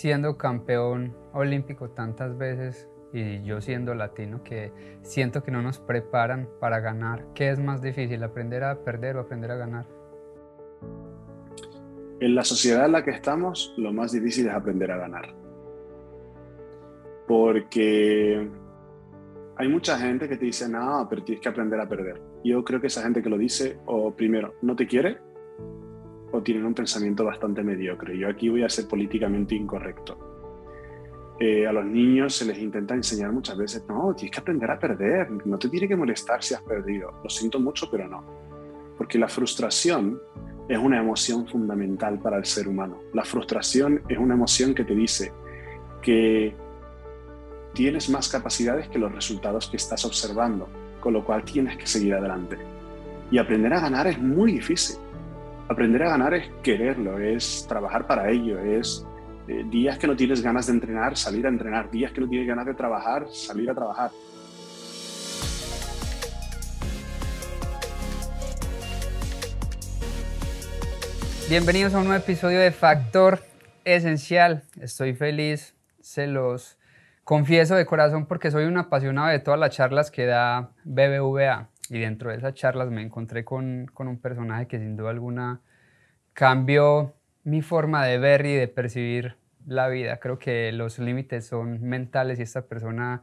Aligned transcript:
siendo 0.00 0.38
campeón 0.38 1.14
olímpico 1.34 1.90
tantas 1.90 2.38
veces 2.38 2.88
y 3.12 3.42
yo 3.42 3.60
siendo 3.60 3.94
latino 3.94 4.42
que 4.42 4.72
siento 5.02 5.42
que 5.42 5.50
no 5.50 5.60
nos 5.60 5.78
preparan 5.78 6.48
para 6.58 6.80
ganar. 6.80 7.26
¿Qué 7.34 7.50
es 7.50 7.58
más 7.58 7.82
difícil, 7.82 8.22
aprender 8.24 8.64
a 8.64 8.82
perder 8.82 9.18
o 9.18 9.20
aprender 9.20 9.50
a 9.50 9.56
ganar? 9.56 9.86
En 12.18 12.34
la 12.34 12.44
sociedad 12.44 12.86
en 12.86 12.92
la 12.92 13.04
que 13.04 13.10
estamos, 13.10 13.74
lo 13.76 13.92
más 13.92 14.12
difícil 14.12 14.46
es 14.46 14.54
aprender 14.54 14.90
a 14.90 14.96
ganar. 14.96 15.34
Porque 17.28 18.50
hay 19.56 19.68
mucha 19.68 19.98
gente 19.98 20.30
que 20.30 20.38
te 20.38 20.46
dice, 20.46 20.66
no, 20.66 21.06
pero 21.10 21.22
tienes 21.24 21.42
que 21.42 21.48
aprender 21.50 21.78
a 21.78 21.86
perder. 21.86 22.22
Yo 22.42 22.64
creo 22.64 22.80
que 22.80 22.86
esa 22.86 23.02
gente 23.02 23.22
que 23.22 23.28
lo 23.28 23.36
dice, 23.36 23.78
o 23.84 24.16
primero, 24.16 24.54
no 24.62 24.74
te 24.74 24.86
quiere, 24.86 25.18
tienen 26.42 26.64
un 26.64 26.74
pensamiento 26.74 27.24
bastante 27.24 27.62
mediocre. 27.62 28.16
Yo 28.16 28.28
aquí 28.28 28.48
voy 28.48 28.62
a 28.62 28.68
ser 28.68 28.86
políticamente 28.88 29.54
incorrecto 29.54 30.30
eh, 31.42 31.66
a 31.66 31.72
los 31.72 31.86
niños 31.86 32.36
se 32.36 32.44
les 32.44 32.58
intenta 32.58 32.94
enseñar 32.94 33.32
muchas 33.32 33.56
veces, 33.56 33.82
no, 33.88 34.14
tienes 34.14 34.30
que 34.30 34.40
aprender 34.40 34.70
a 34.70 34.78
perder, 34.78 35.30
no 35.46 35.58
te 35.58 35.70
tiene 35.70 35.88
que 35.88 35.96
molestar 35.96 36.44
si 36.44 36.52
has 36.52 36.60
perdido. 36.60 37.14
Lo 37.24 37.30
siento 37.30 37.58
mucho, 37.58 37.90
pero 37.90 38.06
no. 38.06 38.22
Porque 38.98 39.18
la 39.18 39.26
frustración 39.26 40.20
es 40.68 40.78
una 40.78 40.98
emoción 40.98 41.48
fundamental 41.48 42.18
para 42.18 42.36
el 42.36 42.44
ser 42.44 42.68
humano. 42.68 42.98
La 43.14 43.24
frustración 43.24 44.02
es 44.06 44.18
una 44.18 44.34
emoción 44.34 44.74
que 44.74 44.84
te 44.84 44.94
dice 44.94 45.32
que 46.02 46.54
tienes 47.72 48.10
más 48.10 48.28
capacidades 48.28 48.88
que 48.88 48.98
los 48.98 49.10
resultados 49.10 49.70
que 49.70 49.78
estás 49.78 50.04
observando, 50.04 50.68
con 51.00 51.14
lo 51.14 51.24
cual 51.24 51.42
tienes 51.42 51.78
que 51.78 51.86
seguir 51.86 52.12
adelante. 52.12 52.58
Y 53.30 53.38
aprender 53.38 53.72
a 53.72 53.80
ganar 53.80 54.06
es 54.08 54.20
muy 54.20 54.52
difícil. 54.52 54.98
Aprender 55.70 56.02
a 56.02 56.08
ganar 56.08 56.34
es 56.34 56.50
quererlo, 56.64 57.20
es 57.20 57.64
trabajar 57.68 58.04
para 58.04 58.28
ello, 58.28 58.58
es 58.58 59.06
eh, 59.46 59.62
días 59.70 59.98
que 59.98 60.08
no 60.08 60.16
tienes 60.16 60.42
ganas 60.42 60.66
de 60.66 60.72
entrenar, 60.72 61.16
salir 61.16 61.46
a 61.46 61.48
entrenar. 61.48 61.88
Días 61.92 62.10
que 62.10 62.20
no 62.20 62.28
tienes 62.28 62.48
ganas 62.48 62.66
de 62.66 62.74
trabajar, 62.74 63.28
salir 63.30 63.70
a 63.70 63.74
trabajar. 63.76 64.10
Bienvenidos 71.48 71.94
a 71.94 71.98
un 71.98 72.08
nuevo 72.08 72.20
episodio 72.20 72.58
de 72.58 72.72
Factor 72.72 73.38
Esencial. 73.84 74.64
Estoy 74.80 75.14
feliz, 75.14 75.76
se 76.00 76.26
los 76.26 76.78
confieso 77.22 77.76
de 77.76 77.86
corazón 77.86 78.26
porque 78.26 78.50
soy 78.50 78.64
un 78.64 78.76
apasionado 78.76 79.28
de 79.28 79.38
todas 79.38 79.60
las 79.60 79.70
charlas 79.70 80.10
que 80.10 80.26
da 80.26 80.72
BBVA. 80.82 81.69
Y 81.90 81.98
dentro 81.98 82.30
de 82.30 82.36
esas 82.36 82.54
charlas 82.54 82.88
me 82.90 83.02
encontré 83.02 83.44
con, 83.44 83.90
con 83.92 84.08
un 84.08 84.18
personaje 84.18 84.66
que 84.66 84.78
sin 84.78 84.96
duda 84.96 85.10
alguna 85.10 85.60
cambió 86.32 87.14
mi 87.44 87.60
forma 87.60 88.06
de 88.06 88.18
ver 88.18 88.46
y 88.46 88.54
de 88.54 88.68
percibir 88.68 89.36
la 89.66 89.88
vida. 89.88 90.18
Creo 90.18 90.38
que 90.38 90.72
los 90.72 90.98
límites 90.98 91.46
son 91.46 91.82
mentales 91.82 92.38
y 92.38 92.42
esta 92.42 92.62
persona 92.62 93.22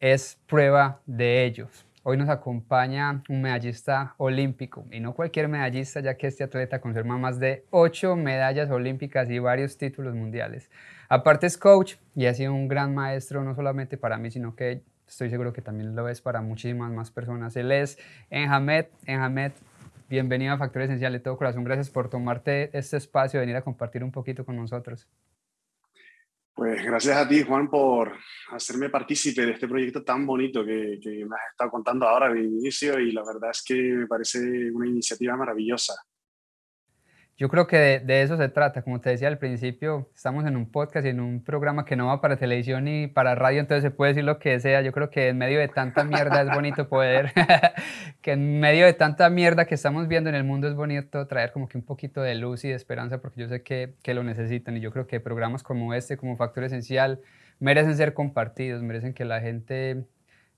es 0.00 0.38
prueba 0.46 1.00
de 1.06 1.44
ellos. 1.44 1.86
Hoy 2.02 2.18
nos 2.18 2.28
acompaña 2.28 3.22
un 3.30 3.40
medallista 3.40 4.14
olímpico 4.18 4.84
y 4.92 5.00
no 5.00 5.14
cualquier 5.14 5.48
medallista, 5.48 6.00
ya 6.00 6.18
que 6.18 6.26
este 6.26 6.44
atleta 6.44 6.82
conserva 6.82 7.16
más 7.16 7.40
de 7.40 7.64
ocho 7.70 8.14
medallas 8.14 8.70
olímpicas 8.70 9.30
y 9.30 9.38
varios 9.38 9.78
títulos 9.78 10.14
mundiales. 10.14 10.70
Aparte 11.08 11.46
es 11.46 11.56
coach 11.56 11.94
y 12.14 12.26
ha 12.26 12.34
sido 12.34 12.52
un 12.52 12.68
gran 12.68 12.94
maestro 12.94 13.42
no 13.42 13.54
solamente 13.54 13.96
para 13.96 14.18
mí, 14.18 14.30
sino 14.30 14.54
que 14.54 14.82
estoy 15.06 15.30
seguro 15.30 15.52
que 15.52 15.62
también 15.62 15.94
lo 15.94 16.08
es 16.08 16.20
para 16.20 16.40
muchísimas 16.40 16.92
más 16.92 17.10
personas. 17.10 17.56
Él 17.56 17.72
es 17.72 17.98
Enjamet. 18.30 18.90
Enjamet, 19.06 19.54
bienvenido 20.08 20.54
a 20.54 20.58
Factor 20.58 20.82
Esencial 20.82 21.12
de 21.12 21.20
todo 21.20 21.36
corazón. 21.36 21.64
Gracias 21.64 21.90
por 21.90 22.08
tomarte 22.08 22.76
este 22.76 22.96
espacio, 22.96 23.40
venir 23.40 23.56
a 23.56 23.62
compartir 23.62 24.04
un 24.04 24.12
poquito 24.12 24.44
con 24.44 24.56
nosotros. 24.56 25.08
Pues 26.54 26.84
gracias 26.84 27.16
a 27.16 27.26
ti, 27.26 27.42
Juan, 27.42 27.68
por 27.68 28.12
hacerme 28.52 28.88
partícipe 28.88 29.44
de 29.44 29.52
este 29.52 29.66
proyecto 29.66 30.04
tan 30.04 30.24
bonito 30.24 30.64
que, 30.64 31.00
que 31.02 31.24
me 31.24 31.34
has 31.34 31.50
estado 31.50 31.70
contando 31.70 32.06
ahora 32.06 32.32
de 32.32 32.44
inicio 32.44 33.00
y 33.00 33.10
la 33.10 33.24
verdad 33.24 33.50
es 33.50 33.62
que 33.64 33.74
me 33.74 34.06
parece 34.06 34.70
una 34.70 34.86
iniciativa 34.86 35.36
maravillosa. 35.36 35.94
Yo 37.36 37.48
creo 37.48 37.66
que 37.66 37.76
de, 37.98 38.22
eso 38.22 38.36
se 38.36 38.48
trata. 38.48 38.82
Como 38.82 39.00
te 39.00 39.10
decía 39.10 39.26
al 39.26 39.38
principio, 39.38 40.08
estamos 40.14 40.46
en 40.46 40.56
un 40.56 40.70
podcast 40.70 41.04
y 41.04 41.08
en 41.10 41.18
un 41.18 41.42
programa 41.42 41.84
que 41.84 41.96
no 41.96 42.06
va 42.06 42.20
para 42.20 42.36
televisión 42.36 42.84
ni 42.84 43.08
para 43.08 43.34
radio, 43.34 43.58
entonces 43.58 43.82
se 43.82 43.90
puede 43.90 44.12
decir 44.12 44.24
lo 44.24 44.38
que 44.38 44.60
sea. 44.60 44.82
Yo 44.82 44.92
creo 44.92 45.10
que 45.10 45.28
en 45.28 45.38
medio 45.38 45.58
de 45.58 45.66
tanta 45.66 46.04
mierda 46.04 46.42
es 46.42 46.50
bonito 46.54 46.88
poder, 46.88 47.32
que 48.22 48.32
en 48.32 48.60
medio 48.60 48.86
de 48.86 48.92
tanta 48.92 49.28
mierda 49.30 49.64
que 49.64 49.74
estamos 49.74 50.06
viendo 50.06 50.30
en 50.30 50.36
el 50.36 50.44
mundo 50.44 50.68
es 50.68 50.74
bonito 50.74 51.26
traer 51.26 51.50
como 51.50 51.68
que 51.68 51.76
un 51.76 51.84
poquito 51.84 52.22
de 52.22 52.36
luz 52.36 52.64
y 52.64 52.68
de 52.68 52.74
esperanza, 52.74 53.18
porque 53.20 53.40
yo 53.40 53.48
sé 53.48 53.62
que, 53.62 53.94
que 54.04 54.14
lo 54.14 54.22
necesitan 54.22 54.76
y 54.76 54.80
yo 54.80 54.92
creo 54.92 55.08
que 55.08 55.18
programas 55.18 55.64
como 55.64 55.92
este, 55.92 56.16
como 56.16 56.36
Factor 56.36 56.62
Esencial, 56.62 57.20
merecen 57.58 57.96
ser 57.96 58.14
compartidos, 58.14 58.82
merecen 58.82 59.12
que 59.12 59.24
la 59.24 59.40
gente 59.40 60.04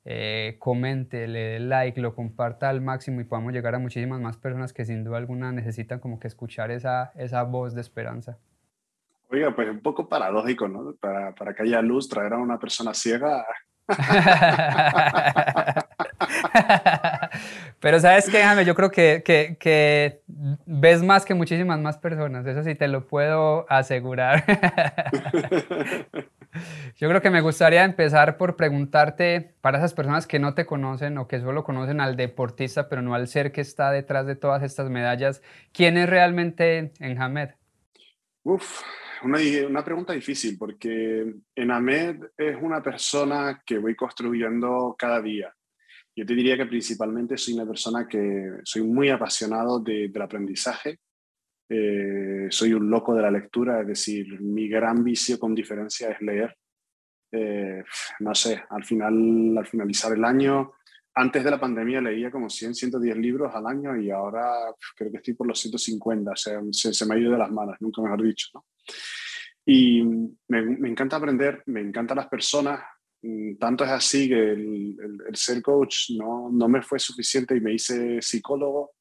eh, 0.09 0.55
comente, 0.61 1.27
le 1.27 1.41
dé 1.41 1.59
like, 1.59 2.01
lo 2.01 2.15
comparta 2.15 2.69
al 2.69 2.81
máximo 2.81 3.21
y 3.21 3.25
podamos 3.25 3.53
llegar 3.53 3.75
a 3.75 3.81
muchísimas 3.81 4.21
más 4.21 4.37
personas 4.37 4.73
que 4.73 4.85
sin 4.85 5.03
duda 5.03 5.19
alguna 5.19 5.51
necesitan 5.51 5.99
como 5.99 6.21
que 6.21 6.29
escuchar 6.29 6.71
esa, 6.71 7.11
esa 7.17 7.43
voz 7.43 7.75
de 7.75 7.81
esperanza. 7.81 8.39
Oiga, 9.29 9.53
pues 9.53 9.69
un 9.69 9.81
poco 9.81 10.09
paradójico, 10.09 10.69
¿no? 10.69 10.95
Para, 10.95 11.35
para 11.35 11.53
que 11.55 11.65
haya 11.65 11.83
luz, 11.83 12.09
traer 12.09 12.35
a 12.35 12.39
una 12.39 12.57
persona 12.57 12.95
ciega. 12.95 13.45
Pero 17.81 17.99
sabes 17.99 18.31
qué, 18.31 18.37
déjame, 18.39 18.65
yo 18.65 18.77
creo 18.77 18.93
que, 18.93 19.25
que, 19.25 19.57
que, 19.59 20.23
ves 20.67 21.03
más 21.03 21.25
que 21.25 21.35
muchísimas 21.35 21.81
más 21.81 21.99
personas, 21.99 22.47
eso 22.47 22.63
sí 22.63 22.77
te 22.77 22.87
lo 22.87 23.09
puedo 23.09 23.67
asegurar. 23.69 24.45
Yo 26.97 27.09
creo 27.09 27.21
que 27.21 27.31
me 27.31 27.41
gustaría 27.41 27.85
empezar 27.85 28.37
por 28.37 28.57
preguntarte, 28.57 29.55
para 29.61 29.79
esas 29.79 29.95
personas 29.95 30.27
que 30.27 30.39
no 30.39 30.55
te 30.55 30.67
conocen 30.67 31.19
o 31.19 31.29
que 31.29 31.41
solo 31.41 31.65
conocen 31.65 32.01
al 32.01 32.17
deportista, 32.17 32.89
pero 32.89 33.03
no 33.03 33.15
al 33.15 33.29
ser 33.29 33.53
que 33.53 33.61
está 33.61 33.91
detrás 33.91 34.27
de 34.27 34.37
todas 34.37 34.63
estas 34.63 34.91
medallas, 34.91 35.43
¿quién 35.73 35.97
es 35.97 36.09
realmente 36.09 36.93
Enhamed? 37.01 37.51
Uf, 38.45 38.83
una, 39.23 39.39
una 39.69 39.85
pregunta 39.85 40.13
difícil, 40.13 40.57
porque 40.59 41.35
Enhamed 41.55 42.25
es 42.37 42.57
una 42.61 42.83
persona 42.83 43.63
que 43.65 43.79
voy 43.79 43.95
construyendo 43.95 44.95
cada 44.99 45.21
día. 45.21 45.53
Yo 46.15 46.25
te 46.25 46.35
diría 46.35 46.57
que 46.57 46.67
principalmente 46.67 47.37
soy 47.37 47.55
una 47.55 47.67
persona 47.67 48.09
que 48.09 48.61
soy 48.65 48.83
muy 48.83 49.11
apasionado 49.11 49.81
de, 49.81 50.09
del 50.09 50.23
aprendizaje, 50.23 51.01
eh, 51.69 52.47
soy 52.51 52.73
un 52.75 52.89
loco 52.89 53.15
de 53.15 53.23
la 53.23 53.31
lectura, 53.31 53.81
es 53.81 53.87
decir, 53.87 54.41
mi 54.41 54.69
gran 54.69 55.03
vicio 55.03 55.39
con 55.39 55.55
diferencia 55.55 56.11
es 56.11 56.21
leer. 56.21 56.57
Eh, 57.33 57.83
no 58.21 58.35
sé, 58.35 58.63
al 58.71 58.85
final, 58.85 59.57
al 59.59 59.67
finalizar 59.67 60.13
el 60.13 60.25
año, 60.25 60.75
antes 61.15 61.43
de 61.43 61.51
la 61.51 61.59
pandemia 61.59 62.01
leía 62.01 62.31
como 62.31 62.49
100, 62.49 62.75
110 62.75 63.17
libros 63.17 63.55
al 63.55 63.67
año 63.67 63.97
y 63.97 64.11
ahora 64.11 64.49
creo 64.95 65.11
que 65.11 65.17
estoy 65.17 65.35
por 65.35 65.47
los 65.47 65.59
150, 65.59 66.31
o 66.31 66.37
sea, 66.37 66.61
se, 66.71 67.07
me 67.07 67.15
ha 67.15 67.19
ido 67.19 67.33
de 67.33 67.39
las 67.39 67.51
manos, 67.51 67.77
nunca 67.81 68.03
mejor 68.03 68.23
dicho. 68.23 68.65
Y 69.65 70.05
me, 70.49 70.63
me, 70.63 70.89
encanta 70.89 71.17
aprender, 71.17 71.63
me 71.67 71.81
encantan 71.81 72.19
las 72.19 72.29
personas, 72.29 72.81
mm, 73.23 73.57
tanto 73.57 73.83
es 73.83 73.91
así 73.91 74.29
que 74.29 74.53
el, 74.53 74.97
el 75.29 75.37
ser 75.37 75.61
coach 75.63 76.11
no, 76.17 76.49
no 76.53 76.69
me 76.69 76.83
fue 76.83 77.01
suficiente 77.01 77.57
y 77.57 77.61
me 77.61 77.73
hice 77.73 78.23
psicólogo 78.23 78.93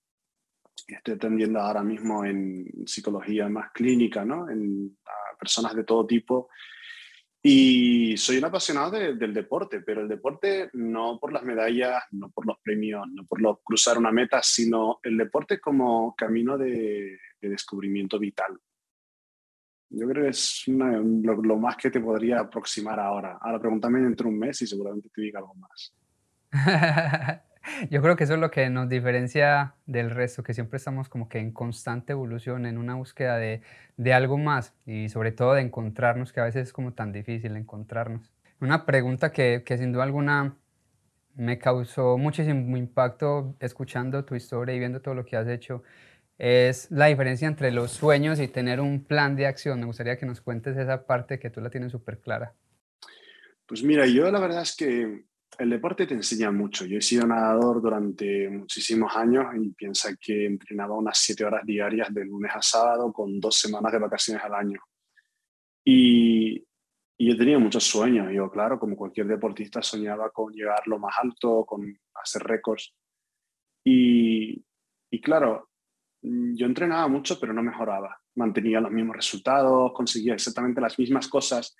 estoy 0.87 1.15
atendiendo 1.15 1.59
ahora 1.59 1.83
mismo 1.83 2.25
en 2.25 2.65
psicología 2.85 3.49
más 3.49 3.71
clínica, 3.71 4.23
¿no? 4.23 4.49
En 4.49 4.97
a 5.05 5.37
personas 5.37 5.75
de 5.75 5.83
todo 5.83 6.05
tipo. 6.05 6.49
Y 7.41 8.17
soy 8.17 8.37
un 8.37 8.45
apasionado 8.45 8.91
del 8.91 9.33
deporte, 9.33 9.81
pero 9.81 10.01
el 10.01 10.07
deporte 10.07 10.71
no 10.73 11.19
por 11.19 11.31
las 11.31 11.43
medallas, 11.43 12.03
no 12.11 12.31
por 12.31 12.47
los 12.47 12.57
premios, 12.59 13.07
no 13.11 13.23
por 13.27 13.61
cruzar 13.63 13.99
una 13.99 14.11
meta, 14.11 14.41
sino 14.41 14.99
el 15.03 15.15
deporte 15.15 15.59
como 15.59 16.15
camino 16.15 16.57
de, 16.57 17.19
descubrimiento 17.39 18.17
vital. 18.17 18.59
Yo 19.91 20.07
creo 20.07 20.23
que 20.23 20.29
es 20.31 20.63
lo, 20.65 21.35
lo, 21.35 21.57
más 21.57 21.77
que 21.77 21.91
te 21.91 21.99
podría 21.99 22.39
aproximar 22.39 22.99
ahora. 22.99 23.37
Ahora 23.39 23.59
pregúntame 23.59 23.99
dentro 23.99 24.27
de 24.27 24.33
un 24.33 24.39
mes 24.39 24.63
y 24.63 24.65
seguramente 24.65 25.09
te 25.13 25.21
diga 25.21 25.37
algo 25.37 25.53
más. 25.53 25.93
Yo 27.89 28.01
creo 28.01 28.15
que 28.15 28.25
eso 28.25 28.35
es 28.35 28.39
lo 28.39 28.51
que 28.51 28.69
nos 28.69 28.89
diferencia 28.89 29.75
del 29.85 30.11
resto, 30.11 30.43
que 30.43 30.53
siempre 30.53 30.77
estamos 30.77 31.09
como 31.09 31.29
que 31.29 31.39
en 31.39 31.51
constante 31.51 32.13
evolución, 32.13 32.65
en 32.65 32.77
una 32.77 32.95
búsqueda 32.95 33.37
de, 33.37 33.61
de 33.97 34.13
algo 34.13 34.37
más 34.37 34.73
y 34.85 35.09
sobre 35.09 35.31
todo 35.31 35.53
de 35.53 35.61
encontrarnos, 35.61 36.33
que 36.33 36.39
a 36.39 36.45
veces 36.45 36.67
es 36.67 36.73
como 36.73 36.93
tan 36.93 37.11
difícil 37.11 37.55
encontrarnos. 37.55 38.31
Una 38.59 38.85
pregunta 38.85 39.31
que, 39.31 39.63
que 39.65 39.77
sin 39.77 39.91
duda 39.91 40.03
alguna 40.03 40.55
me 41.35 41.57
causó 41.57 42.17
muchísimo 42.17 42.77
impacto 42.77 43.55
escuchando 43.59 44.23
tu 44.23 44.35
historia 44.35 44.73
y 44.73 44.79
viendo 44.79 45.01
todo 45.01 45.13
lo 45.13 45.25
que 45.25 45.35
has 45.35 45.47
hecho 45.47 45.83
es 46.37 46.89
la 46.91 47.07
diferencia 47.07 47.47
entre 47.47 47.71
los 47.71 47.91
sueños 47.91 48.39
y 48.39 48.47
tener 48.47 48.79
un 48.79 49.03
plan 49.03 49.35
de 49.35 49.47
acción. 49.47 49.79
Me 49.79 49.85
gustaría 49.85 50.17
que 50.17 50.25
nos 50.25 50.41
cuentes 50.41 50.77
esa 50.77 51.05
parte 51.05 51.39
que 51.39 51.49
tú 51.49 51.61
la 51.61 51.69
tienes 51.69 51.91
súper 51.91 52.19
clara. 52.19 52.53
Pues 53.65 53.83
mira, 53.83 54.05
yo 54.05 54.29
la 54.31 54.39
verdad 54.39 54.61
es 54.61 54.75
que 54.75 55.25
el 55.57 55.69
deporte 55.69 56.05
te 56.05 56.13
enseña 56.13 56.51
mucho. 56.51 56.85
Yo 56.85 56.97
he 56.97 57.01
sido 57.01 57.25
nadador 57.25 57.81
durante 57.81 58.49
muchísimos 58.49 59.15
años 59.15 59.45
y 59.55 59.69
piensa 59.69 60.15
que 60.19 60.45
entrenaba 60.45 60.95
unas 60.95 61.17
siete 61.17 61.45
horas 61.45 61.65
diarias 61.65 62.13
de 62.13 62.25
lunes 62.25 62.51
a 62.53 62.61
sábado 62.61 63.11
con 63.13 63.39
dos 63.39 63.57
semanas 63.57 63.91
de 63.91 63.99
vacaciones 63.99 64.43
al 64.43 64.53
año. 64.53 64.79
Y, 65.83 66.65
y 67.17 67.29
yo 67.29 67.37
tenía 67.37 67.59
muchos 67.59 67.83
sueños. 67.83 68.31
Yo, 68.33 68.49
claro, 68.49 68.79
como 68.79 68.95
cualquier 68.95 69.27
deportista, 69.27 69.81
soñaba 69.81 70.29
con 70.31 70.53
llegar 70.53 70.85
lo 70.87 70.99
más 70.99 71.15
alto, 71.21 71.65
con 71.65 71.97
hacer 72.15 72.43
récords. 72.43 72.93
Y, 73.83 74.63
y 75.11 75.21
claro, 75.21 75.69
yo 76.21 76.65
entrenaba 76.65 77.07
mucho, 77.07 77.39
pero 77.39 77.53
no 77.53 77.63
mejoraba. 77.63 78.19
Mantenía 78.35 78.81
los 78.81 78.91
mismos 78.91 79.15
resultados, 79.15 79.93
conseguía 79.93 80.33
exactamente 80.33 80.81
las 80.81 80.97
mismas 80.99 81.27
cosas, 81.27 81.75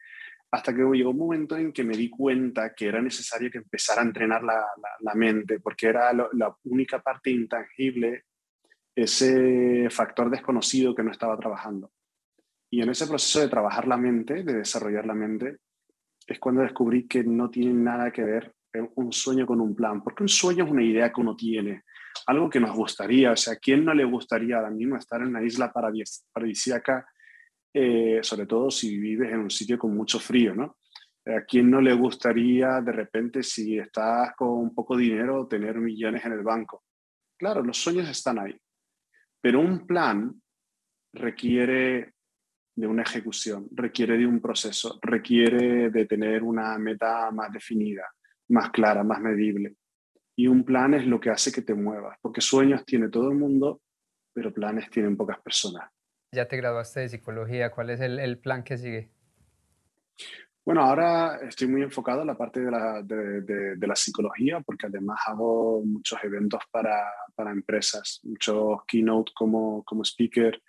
hasta 0.55 0.73
que 0.73 0.81
llegó 0.81 1.09
un 1.09 1.17
momento 1.17 1.57
en 1.57 1.73
que 1.73 1.83
me 1.83 1.97
di 1.97 2.09
cuenta 2.09 2.73
que 2.73 2.87
era 2.87 3.01
necesario 3.01 3.51
que 3.51 3.57
empezara 3.57 4.01
a 4.01 4.05
entrenar 4.05 4.41
la, 4.41 4.65
la, 5.01 5.13
mente, 5.13 5.59
porque 5.59 5.87
era 5.87 6.13
la 6.13 6.55
única 6.63 6.99
parte 7.01 7.29
intangible, 7.29 8.23
ese 8.95 9.89
factor 9.89 10.29
desconocido 10.29 10.95
que 10.95 11.03
no 11.03 11.11
estaba 11.11 11.37
trabajando. 11.37 11.91
Y 12.69 12.81
en 12.81 12.89
ese 12.89 13.05
proceso 13.05 13.41
de 13.41 13.49
trabajar 13.49 13.85
la 13.85 13.97
mente, 13.97 14.43
de 14.43 14.53
desarrollar 14.53 15.05
la 15.05 15.13
mente, 15.13 15.57
es 16.25 16.39
cuando 16.39 16.61
descubrí 16.61 17.05
que 17.05 17.23
no 17.23 17.49
tiene 17.49 17.73
nada 17.73 18.11
que 18.11 18.23
ver 18.23 18.53
un 18.95 19.11
sueño 19.11 19.45
con 19.45 19.59
un 19.59 19.75
plan, 19.75 20.01
porque 20.01 20.23
un 20.23 20.29
sueño 20.29 20.63
es 20.63 20.71
una 20.71 20.83
idea 20.83 21.11
que 21.11 21.21
uno 21.21 21.35
tiene, 21.35 21.83
algo 22.27 22.49
que 22.49 22.61
nos 22.61 22.75
gustaría, 22.75 23.31
o 23.31 23.35
sea, 23.35 23.53
¿a 23.53 23.57
quién 23.57 23.83
no 23.83 23.93
le 23.93 24.05
gustaría 24.05 24.55
ahora 24.55 24.69
mismo 24.69 24.95
estar 24.95 25.21
en 25.21 25.27
una 25.27 25.43
isla 25.43 25.71
paradisíaca, 25.71 27.05
eh, 27.77 28.21
sobre 28.23 28.45
todo 28.45 28.71
si 28.71 28.97
vives 28.97 29.33
en 29.33 29.39
un 29.39 29.49
sitio 29.49 29.77
con 29.77 29.93
mucho 29.93 30.17
frío, 30.17 30.55
¿no? 30.55 30.77
¿A 31.25 31.41
quién 31.41 31.69
no 31.69 31.81
le 31.81 31.93
gustaría 31.93 32.79
de 32.79 32.93
repente, 32.93 33.43
si 33.43 33.77
estás 33.77 34.33
con 34.37 34.73
poco 34.73 34.95
dinero, 34.95 35.45
tener 35.45 35.75
millones 35.75 36.23
en 36.23 36.31
el 36.31 36.41
banco? 36.41 36.85
Claro, 37.37 37.61
los 37.61 37.77
sueños 37.77 38.07
están 38.07 38.39
ahí, 38.39 38.57
pero 39.41 39.59
un 39.59 39.85
plan 39.85 40.41
requiere 41.11 42.13
de 42.77 42.87
una 42.87 43.01
ejecución, 43.01 43.67
requiere 43.71 44.17
de 44.17 44.25
un 44.25 44.39
proceso, 44.39 44.97
requiere 45.01 45.89
de 45.89 46.05
tener 46.05 46.43
una 46.43 46.77
meta 46.77 47.29
más 47.31 47.51
definida, 47.51 48.05
más 48.49 48.69
clara, 48.71 49.03
más 49.03 49.19
medible. 49.19 49.75
Y 50.37 50.47
un 50.47 50.63
plan 50.63 50.93
es 50.93 51.05
lo 51.05 51.19
que 51.19 51.29
hace 51.29 51.51
que 51.51 51.61
te 51.61 51.73
muevas, 51.73 52.17
porque 52.21 52.39
sueños 52.39 52.85
tiene 52.85 53.09
todo 53.09 53.31
el 53.31 53.37
mundo, 53.37 53.81
pero 54.33 54.53
planes 54.53 54.89
tienen 54.89 55.17
pocas 55.17 55.41
personas. 55.41 55.89
Ya 56.35 56.49
te 56.49 56.57
graduaste 56.57 56.99
de 56.99 57.07
psicología, 57.07 57.71
¿cuál 57.71 57.91
es 57.91 58.01
el, 58.01 58.37
plan 58.39 58.61
que 58.61 58.77
sigue? 58.77 59.09
Bueno, 60.65 60.81
ahora 60.81 61.39
estoy 61.47 61.69
muy 61.69 61.81
enfocado 61.81 62.21
en 62.21 62.27
la 62.27 62.37
parte 62.37 62.59
de 62.59 62.69
la, 62.69 63.01
de, 63.01 63.87
la 63.87 63.95
psicología, 63.95 64.59
porque 64.59 64.87
además 64.87 65.17
hago 65.27 65.81
muchos 65.85 66.21
eventos 66.25 66.61
para, 66.69 67.05
para 67.35 67.51
empresas, 67.51 68.19
muchos 68.23 68.83
keynote 68.85 69.31
como, 69.33 69.81
como 69.85 70.03
speaker, 70.03 70.61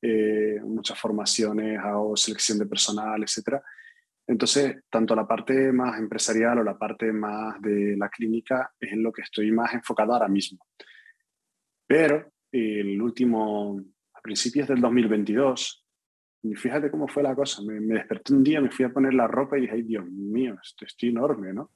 eh, 0.00 0.58
muchas 0.64 0.98
formaciones, 0.98 1.78
hago 1.78 2.16
selección 2.16 2.58
de 2.58 2.64
personal, 2.64 3.22
etc. 3.22 3.60
Entonces, 4.26 4.84
tanto 4.88 5.14
la 5.14 5.28
parte 5.28 5.70
más 5.70 5.98
empresarial 5.98 6.60
o 6.60 6.64
la 6.64 6.78
parte 6.78 7.12
más 7.12 7.60
de 7.60 7.94
la 7.98 8.08
clínica 8.08 8.72
es 8.80 8.90
en 8.92 9.02
lo 9.02 9.12
que 9.12 9.20
estoy 9.20 9.52
más 9.52 9.74
enfocado 9.74 10.14
ahora 10.14 10.28
mismo. 10.28 10.64
Pero 11.86 12.32
el 12.50 13.02
último, 13.02 13.82
a 14.20 14.22
principios 14.22 14.68
del 14.68 14.80
2022, 14.80 15.84
fíjate 16.54 16.90
cómo 16.90 17.08
fue 17.08 17.22
la 17.22 17.34
cosa, 17.34 17.62
me, 17.62 17.80
desperté 17.94 18.32
un 18.32 18.44
día, 18.44 18.60
me 18.60 18.70
fui 18.70 18.84
a 18.84 18.92
poner 18.92 19.14
la 19.14 19.26
ropa 19.26 19.58
y 19.58 19.62
dije, 19.62 19.74
ay 19.74 19.82
Dios 19.82 20.06
mío, 20.06 20.56
esto 20.62 20.84
estoy 20.84 21.08
enorme, 21.08 21.52
¿no? 21.52 21.70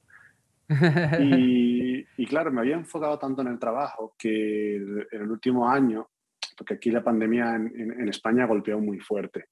y, 1.19 2.05
y, 2.17 2.25
claro, 2.25 2.51
me 2.51 2.61
había 2.61 2.73
enfocado 2.73 3.19
tanto 3.19 3.43
en 3.43 3.49
el 3.49 3.59
trabajo 3.59 4.15
que 4.17 4.77
en 4.77 5.21
el 5.21 5.29
último 5.29 5.69
año 5.69 6.09
porque 6.55 6.75
aquí 6.75 6.91
la 6.91 7.03
pandemia 7.03 7.55
en, 7.55 8.07
España 8.09 8.45
golpeó 8.45 8.79
muy 8.79 8.99
fuerte, 8.99 9.45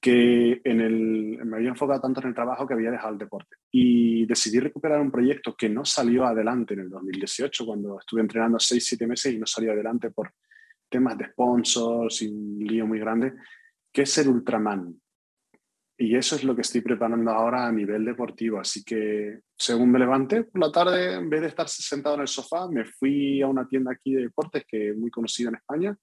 que 0.00 0.60
en 0.64 0.80
el, 0.80 1.44
me 1.44 1.56
había 1.56 1.70
enfocado 1.70 2.00
tanto 2.00 2.20
en 2.20 2.28
el 2.28 2.34
trabajo 2.34 2.66
que 2.66 2.74
había 2.74 2.90
dejado 2.90 3.12
el 3.12 3.18
deporte. 3.18 3.56
Y 3.70 4.26
decidí 4.26 4.60
recuperar 4.60 5.00
un 5.00 5.10
proyecto 5.10 5.54
que 5.56 5.68
no 5.68 5.84
salió 5.84 6.24
adelante 6.24 6.74
en 6.74 6.80
el 6.80 6.90
2018, 6.90 7.66
cuando 7.66 7.98
estuve 7.98 8.20
entrenando 8.20 8.58
6-7 8.58 9.06
meses 9.06 9.34
y 9.34 9.38
no 9.38 9.46
salió 9.46 9.72
adelante 9.72 10.10
por 10.10 10.32
temas 10.92 11.18
de 11.18 11.26
sponsors 11.26 12.22
y 12.22 12.28
un 12.28 12.60
lío 12.60 12.86
muy 12.86 13.00
grande, 13.00 13.32
que 13.92 14.02
es 14.02 14.18
el 14.18 14.28
Ultraman. 14.28 14.94
Y 15.98 16.16
eso 16.16 16.36
es 16.36 16.44
lo 16.44 16.54
que 16.54 16.62
estoy 16.62 16.80
preparando 16.80 17.30
ahora 17.30 17.66
a 17.66 17.72
nivel 17.72 18.04
deportivo. 18.04 18.60
Así 18.60 18.84
que 18.84 19.40
según 19.56 19.90
me 19.90 19.98
levanté 19.98 20.44
por 20.44 20.60
la 20.60 20.70
tarde, 20.70 21.14
en 21.14 21.28
vez 21.28 21.40
de 21.40 21.48
estar 21.48 21.68
sentado 21.68 22.14
en 22.14 22.22
el 22.22 22.28
sofá, 22.28 22.68
me 22.68 22.84
fui 22.84 23.42
a 23.42 23.48
una 23.48 23.66
tienda 23.66 23.92
aquí 23.92 24.14
de 24.14 24.22
deportes 24.22 24.64
que 24.66 24.90
es 24.90 24.96
muy 24.96 25.10
conocida 25.10 25.48
en 25.48 25.56
España 25.56 25.96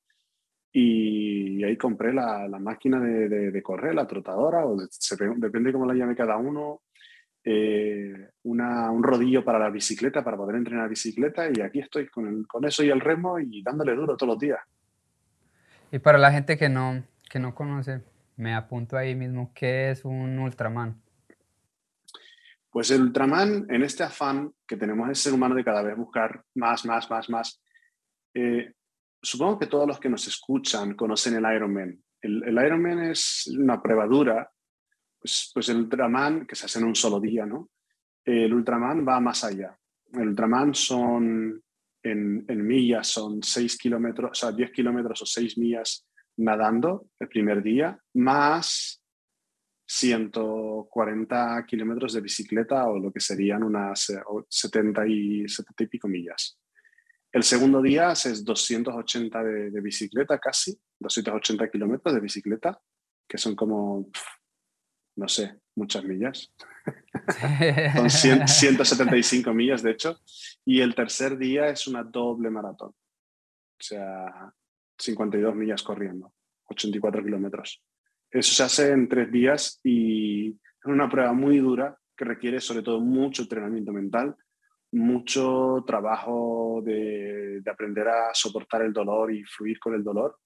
y 0.72 1.64
ahí 1.64 1.78
compré 1.78 2.14
la, 2.14 2.48
la 2.48 2.60
máquina 2.60 3.00
de, 3.00 3.52
de, 3.52 3.64
correr, 3.64 3.96
la 3.96 4.08
trotadora, 4.08 4.66
o 4.66 4.78
depende 5.38 5.74
cómo 5.74 5.86
la 5.86 5.96
llame 5.96 6.16
cada 6.16 6.38
uno, 6.38 6.82
eh, 7.44 8.30
una, 8.44 8.92
un 8.92 9.02
rodillo 9.02 9.44
para 9.44 9.58
la 9.58 9.70
bicicleta, 9.70 10.24
para 10.24 10.38
poder 10.38 10.58
entrenar 10.58 10.88
bicicleta, 10.88 11.50
y 11.52 11.62
aquí 11.62 11.80
estoy 11.80 12.08
con, 12.08 12.44
con, 12.44 12.66
eso 12.66 12.84
y 12.84 12.90
el 12.90 13.00
remo 13.00 13.40
y 13.40 13.64
dándole 13.64 13.96
duro 13.96 14.16
todos 14.16 14.34
los 14.34 14.40
días. 14.40 14.60
Y 15.92 16.00
para 16.00 16.18
la 16.18 16.32
gente 16.32 16.58
que 16.58 16.70
no, 16.70 17.04
que 17.30 17.40
no 17.40 17.56
conoce, 17.56 18.04
me 18.38 18.54
apunto 18.54 18.98
ahí 18.98 19.16
mismo, 19.16 19.52
¿qué 19.54 19.92
es 19.92 20.06
un 20.06 20.38
Ultraman? 20.38 21.02
Pues 22.70 22.92
el 22.92 23.02
Ultraman, 23.02 23.66
en 23.70 23.84
este 23.84 24.04
afán 24.04 24.54
que 24.68 24.78
tenemos 24.78 25.10
el 25.10 25.16
ser 25.16 25.34
humano 25.34 25.56
de 25.56 25.64
cada 25.64 25.82
vez 25.82 25.98
buscar 25.98 26.44
más, 26.56 26.86
más, 26.86 27.10
más, 27.10 27.30
más, 27.30 27.62
eh, 28.34 28.74
supongo 29.22 29.58
que 29.58 29.68
todos 29.68 29.88
los 29.88 30.00
que 30.00 30.10
nos 30.10 30.28
escuchan 30.28 30.94
conocen 30.94 31.36
el 31.36 31.56
Ironman. 31.56 32.02
El, 32.22 32.44
el 32.44 32.66
Ironman 32.66 33.00
es 33.00 33.48
una 33.48 33.82
prueba 33.82 34.06
dura, 34.06 34.50
pues, 35.20 35.52
pues, 35.54 35.70
el 35.70 35.78
Ultraman, 35.78 36.46
que 36.46 36.56
se 36.56 36.66
hace 36.66 36.80
en 36.80 36.86
un 36.86 36.96
solo 36.96 37.20
día, 37.20 37.46
¿no? 37.46 37.70
El 38.24 38.54
Ultraman 38.54 39.06
va 39.08 39.20
más 39.20 39.44
allá. 39.44 39.78
El 40.14 40.30
Ultraman 40.30 40.74
son, 40.74 41.62
en, 42.10 42.46
en 42.48 42.68
millas, 42.68 43.08
son 43.08 43.42
6 43.42 43.78
kilómetros, 43.78 44.32
o 44.32 44.34
sea, 44.34 44.52
10 44.52 44.72
kilómetros 44.72 45.22
o 45.22 45.26
6 45.26 45.58
millas 45.58 46.06
nadando 46.38 47.08
el 47.20 47.28
primer 47.28 47.62
día, 47.62 48.00
más 48.14 49.00
140 49.90 51.66
kilómetros 51.68 52.14
de 52.14 52.22
bicicleta 52.22 52.88
o 52.88 53.00
lo 53.00 53.12
que 53.12 53.20
serían 53.20 53.64
unas 53.64 54.14
70 54.48 55.08
y, 55.08 55.48
70 55.48 55.84
y 55.84 55.88
pico 55.88 56.08
millas. 56.08 56.60
El 57.32 57.44
segundo 57.44 57.82
día 57.82 58.12
es 58.12 58.44
280 58.44 59.44
de, 59.44 59.82
bicicleta 59.82 60.38
casi, 60.40 60.80
280 61.00 61.70
kilómetros 61.70 62.14
de 62.14 62.22
bicicleta, 62.22 62.80
que 63.28 63.38
son 63.38 63.56
como, 63.56 64.10
no 65.16 65.28
sé, 65.28 65.60
muchas 65.76 66.04
millas. 66.04 66.54
son 68.00 68.48
175 68.48 69.54
millas, 69.54 69.82
de 69.82 69.92
hecho. 69.92 70.20
Y 70.70 70.82
el 70.82 70.94
tercer 70.94 71.38
día 71.38 71.70
es 71.70 71.88
una 71.88 72.04
doble 72.04 72.50
maratón. 72.50 72.90
O 72.90 73.82
sea, 73.82 74.54
52 74.98 75.56
millas 75.56 75.82
corriendo, 75.82 76.34
84 76.66 77.24
kilómetros. 77.24 77.82
Eso 78.30 78.54
se 78.54 78.64
hace 78.64 78.92
en 78.92 79.10
tres 79.10 79.32
días 79.32 79.80
y 79.84 80.50
es 80.50 80.86
una 80.86 81.10
prueba 81.10 81.34
muy 81.34 81.58
dura 81.58 81.98
que 82.16 82.26
requiere 82.26 82.60
sobre 82.60 82.84
todo 82.84 83.00
mucho 83.00 83.44
entrenamiento 83.44 83.92
mental 83.92 84.36
mucho 84.92 85.84
trabajo 85.86 86.82
de, 86.84 87.62
aprender 87.70 88.08
a 88.08 88.34
soportar 88.34 88.82
el 88.82 88.94
dolor 88.94 89.32
y 89.32 89.44
fluir 89.44 89.80
con 89.80 89.94
el 89.94 90.04
dolor, 90.04 90.40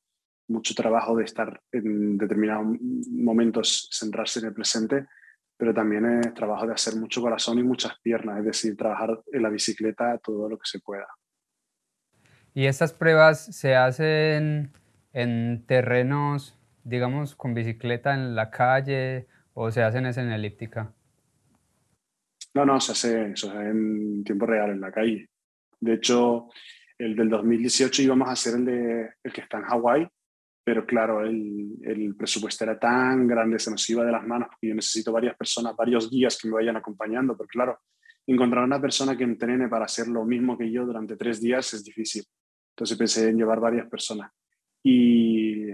mucho 0.50 0.74
trabajo 0.76 1.16
de 1.16 1.24
estar 1.24 1.62
en 1.72 2.18
determinados 2.18 2.78
momentos, 3.10 3.90
centrarse 3.92 4.40
en 4.40 4.48
el 4.48 4.54
presente, 4.54 5.08
pero 5.58 5.74
también 5.74 6.06
es 6.20 6.34
trabajo 6.34 6.68
de 6.68 6.74
hacer 6.74 6.96
mucho 6.96 7.22
corazón 7.22 7.60
y 7.60 7.64
muchas 7.64 8.00
piernas, 8.00 8.40
es 8.40 8.46
decir, 8.46 8.76
trabajar 8.76 9.22
en 9.32 9.42
la 9.42 9.50
bicicleta 9.50 10.18
todo 10.18 10.50
lo 10.50 10.58
que 10.58 10.66
se 10.66 10.80
pueda. 10.80 11.08
¿Y 12.54 12.66
estas 12.66 12.94
pruebas 12.94 13.46
se 13.56 13.76
hacen 13.76 14.72
en 15.12 15.64
terrenos, 15.66 16.58
digamos, 16.84 17.36
con 17.36 17.54
bicicleta 17.54 18.14
en 18.14 18.36
la 18.36 18.52
calle 18.52 19.28
o 19.54 19.72
se 19.72 19.84
hacen 19.84 20.06
en 20.06 20.32
elíptica? 20.32 20.94
No, 22.54 22.66
no, 22.66 22.80
se 22.80 22.92
hace, 22.92 23.32
eso 23.32 23.60
en 23.60 24.24
tiempo 24.24 24.46
real, 24.46 24.72
en 24.72 24.82
la 24.82 24.92
calle. 24.92 25.30
De 25.80 25.96
hecho, 25.96 26.50
el 27.00 27.16
del 27.16 27.30
2018 27.30 28.04
íbamos 28.04 28.28
a 28.28 28.34
hacer 28.34 28.56
el, 28.56 28.66
de, 28.66 29.10
el 29.24 29.34
que 29.34 29.42
está 29.42 29.58
en 29.58 29.64
Hawái, 29.64 30.08
pero 30.64 30.86
claro, 30.86 31.22
el, 31.22 31.74
el, 31.82 32.16
presupuesto 32.16 32.64
era 32.64 32.80
tan 32.80 33.28
grande, 33.28 33.60
se 33.60 33.70
nos 33.70 33.90
iba 33.90 34.06
de 34.06 34.12
las 34.12 34.26
manos, 34.26 34.48
porque 34.50 34.68
yo 34.68 34.76
necesito 34.76 35.12
varias 35.12 35.36
personas, 35.36 35.76
varios 35.76 36.10
guías 36.10 36.38
que 36.40 36.48
me 36.48 36.56
vayan 36.56 36.78
acompañando, 36.78 37.36
porque 37.36 37.52
claro, 37.52 37.80
encontrar 38.26 38.64
una 38.64 38.80
persona 38.80 39.18
que 39.18 39.24
entrene 39.24 39.68
para 39.68 39.86
hacer 39.86 40.08
lo 40.08 40.24
mismo 40.26 40.58
que 40.58 40.72
yo 40.72 40.86
durante 40.86 41.18
tres 41.18 41.42
días 41.42 41.74
es 41.74 41.84
difícil. 41.84 42.24
Entonces 42.72 42.98
pensé 42.98 43.30
en 43.30 43.38
llevar 43.38 43.60
varias 43.60 43.88
personas. 43.90 44.32
Y, 44.82 45.72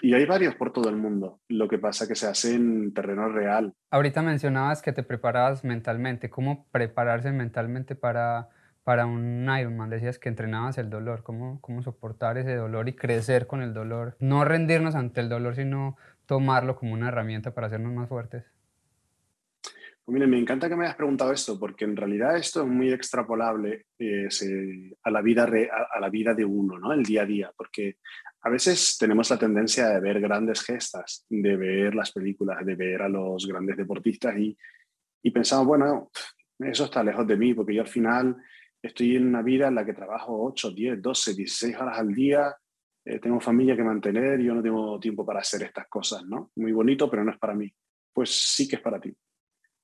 y 0.00 0.14
hay 0.14 0.24
varios 0.24 0.54
por 0.54 0.72
todo 0.72 0.88
el 0.88 0.96
mundo. 0.96 1.40
Lo 1.48 1.68
que 1.68 1.78
pasa 1.78 2.06
que 2.06 2.14
se 2.14 2.26
hace 2.26 2.54
en 2.54 2.94
terreno 2.94 3.28
real. 3.28 3.74
Ahorita 3.90 4.22
mencionabas 4.22 4.82
que 4.82 4.92
te 4.92 5.02
preparabas 5.02 5.64
mentalmente. 5.64 6.30
¿Cómo 6.30 6.68
prepararse 6.70 7.32
mentalmente 7.32 7.94
para, 7.96 8.48
para 8.88 9.04
un 9.04 9.46
Ironman? 9.60 9.90
Decías 9.90 10.18
que 10.18 10.30
entrenabas 10.30 10.78
el 10.78 10.88
dolor. 10.88 11.22
¿Cómo, 11.22 11.60
¿Cómo 11.60 11.82
soportar 11.82 12.38
ese 12.38 12.54
dolor 12.54 12.88
y 12.88 12.94
crecer 12.94 13.46
con 13.46 13.60
el 13.60 13.74
dolor? 13.74 14.16
No 14.18 14.46
rendirnos 14.46 14.94
ante 14.94 15.20
el 15.20 15.28
dolor, 15.28 15.56
sino 15.56 15.98
tomarlo 16.24 16.74
como 16.74 16.94
una 16.94 17.08
herramienta 17.08 17.52
para 17.52 17.66
hacernos 17.66 17.92
más 17.92 18.08
fuertes? 18.08 18.44
Pues 20.06 20.26
me 20.26 20.38
encanta 20.38 20.70
que 20.70 20.76
me 20.76 20.86
hayas 20.86 20.96
preguntado 20.96 21.32
esto, 21.32 21.60
porque 21.60 21.84
en 21.84 21.96
realidad 21.96 22.38
esto 22.38 22.62
es 22.62 22.66
muy 22.66 22.90
extrapolable 22.90 23.84
eh, 23.98 24.26
a, 25.02 25.10
la 25.10 25.20
vida 25.20 25.44
a, 25.44 26.00
la 26.00 26.08
vida 26.08 26.32
de 26.32 26.46
uno, 26.46 26.78
¿no? 26.78 26.90
El 26.94 27.02
día 27.02 27.24
a 27.24 27.26
día, 27.26 27.52
porque 27.54 27.96
a 28.40 28.48
veces 28.48 28.96
tenemos 28.98 29.28
la 29.28 29.38
tendencia 29.38 29.90
de 29.90 30.00
ver 30.00 30.18
grandes 30.18 30.62
gestas, 30.62 31.26
de 31.28 31.56
ver 31.58 31.94
las 31.94 32.10
películas, 32.10 32.64
de 32.64 32.74
ver 32.74 33.02
a 33.02 33.08
los 33.10 33.46
grandes 33.46 33.76
deportistas 33.76 34.34
y, 34.38 34.56
y 35.22 35.30
pensamos, 35.30 35.66
bueno, 35.66 36.10
eso 36.58 36.86
está 36.86 37.04
lejos 37.04 37.26
de 37.26 37.36
mí, 37.36 37.52
porque 37.52 37.74
yo 37.74 37.82
al 37.82 37.88
final 37.88 38.34
estoy 38.82 39.16
en 39.16 39.26
una 39.26 39.42
vida 39.42 39.68
en 39.68 39.74
la 39.74 39.84
que 39.84 39.92
trabajo 39.92 40.44
8, 40.44 40.70
10, 40.72 41.02
12, 41.02 41.34
16 41.34 41.76
horas 41.76 41.98
al 41.98 42.14
día, 42.14 42.54
eh, 43.04 43.18
tengo 43.18 43.40
familia 43.40 43.76
que 43.76 43.84
mantener, 43.84 44.40
yo 44.40 44.54
no 44.54 44.62
tengo 44.62 44.98
tiempo 45.00 45.24
para 45.24 45.40
hacer 45.40 45.62
estas 45.62 45.88
cosas, 45.88 46.24
¿no? 46.24 46.50
Muy 46.56 46.72
bonito, 46.72 47.10
pero 47.10 47.24
no 47.24 47.32
es 47.32 47.38
para 47.38 47.54
mí. 47.54 47.72
Pues 48.12 48.30
sí 48.30 48.68
que 48.68 48.76
es 48.76 48.82
para 48.82 49.00
ti 49.00 49.16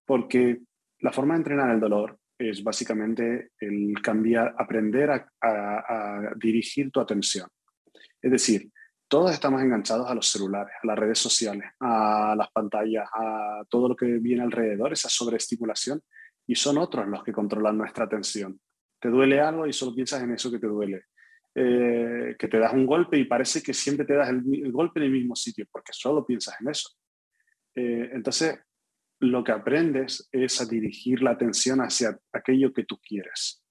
porque 0.05 0.61
la 1.01 1.13
forma 1.13 1.35
de 1.35 1.39
entrenar 1.39 1.71
el 1.71 1.81
dolor 1.81 2.19
es 2.39 2.63
básicamente 2.63 3.51
el 3.59 3.95
cambiar, 4.03 4.55
aprender 4.59 5.29
a, 5.41 6.31
dirigir 6.37 6.91
tu 6.91 7.01
atención. 7.01 7.49
Es 8.21 8.31
decir, 8.31 8.71
todos 9.09 9.33
estamos 9.33 9.63
enganchados 9.63 10.11
a 10.11 10.15
los 10.15 10.29
celulares, 10.29 10.75
a 10.83 10.87
las 10.87 10.99
redes 10.99 11.19
sociales, 11.19 11.71
a 11.79 12.35
las 12.37 12.51
pantallas, 12.51 13.09
a 13.13 13.63
todo 13.69 13.89
lo 13.89 13.97
que 13.97 14.07
viene 14.19 14.43
alrededor, 14.43 14.93
esa 14.93 15.09
sobreestimulación, 15.09 16.03
y 16.47 16.55
son 16.57 16.79
otros 16.79 17.07
los 17.07 17.23
que 17.23 17.33
controlan 17.33 17.79
nuestra 17.79 18.05
atención. 18.05 18.59
Te 19.05 19.11
duele 19.11 19.39
algo 19.39 19.67
y 19.67 19.73
solo 19.75 19.95
piensas 19.95 20.23
en 20.23 20.33
eso 20.33 20.51
que 20.51 20.59
te 20.59 20.67
duele. 20.67 21.03
Eh, 21.55 22.37
que 22.39 22.49
te 22.49 22.59
das 22.59 22.73
un 22.73 22.87
golpe 22.87 23.19
y 23.19 23.27
parece 23.27 23.63
que 23.63 23.75
siempre 23.75 24.07
te 24.07 24.15
das 24.15 24.31
el, 24.31 24.73
golpe 24.73 24.99
en 24.99 25.05
el 25.05 25.13
mismo 25.13 25.37
sitio, 25.37 25.67
porque 25.71 25.93
solo 25.93 26.25
piensas 26.25 26.59
en 26.59 26.71
eso. 26.71 26.89
Eh, 27.75 28.09
entonces, 28.15 28.59
lo 29.21 29.45
que 29.45 29.53
aprendes 29.53 30.27
es 30.33 30.59
a 30.59 30.65
dirigir 30.65 31.23
la 31.23 31.33
atención 31.33 31.81
hacia 31.81 32.19
aquello 32.33 32.73
que 32.73 32.85
tú 32.85 32.99
quieres. 33.07 33.63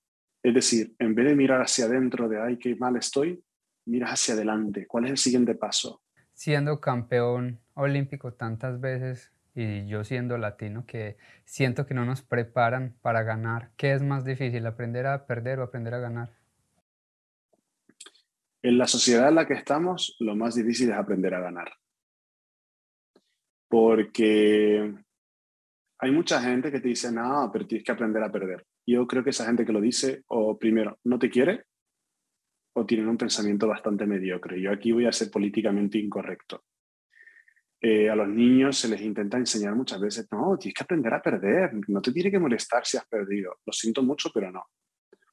Es 0.43 0.53
decir, 0.53 0.93
en 0.99 1.15
vez 1.15 1.25
de 1.25 1.35
mirar 1.35 1.61
hacia 1.61 1.85
adentro 1.85 2.29
de, 2.29 2.39
ay, 2.39 2.59
qué 2.59 2.75
mal 2.75 2.95
estoy, 2.95 3.43
miras 3.87 4.11
hacia 4.11 4.35
adelante. 4.35 4.85
¿Cuál 4.85 5.05
es 5.05 5.09
el 5.09 5.17
siguiente 5.17 5.55
paso? 5.55 6.03
Siendo 6.33 6.79
campeón 6.79 7.59
olímpico 7.73 8.33
tantas 8.33 8.79
veces 8.79 9.33
y 9.55 9.87
yo 9.87 10.03
siendo 10.03 10.37
latino 10.37 10.85
que 10.85 11.17
siento 11.45 11.85
que 11.85 11.93
no 11.93 12.05
nos 12.05 12.21
preparan 12.21 12.95
para 13.01 13.23
ganar, 13.23 13.71
¿qué 13.77 13.93
es 13.93 14.01
más 14.01 14.25
difícil, 14.25 14.65
aprender 14.65 15.05
a 15.05 15.25
perder 15.25 15.59
o 15.59 15.63
aprender 15.63 15.93
a 15.93 15.99
ganar? 15.99 16.31
En 18.61 18.77
la 18.77 18.87
sociedad 18.87 19.29
en 19.29 19.35
la 19.35 19.45
que 19.45 19.53
estamos, 19.53 20.15
lo 20.19 20.35
más 20.35 20.55
difícil 20.55 20.89
es 20.89 20.95
aprender 20.95 21.33
a 21.35 21.41
ganar. 21.41 21.71
Porque 23.67 24.93
hay 25.99 26.11
mucha 26.11 26.41
gente 26.41 26.71
que 26.71 26.79
te 26.79 26.87
dice, 26.87 27.11
no, 27.11 27.49
pero 27.51 27.67
tienes 27.67 27.85
que 27.85 27.91
aprender 27.91 28.23
a 28.23 28.31
perder. 28.31 28.65
Yo 28.85 29.05
creo 29.05 29.23
que 29.23 29.31
esa 29.31 29.45
gente 29.45 29.65
que 29.65 29.73
lo 29.73 29.81
dice, 29.81 30.23
o 30.27 30.57
primero, 30.57 30.99
no 31.03 31.19
te 31.19 31.29
quiere, 31.29 31.65
o 32.75 32.85
tienen 32.85 33.07
un 33.07 33.17
pensamiento 33.17 33.67
bastante 33.67 34.05
mediocre. 34.05 34.59
Yo 34.61 34.71
aquí 34.71 34.91
voy 34.91 35.05
a 35.05 35.11
ser 35.11 35.29
políticamente 35.29 35.97
incorrecto. 35.97 36.63
Eh, 37.85 38.09
a 38.09 38.15
los 38.15 38.29
niños 38.29 38.77
se 38.77 38.87
les 38.87 39.01
intenta 39.01 39.37
enseñar 39.37 39.75
muchas 39.75 39.99
veces, 39.99 40.25
no, 40.31 40.57
tienes 40.57 40.73
que 40.73 40.83
aprender 40.85 41.13
a 41.13 41.21
perder, 41.21 41.71
no 41.89 42.01
te 42.01 42.13
tiene 42.13 42.31
que 42.31 42.39
molestar 42.39 42.85
si 42.85 42.95
has 42.95 43.05
perdido. 43.05 43.57
Lo 43.65 43.73
siento 43.73 44.01
mucho, 44.01 44.31
pero 44.33 44.49
no. 44.53 44.63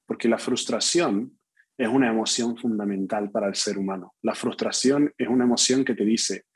Porque 0.04 0.28
la 0.28 0.36
frustración 0.36 1.38
es 1.78 1.88
una 1.88 2.08
emoción 2.08 2.56
fundamental 2.56 3.30
para 3.30 3.46
el 3.46 3.54
ser 3.54 3.78
humano. 3.78 4.14
La 4.22 4.34
frustración 4.34 5.14
es 5.16 5.28
una 5.28 5.44
emoción 5.44 5.84
que 5.84 5.94
te 5.94 6.04
dice 6.04 6.46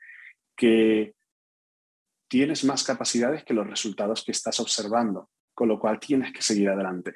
que 0.53 1.15
tienes 2.27 2.65
más 2.65 2.83
capacidades 2.83 3.45
que 3.45 3.53
los 3.53 3.65
resultados 3.65 4.25
que 4.25 4.33
estás 4.33 4.59
observando, 4.59 5.29
con 5.53 5.69
lo 5.69 5.79
cual 5.79 5.97
tienes 5.99 6.33
que 6.33 6.41
seguir 6.41 6.67
adelante. 6.67 7.13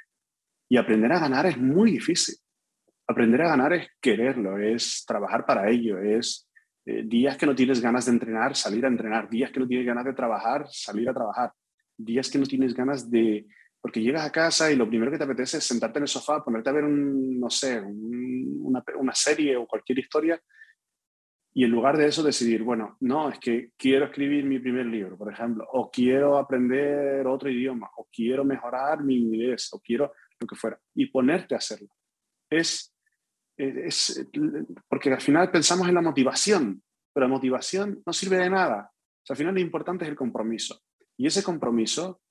Y 0.69 0.77
aprender 0.77 1.11
a 1.11 1.19
ganar 1.19 1.45
es 1.47 1.57
muy 1.57 1.91
difícil. 1.91 2.35
Aprender 3.07 3.41
a 3.41 3.49
ganar 3.49 3.73
es 3.73 3.89
quererlo, 3.99 4.57
es 4.57 5.03
trabajar 5.05 5.45
para 5.45 5.69
ello, 5.69 5.99
es 5.99 6.48
eh, 6.85 7.03
días 7.05 7.37
que 7.37 7.45
no 7.45 7.55
tienes 7.55 7.81
ganas 7.81 8.05
de 8.05 8.11
entrenar, 8.13 8.55
salir 8.55 8.85
a 8.85 8.89
entrenar, 8.89 9.29
días 9.29 9.51
que 9.51 9.59
no 9.59 9.67
tienes 9.67 9.85
ganas 9.85 10.05
de 10.05 10.13
trabajar, 10.13 10.65
salir 10.69 11.09
a 11.09 11.13
trabajar, 11.13 11.51
días 11.97 12.29
que 12.29 12.39
no 12.39 12.45
tienes 12.45 12.73
ganas 12.73 13.09
de... 13.09 13.47
Porque 13.81 14.01
llegas 14.01 14.25
a 14.25 14.31
casa 14.31 14.71
y 14.71 14.75
lo 14.75 14.89
primero 14.89 15.09
que 15.09 15.17
te 15.17 15.23
apetece 15.23 15.57
es 15.57 15.63
sentarte 15.63 15.99
en 15.99 16.03
el 16.03 16.09
sofá, 16.09 16.43
ponerte 16.43 16.69
a 16.69 16.73
ver 16.73 16.83
un, 16.83 17.39
no 17.39 17.49
sé, 17.49 17.79
una, 17.81 18.83
una 18.97 19.15
serie 19.15 19.55
o 19.55 19.65
cualquier 19.65 19.99
historia. 19.99 20.41
Y 21.53 21.63
en 21.63 21.71
lugar 21.71 21.97
de 21.97 22.07
eso 22.07 22.21
decidir, 22.21 22.63
bueno, 22.63 22.97
no, 22.99 23.29
es 23.29 23.39
que 23.39 23.71
quiero 23.77 24.05
escribir 24.05 24.45
mi 24.45 24.59
primer 24.59 24.85
libro, 24.85 25.17
por 25.17 25.31
ejemplo, 25.31 25.65
o 25.71 25.89
quiero 25.89 26.37
aprender 26.37 27.25
otro 27.25 27.49
idioma, 27.49 27.89
o 27.97 28.07
quiero 28.11 28.45
mejorar 28.45 29.03
mi 29.03 29.15
inglés, 29.15 29.69
o 29.73 29.79
quiero 29.79 30.11
lo 30.39 30.47
que 30.47 30.55
fuera, 30.55 30.79
y 30.93 31.07
ponerte 31.07 31.55
a 31.55 31.57
hacerlo. 31.57 31.89
Es, 32.49 32.93
es, 33.59 34.27
porque 34.87 35.11
al 35.11 35.21
final 35.21 35.51
pensamos 35.51 35.87
en 35.87 35.95
la 35.95 36.01
motivación, 36.01 36.81
pero 37.13 37.27
la 37.27 37.33
motivación 37.33 38.01
no 38.05 38.13
sirve 38.13 38.37
de 38.37 38.49
nada. 38.49 38.91
O 38.91 39.25
sea, 39.25 39.33
al 39.33 39.37
final 39.37 39.53
lo 39.53 39.59
importante 39.59 40.05
es 40.05 40.09
el 40.09 40.15
compromiso. 40.15 40.81
Y 41.17 41.27
ese 41.27 41.43
compromiso 41.43 42.21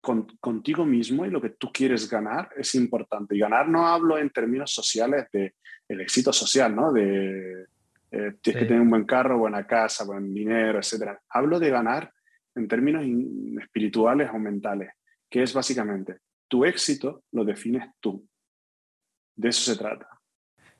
con, 0.00 0.26
contigo 0.38 0.84
mismo 0.84 1.24
y 1.24 1.30
lo 1.30 1.40
que 1.40 1.50
tú 1.50 1.70
quieres 1.72 2.08
ganar 2.08 2.50
es 2.56 2.74
importante. 2.74 3.34
Y 3.34 3.40
ganar 3.40 3.68
no 3.68 3.86
hablo 3.86 4.18
en 4.18 4.30
términos 4.30 4.72
sociales 4.72 5.26
de 5.32 5.54
el 5.88 6.00
éxito 6.02 6.32
social, 6.32 6.74
¿no? 6.76 6.92
De, 6.92 7.66
eh, 8.10 8.34
tienes 8.40 8.62
que 8.62 8.68
tener 8.68 8.80
un 8.80 8.90
buen 8.90 9.04
carro, 9.04 9.38
buena 9.38 9.66
casa, 9.66 10.04
buen 10.04 10.32
dinero, 10.32 10.78
etc. 10.78 11.18
Hablo 11.30 11.58
de 11.58 11.70
ganar 11.70 12.12
en 12.54 12.68
términos 12.68 13.04
espirituales 13.62 14.30
o 14.32 14.38
mentales, 14.38 14.90
que 15.30 15.42
es 15.42 15.54
básicamente 15.54 16.18
tu 16.48 16.64
éxito 16.64 17.24
lo 17.32 17.44
defines 17.44 17.88
tú. 18.00 18.26
De 19.36 19.50
eso 19.50 19.72
se 19.72 19.78
trata. 19.78 20.17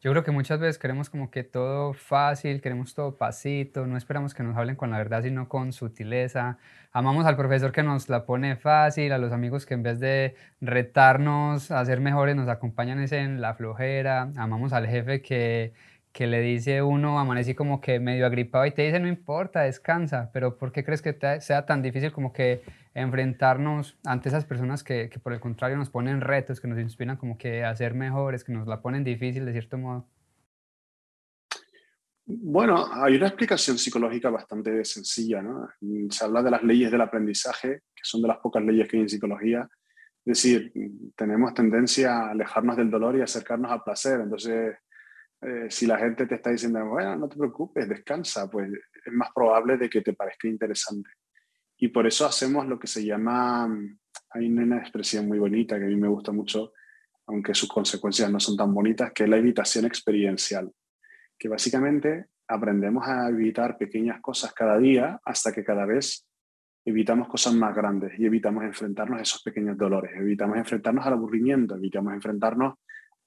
Yo 0.01 0.13
creo 0.13 0.23
que 0.23 0.31
muchas 0.31 0.61
veces 0.61 0.79
queremos 0.79 1.11
como 1.11 1.29
que 1.31 1.43
todo 1.43 1.93
fácil, 1.93 2.61
queremos 2.61 2.95
todo 2.95 3.17
pasito, 3.17 3.85
no 3.85 3.97
esperamos 3.97 4.33
que 4.33 4.45
nos 4.45 4.57
hablen 4.57 4.77
con 4.77 4.91
la 4.91 4.99
verdad, 4.99 5.23
sino 5.23 5.49
con 5.49 5.73
sutileza. 5.73 6.59
Amamos 6.93 7.27
al 7.27 7.37
profesor 7.37 7.73
que 7.73 7.83
nos 7.83 8.09
la 8.09 8.25
pone 8.25 8.55
fácil, 8.55 9.13
a 9.13 9.19
los 9.19 9.33
amigos 9.33 9.67
que 9.67 9.75
en 9.75 9.83
vez 9.83 9.99
de 9.99 10.37
retarnos 10.61 11.73
a 11.73 11.85
ser 11.85 12.01
mejores 12.01 12.37
nos 12.37 12.49
acompañan 12.49 13.05
en 13.13 13.41
la 13.41 13.55
flojera. 13.55 14.31
Amamos 14.37 14.73
al 14.73 14.87
jefe 14.87 15.21
que 15.21 15.73
que 16.19 16.27
le 16.27 16.41
dice 16.41 16.83
uno, 16.83 17.21
amanecí 17.21 17.55
como 17.55 17.81
que 17.81 18.01
medio 18.01 18.27
agripado 18.27 18.67
y 18.67 18.73
te 18.73 18.83
dice, 18.83 18.99
no 18.99 19.07
importa, 19.07 19.61
descansa, 19.61 20.33
pero 20.33 20.59
¿por 20.59 20.73
qué 20.73 20.83
crees 20.85 21.01
que 21.01 21.17
sea 21.41 21.65
tan 21.65 21.81
difícil 21.81 22.11
como 22.11 22.33
que 22.33 22.65
enfrentarnos 22.93 23.97
ante 24.05 24.29
esas 24.29 24.45
personas 24.45 24.83
que, 24.83 25.09
que, 25.11 25.21
por 25.21 25.33
el 25.33 25.39
contrario 25.39 25.77
nos 25.77 25.91
ponen 25.91 26.21
retos, 26.21 26.61
que 26.61 26.67
nos 26.67 26.81
inspiran 26.81 27.19
como 27.19 27.39
que 27.39 27.63
a 27.63 27.73
ser 27.77 27.95
mejores, 27.95 28.43
que 28.43 28.51
nos 28.51 28.67
la 28.67 28.83
ponen 28.83 29.05
difícil 29.05 29.47
de 29.47 29.53
cierto 29.53 29.79
modo? 29.79 30.09
Bueno, 32.27 32.89
hay 32.93 33.15
una 33.15 33.29
explicación 33.29 33.79
psicológica 33.79 34.29
bastante 34.29 34.85
sencilla, 34.85 35.41
¿no? 35.41 35.69
Se 36.11 36.25
habla 36.25 36.43
de 36.43 36.51
las 36.51 36.65
leyes 36.65 36.91
del 36.91 37.01
aprendizaje, 37.01 37.83
que 37.95 38.03
son 38.03 38.23
de 38.23 38.27
las 38.27 38.39
pocas 38.39 38.65
leyes 38.65 38.89
que 38.89 38.97
hay 38.97 39.05
en 39.05 39.09
psicología. 39.09 39.69
Es 40.27 40.43
decir, 40.43 40.73
tenemos 41.15 41.55
tendencia 41.55 42.19
a 42.19 42.31
alejarnos 42.31 42.77
del 42.77 42.91
dolor 42.91 43.17
y 43.17 43.21
acercarnos 43.21 43.71
al 43.71 43.85
placer. 43.85 44.21
Entonces, 44.21 44.75
eh, 45.41 45.67
si 45.71 45.87
la 45.87 45.99
gente 45.99 46.27
te 46.27 46.35
está 46.35 46.51
diciendo, 46.51 46.85
bueno, 46.87 47.17
no 47.17 47.29
te 47.29 47.37
preocupes, 47.37 47.89
descansa, 47.89 48.51
pues 48.51 48.71
es 48.73 49.13
más 49.13 49.31
probable 49.33 49.77
de 49.77 49.89
que 49.89 50.01
te 50.01 50.13
parezca 50.13 50.49
interesante. 50.49 51.11
Y 51.77 51.89
por 51.89 52.07
eso 52.07 52.27
hacemos 52.27 52.67
lo 52.67 52.79
que 52.79 52.89
se 52.89 53.05
llama, 53.05 53.69
hay 54.31 54.47
una 54.49 54.79
expresión 54.79 55.29
muy 55.29 55.39
bonita 55.39 55.79
que 55.79 55.85
a 55.85 55.89
mí 55.89 55.97
me 55.97 56.09
gusta 56.09 56.33
mucho, 56.33 56.73
aunque 57.27 57.55
sus 57.55 57.69
consecuencias 57.69 58.31
no 58.31 58.41
son 58.41 58.57
tan 58.57 58.75
bonitas, 58.75 59.13
que 59.13 59.25
es 59.25 59.29
la 59.29 59.37
evitación 59.37 59.85
experiencial, 59.85 60.73
que 61.39 61.49
básicamente 61.49 62.27
aprendemos 62.49 63.07
a 63.07 63.29
evitar 63.29 63.79
pequeñas 63.79 64.21
cosas 64.21 64.53
cada 64.53 64.77
día 64.79 65.21
hasta 65.25 65.53
que 65.53 65.63
cada 65.63 65.85
vez 65.87 66.27
evitamos 66.85 67.29
cosas 67.29 67.55
más 67.55 67.77
grandes 67.77 68.19
y 68.19 68.27
evitamos 68.27 68.65
enfrentarnos 68.65 69.19
a 69.21 69.23
esos 69.23 69.43
pequeños 69.43 69.77
dolores, 69.77 70.11
evitamos 70.17 70.57
enfrentarnos 70.57 71.07
al 71.07 71.13
aburrimiento, 71.13 71.77
evitamos 71.77 72.15
enfrentarnos 72.15 72.75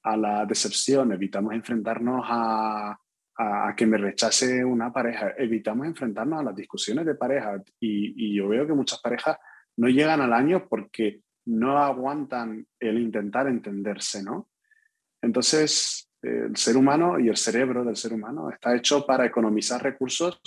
a 0.04 0.18
la 0.18 0.46
decepción, 0.46 1.12
evitamos 1.14 1.54
enfrentarnos 1.54 2.26
a, 2.28 3.00
a, 3.38 3.74
que 3.76 3.86
me 3.86 3.98
rechace 3.98 4.64
una 4.64 4.92
pareja, 4.92 5.34
evitamos 5.38 5.88
enfrentarnos 5.88 6.40
a 6.40 6.44
las 6.44 6.56
discusiones 6.56 7.06
de 7.06 7.16
pareja. 7.16 7.62
Y, 7.80 8.36
yo 8.36 8.48
veo 8.48 8.68
que 8.68 8.74
muchas 8.74 9.00
parejas 9.00 9.38
no 9.78 9.88
llegan 9.88 10.22
al 10.22 10.34
año 10.34 10.68
porque 10.68 11.22
no 11.46 11.78
aguantan 11.78 12.66
el 12.80 13.00
intentar 13.00 13.48
entenderse, 13.48 14.24
¿no? 14.24 14.50
Entonces, 15.22 16.10
el 16.22 16.56
ser 16.56 16.78
humano 16.78 17.20
y 17.20 17.30
el 17.30 17.38
cerebro 17.38 17.84
del 17.84 17.96
ser 17.96 18.14
humano 18.14 18.50
está 18.50 18.76
hecho 18.76 19.06
para 19.06 19.26
economizar 19.26 19.82
recursos 19.82 20.40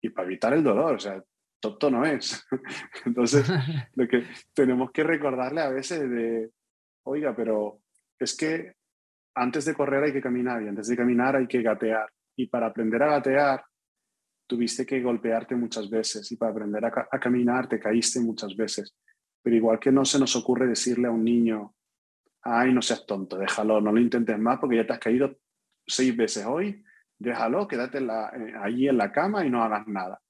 y 0.00 0.08
para 0.10 0.26
evitar 0.26 0.52
el 0.54 0.62
dolor. 0.62 0.94
O 0.94 0.98
sea, 0.98 1.22
tonto 1.60 1.90
no 1.90 2.04
es. 2.04 2.44
Entonces, 3.06 3.46
lo 3.94 4.08
que 4.08 4.24
tenemos 4.52 4.90
que 4.90 5.04
recordarle 5.04 5.60
a 5.60 5.70
veces 5.70 6.10
de, 6.10 6.50
oiga, 7.04 7.34
pero 7.34 7.80
es 8.18 8.36
que 8.36 8.74
antes 9.34 9.64
de 9.64 9.74
correr 9.74 10.04
hay 10.04 10.12
que 10.12 10.20
caminar 10.20 10.62
y 10.62 10.68
antes 10.68 10.88
de 10.88 10.96
caminar 10.96 11.36
hay 11.36 11.46
que 11.46 11.62
gatear. 11.62 12.08
Y 12.36 12.46
para 12.46 12.66
aprender 12.66 13.02
a 13.02 13.10
gatear 13.10 13.64
tuviste 14.46 14.84
que 14.84 15.00
golpearte 15.02 15.56
muchas 15.56 15.88
veces 15.88 16.30
y 16.30 16.36
para 16.36 16.52
aprender 16.52 16.84
a, 16.84 17.18
caminar 17.18 17.68
te 17.68 17.80
caíste 17.80 18.20
muchas 18.20 18.54
veces. 18.56 18.94
Pero 19.42 19.56
igual 19.56 19.78
que 19.78 19.92
no 19.92 20.04
se 20.04 20.18
nos 20.18 20.34
ocurre 20.36 20.66
decirle 20.66 21.08
a 21.08 21.10
un 21.10 21.24
niño, 21.24 21.74
ay, 22.42 22.72
no 22.72 22.82
seas 22.82 23.06
tonto, 23.06 23.38
déjalo, 23.38 23.80
no 23.80 23.92
lo 23.92 24.00
intentes 24.00 24.38
más 24.38 24.58
porque 24.58 24.76
ya 24.76 24.86
te 24.86 24.92
has 24.92 24.98
caído 24.98 25.36
seis 25.86 26.16
veces 26.16 26.44
hoy, 26.46 26.82
déjalo, 27.18 27.66
quédate 27.68 27.98
eh, 27.98 28.54
allí 28.60 28.88
en 28.88 28.98
la 28.98 29.12
cama 29.12 29.44
y 29.44 29.50
no 29.50 29.62
hagas 29.62 29.86
nada. 29.86 30.20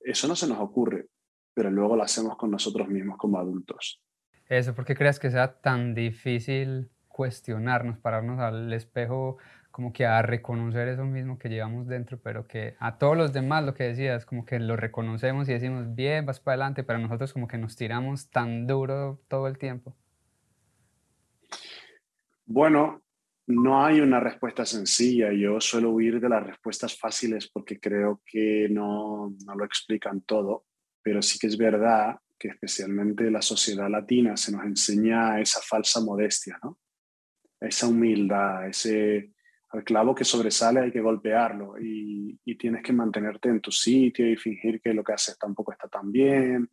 Eso 0.00 0.26
no 0.28 0.36
se 0.36 0.48
nos 0.48 0.58
ocurre, 0.58 1.06
pero 1.54 1.70
luego 1.70 1.96
lo 1.96 2.02
hacemos 2.02 2.36
con 2.36 2.50
nosotros 2.50 2.88
mismos 2.88 3.16
como 3.18 3.38
adultos. 3.38 4.00
Eso, 4.48 4.74
¿por 4.74 4.84
qué 4.84 4.94
crees 4.94 5.18
que 5.18 5.30
sea 5.30 5.60
tan 5.60 5.94
difícil 5.94 6.90
cuestionarnos, 7.12 7.98
pararnos 7.98 8.40
al 8.40 8.72
espejo, 8.72 9.38
como 9.70 9.92
que 9.92 10.04
a 10.04 10.20
reconocer 10.22 10.88
eso 10.88 11.04
mismo 11.04 11.38
que 11.38 11.48
llevamos 11.48 11.88
dentro, 11.88 12.20
pero 12.20 12.46
que 12.46 12.76
a 12.78 12.98
todos 12.98 13.16
los 13.16 13.32
demás, 13.32 13.64
lo 13.64 13.74
que 13.74 13.84
decías, 13.84 14.26
como 14.26 14.44
que 14.44 14.58
lo 14.60 14.76
reconocemos 14.76 15.48
y 15.48 15.52
decimos, 15.54 15.94
bien, 15.94 16.26
vas 16.26 16.40
para 16.40 16.54
adelante, 16.54 16.84
pero 16.84 16.98
nosotros 16.98 17.32
como 17.32 17.48
que 17.48 17.58
nos 17.58 17.74
tiramos 17.74 18.30
tan 18.30 18.66
duro 18.66 19.20
todo 19.28 19.48
el 19.48 19.56
tiempo? 19.56 19.96
Bueno, 22.44 23.02
no 23.46 23.84
hay 23.84 24.00
una 24.00 24.20
respuesta 24.20 24.66
sencilla. 24.66 25.32
Yo 25.32 25.58
suelo 25.60 25.90
huir 25.90 26.20
de 26.20 26.28
las 26.28 26.46
respuestas 26.46 26.98
fáciles 26.98 27.48
porque 27.48 27.80
creo 27.80 28.20
que 28.26 28.68
no, 28.70 29.34
no 29.46 29.54
lo 29.54 29.64
explican 29.64 30.20
todo, 30.20 30.66
pero 31.02 31.22
sí 31.22 31.38
que 31.38 31.46
es 31.46 31.56
verdad 31.56 32.16
que 32.38 32.48
especialmente 32.48 33.30
la 33.30 33.40
sociedad 33.40 33.88
latina 33.88 34.36
se 34.36 34.52
nos 34.52 34.64
enseña 34.64 35.40
esa 35.40 35.60
falsa 35.62 36.00
modestia, 36.00 36.58
¿no? 36.62 36.78
Esa 37.68 37.86
humildad, 37.86 38.68
ese 38.68 39.32
al 39.72 39.84
clavo 39.84 40.14
que 40.14 40.24
sobresale 40.24 40.80
hay 40.80 40.92
que 40.92 41.00
golpearlo 41.00 41.78
y, 41.78 42.38
y, 42.44 42.54
tienes 42.56 42.82
que 42.82 42.92
mantenerte 42.92 43.48
en 43.48 43.60
tu 43.60 43.72
sitio 43.72 44.28
y 44.28 44.36
fingir 44.36 44.82
que 44.82 44.92
lo 44.92 45.02
que 45.02 45.14
haces 45.14 45.38
tampoco 45.38 45.72
está 45.72 45.88
tan 45.88 46.12
bien. 46.12 46.68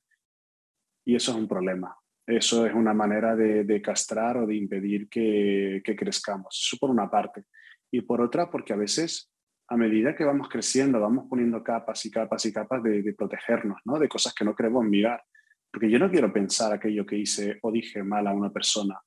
Y 1.06 1.16
eso 1.16 1.32
es 1.32 1.38
un 1.38 1.48
problema. 1.48 1.96
Eso 2.28 2.66
es 2.66 2.74
una 2.74 2.94
manera 2.94 3.38
de, 3.38 3.64
de 3.64 3.82
castrar 3.82 4.38
o 4.38 4.46
de 4.46 4.56
impedir 4.56 5.08
que, 5.08 5.82
que, 5.84 5.96
crezcamos. 5.96 6.62
Eso 6.62 6.78
por 6.78 6.90
una 6.90 7.10
parte. 7.10 7.46
Y 7.90 8.02
por 8.02 8.22
otra, 8.22 8.52
porque 8.52 8.74
a 8.74 8.76
veces, 8.76 9.32
a 9.70 9.78
medida 9.78 10.14
que 10.14 10.26
vamos 10.26 10.50
creciendo, 10.50 11.00
vamos 11.00 11.26
poniendo 11.30 11.64
capas 11.64 12.06
y 12.06 12.12
capas 12.12 12.46
y 12.46 12.54
capas 12.54 12.84
de, 12.84 13.02
de 13.02 13.14
protegernos, 13.14 13.80
¿no? 13.86 13.98
de 13.98 14.10
cosas 14.10 14.34
que 14.34 14.44
no 14.44 14.54
queremos 14.54 14.84
mirar. 14.84 15.24
Porque 15.72 15.90
yo 15.90 16.00
no 16.00 16.12
quiero 16.12 16.34
pensar 16.34 16.74
aquello 16.74 17.06
que 17.06 17.18
hice 17.18 17.60
o 17.62 17.72
dije 17.72 18.04
mal 18.04 18.28
a 18.28 18.34
una 18.34 18.52
persona 18.52 19.00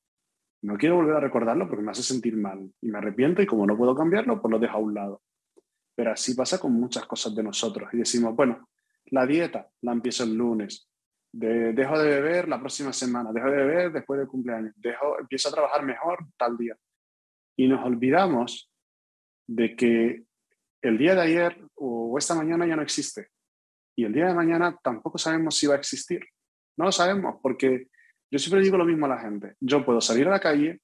no 0.63 0.77
quiero 0.77 0.97
volver 0.97 1.17
a 1.17 1.21
recordarlo 1.21 1.69
porque 1.69 1.83
me 1.83 1.91
hace 1.91 2.03
sentir 2.03 2.37
mal 2.37 2.71
y 2.81 2.89
me 2.89 2.99
arrepiento 2.99 3.43
y 3.43 3.47
como 3.47 3.67
no 3.67 3.77
puedo 3.77 3.95
cambiarlo, 3.95 4.41
pues 4.41 4.51
lo 4.51 4.59
dejo 4.59 4.77
a 4.77 4.81
un 4.81 4.95
lado. 4.95 5.23
Pero 5.95 6.13
así 6.13 6.35
pasa 6.35 6.59
con 6.59 6.73
muchas 6.73 7.05
cosas 7.07 7.35
de 7.35 7.43
nosotros 7.43 7.93
y 7.93 7.99
decimos, 7.99 8.35
bueno, 8.35 8.69
la 9.07 9.27
dieta 9.27 9.69
la 9.83 9.93
empiezo 9.93 10.25
el 10.25 10.35
lunes, 10.35 10.89
dejo 11.33 11.99
de 11.99 12.09
beber 12.09 12.49
la 12.49 12.61
próxima 12.61 12.93
semana, 12.93 13.33
dejo 13.33 13.51
de 13.51 13.57
beber 13.57 13.93
después 13.93 14.19
del 14.19 14.29
cumpleaños, 14.29 14.73
dejo, 14.77 15.19
empiezo 15.19 15.49
a 15.49 15.53
trabajar 15.53 15.85
mejor 15.85 16.19
tal 16.37 16.57
día. 16.57 16.77
Y 17.57 17.69
nos 17.69 17.85
olvidamos 17.85 18.71
de 19.47 19.75
que 19.77 20.25
el 20.81 20.99
día 20.99 21.15
de 21.15 21.21
ayer 21.23 21.61
o 21.75 22.17
esta 22.19 22.35
mañana 22.35 22.67
ya 22.67 22.77
no 22.77 22.83
existe. 22.83 23.29
Y 23.97 24.05
el 24.05 24.13
día 24.13 24.29
de 24.29 24.35
mañana 24.35 24.79
tampoco 24.83 25.19
sabemos 25.19 25.57
si 25.57 25.67
va 25.67 25.75
a 25.75 25.79
existir. 25.79 26.25
No 26.77 26.87
lo 26.87 26.93
sabemos 26.93 27.37
porque 27.43 27.89
yo 28.33 28.39
siempre 28.39 28.63
digo 28.63 28.79
lo 28.79 28.87
mismo 28.87 29.05
a 29.05 29.11
la 29.11 29.19
gente. 29.19 29.57
Yo 29.61 29.85
puedo 29.85 30.01
salir 30.01 30.27
a 30.27 30.31
la 30.31 30.41
calle, 30.41 30.81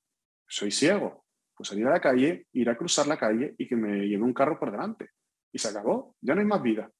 soy 0.47 0.71
ciego, 0.71 1.25
puedo 1.57 1.67
salir 1.67 1.87
a 1.87 1.93
la 1.93 2.01
calle, 2.01 2.47
ir 2.53 2.69
a 2.69 2.77
cruzar 2.77 3.07
la 3.07 3.17
calle 3.17 3.55
y 3.57 3.67
que 3.67 3.75
me 3.75 4.07
lleve 4.07 4.23
un 4.23 4.35
carro 4.35 4.59
por 4.59 4.71
delante. 4.71 5.13
Y 5.51 5.59
se 5.59 5.69
acabó, 5.69 6.15
ya 6.21 6.35
no 6.35 6.43
hay 6.43 6.47
más 6.47 6.63
vida. 6.63 6.91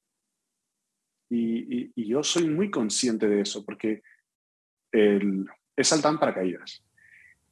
Y, 1.29 1.93
yo 2.09 2.23
soy 2.23 2.49
muy 2.49 2.71
consciente 2.71 3.27
de 3.27 3.41
eso, 3.41 3.63
porque 3.63 4.01
el, 4.91 5.45
he 5.75 5.83
saltado 5.83 6.15
en 6.15 6.19
paracaídas. 6.19 6.83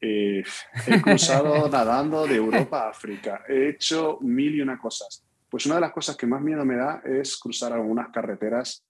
Eh, 0.02 0.44
he 0.88 1.02
cruzado 1.04 1.70
nadando 1.70 2.26
de 2.26 2.38
Europa 2.38 2.86
a 2.86 2.90
África. 2.90 3.44
He 3.48 3.70
hecho 3.70 4.18
mil 4.22 4.56
y 4.56 4.62
una 4.62 4.80
cosas. 4.80 5.24
Pues 5.48 5.68
una 5.68 5.76
de 5.76 5.82
las 5.82 5.92
cosas 5.92 6.18
que 6.18 6.26
más 6.26 6.42
miedo 6.42 6.66
me 6.66 6.78
da 6.78 7.04
es 7.06 7.38
cruzar 7.38 7.74
algunas 7.74 8.10
carreteras 8.10 8.87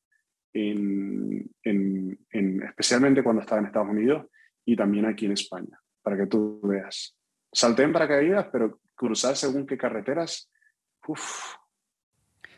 en, 0.57 2.19
especialmente 2.63 3.23
cuando 3.23 3.41
estaba 3.41 3.59
en 3.59 3.67
Estados 3.67 3.89
Unidos 3.89 4.25
y 4.65 4.75
también 4.75 5.05
aquí 5.05 5.25
en 5.25 5.33
España, 5.33 5.79
para 6.01 6.17
que 6.17 6.27
tú 6.27 6.59
veas. 6.63 7.15
Salté 7.51 7.83
en 7.83 7.93
paracaídas, 7.93 8.47
pero 8.51 8.79
cruzar 8.95 9.35
según 9.35 9.65
qué 9.65 9.77
carreteras, 9.77 10.51
uff. 11.07 11.55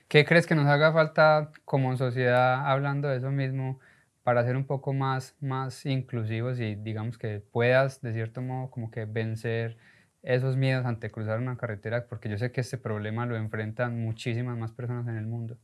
¿Qué 0.07 0.25
crees 0.25 0.47
que 0.47 0.55
nos 0.55 0.65
haga 0.65 0.91
falta 0.91 1.51
como 1.65 1.95
sociedad, 1.95 2.67
hablando 2.67 3.07
de 3.07 3.17
eso 3.17 3.29
mismo, 3.29 3.79
para 4.23 4.43
ser 4.43 4.55
un 4.55 4.65
poco 4.65 4.93
más, 4.93 5.35
más 5.39 5.85
inclusivos 5.85 6.59
y 6.59 6.75
digamos 6.75 7.17
que 7.17 7.41
puedas, 7.51 8.01
de 8.01 8.13
cierto 8.13 8.41
modo, 8.41 8.71
como 8.71 8.89
que 8.89 9.05
vencer 9.05 9.77
esos 10.23 10.57
miedos 10.57 10.85
ante 10.85 11.11
cruzar 11.11 11.39
una 11.39 11.57
carretera? 11.57 12.07
Porque 12.07 12.27
yo 12.27 12.37
sé 12.37 12.51
que 12.51 12.61
este 12.61 12.77
problema 12.77 13.27
lo 13.27 13.35
enfrentan 13.35 14.01
muchísimas 14.01 14.57
más 14.57 14.71
personas 14.71 15.07
en 15.07 15.17
el 15.17 15.27
mundo. 15.27 15.57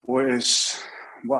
Pues 0.00 0.83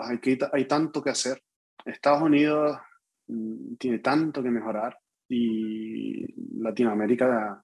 hay, 0.02 0.18
que, 0.18 0.38
hay 0.52 0.66
tanto 0.66 1.02
que 1.02 1.10
hacer. 1.10 1.42
Estados 1.84 2.22
Unidos 2.22 2.78
mm, 3.26 3.74
tiene 3.76 3.98
tanto 3.98 4.42
que 4.42 4.50
mejorar 4.50 4.98
y 5.28 6.60
Latinoamérica, 6.60 7.62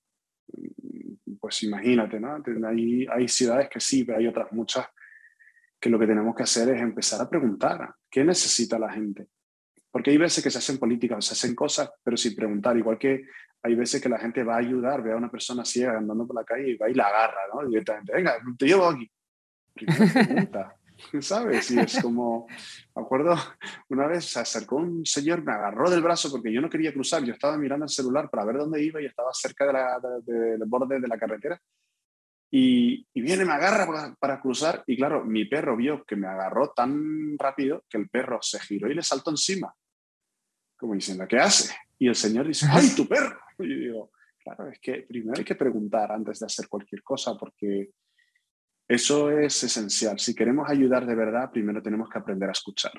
mm, 0.53 1.35
pues 1.41 1.63
imagínate, 1.63 2.21
¿no? 2.21 2.43
Hay, 2.69 3.07
hay 3.07 3.29
ciudades 3.29 3.69
que 3.69 3.81
sí, 3.81 4.05
pero 4.05 4.19
hay 4.19 4.27
otras 4.27 4.53
muchas 4.53 4.87
que 5.81 5.89
lo 5.89 5.99
que 5.99 6.07
tenemos 6.07 6.37
que 6.37 6.43
hacer 6.43 6.69
es 6.75 6.81
empezar 6.81 7.23
a 7.23 7.29
preguntar 7.29 7.95
qué 8.11 8.23
necesita 8.23 8.79
la 8.79 8.93
gente. 8.93 9.29
Porque 9.91 10.11
hay 10.11 10.19
veces 10.19 10.45
que 10.45 10.51
se 10.51 10.59
hacen 10.59 10.79
políticas, 10.79 11.25
se 11.25 11.33
hacen 11.33 11.55
cosas, 11.55 11.91
pero 12.05 12.17
sin 12.17 12.37
preguntar. 12.37 12.77
Igual 12.77 12.99
que 12.99 13.25
hay 13.63 13.75
veces 13.75 14.01
que 14.01 14.09
la 14.09 14.19
gente 14.19 14.45
va 14.45 14.57
a 14.57 14.59
ayudar, 14.59 15.03
ve 15.03 15.13
a 15.13 15.17
una 15.17 15.31
persona 15.31 15.65
ciega 15.65 15.99
andando 15.99 16.27
por 16.27 16.37
la 16.37 16.45
calle 16.45 16.71
y 16.71 16.77
va 16.77 16.89
y 16.89 16.95
la 16.95 17.09
agarra, 17.09 17.41
¿no? 17.53 17.67
Directamente, 17.67 18.13
venga, 18.13 18.37
te 18.59 18.67
llevo 18.67 18.89
aquí. 18.89 19.11
pregunta. 19.75 20.77
¿sabes? 21.21 21.71
Y 21.71 21.79
es 21.79 22.01
como, 22.03 22.47
me 22.95 23.03
acuerdo, 23.03 23.37
una 23.89 24.07
vez 24.07 24.25
se 24.27 24.41
acercó 24.41 24.77
un 24.77 25.05
señor, 25.05 25.43
me 25.43 25.53
agarró 25.53 25.91
del 25.91 26.03
brazo 26.03 26.31
porque 26.31 26.53
yo 26.53 26.61
no 26.61 26.71
quería 26.71 26.93
cruzar, 26.93 27.23
yo 27.25 27.33
estaba 27.33 27.57
mirando 27.57 27.85
el 27.85 27.91
celular 27.91 28.29
para 28.31 28.45
ver 28.45 28.59
dónde 28.59 28.83
iba 28.83 29.01
y 29.01 29.07
estaba 29.07 29.31
cerca 29.33 29.67
del 30.25 30.63
borde 30.67 31.01
de 31.01 31.09
la 31.09 31.19
carretera. 31.19 31.61
Y, 32.53 33.07
y 33.15 33.21
viene, 33.21 33.45
me 33.45 33.53
agarra 33.53 33.87
para, 33.87 34.15
para, 34.17 34.41
cruzar 34.41 34.83
y 34.85 34.97
claro, 34.97 35.25
mi 35.25 35.45
perro 35.45 35.77
vio 35.77 36.05
que 36.05 36.17
me 36.17 36.27
agarró 36.27 36.71
tan 36.71 37.39
rápido 37.39 37.85
que 37.89 37.97
el 37.97 38.09
perro 38.09 38.41
se 38.43 38.59
giró 38.59 38.91
y 38.91 38.95
le 38.95 39.05
saltó 39.05 39.31
encima, 39.31 39.73
como 40.77 40.95
diciendo, 40.95 41.29
¿qué 41.29 41.39
hace? 41.39 41.73
Y 41.97 42.09
el 42.09 42.17
señor 42.17 42.49
dice, 42.49 42.67
¡ay, 42.69 42.93
tu 42.97 43.07
perro! 43.07 43.39
Y 43.61 43.69
yo 43.69 43.77
digo, 43.77 44.11
claro, 44.43 44.69
es 44.69 44.81
que 44.81 45.03
primero 45.03 45.39
hay 45.39 45.45
que 45.45 45.55
preguntar 45.55 46.11
antes 46.11 46.41
de 46.41 46.47
hacer 46.47 46.67
cualquier 46.67 47.05
cosa 47.05 47.37
porque 47.37 47.91
eso 48.91 49.31
es 49.31 49.63
esencial. 49.63 50.19
Si 50.19 50.35
queremos 50.35 50.69
ayudar 50.69 51.07
de 51.07 51.15
verdad, 51.15 51.51
primero 51.53 51.81
tenemos 51.81 52.09
que 52.11 52.19
aprender 52.19 52.49
a 52.49 52.53
escuchar. 52.53 52.93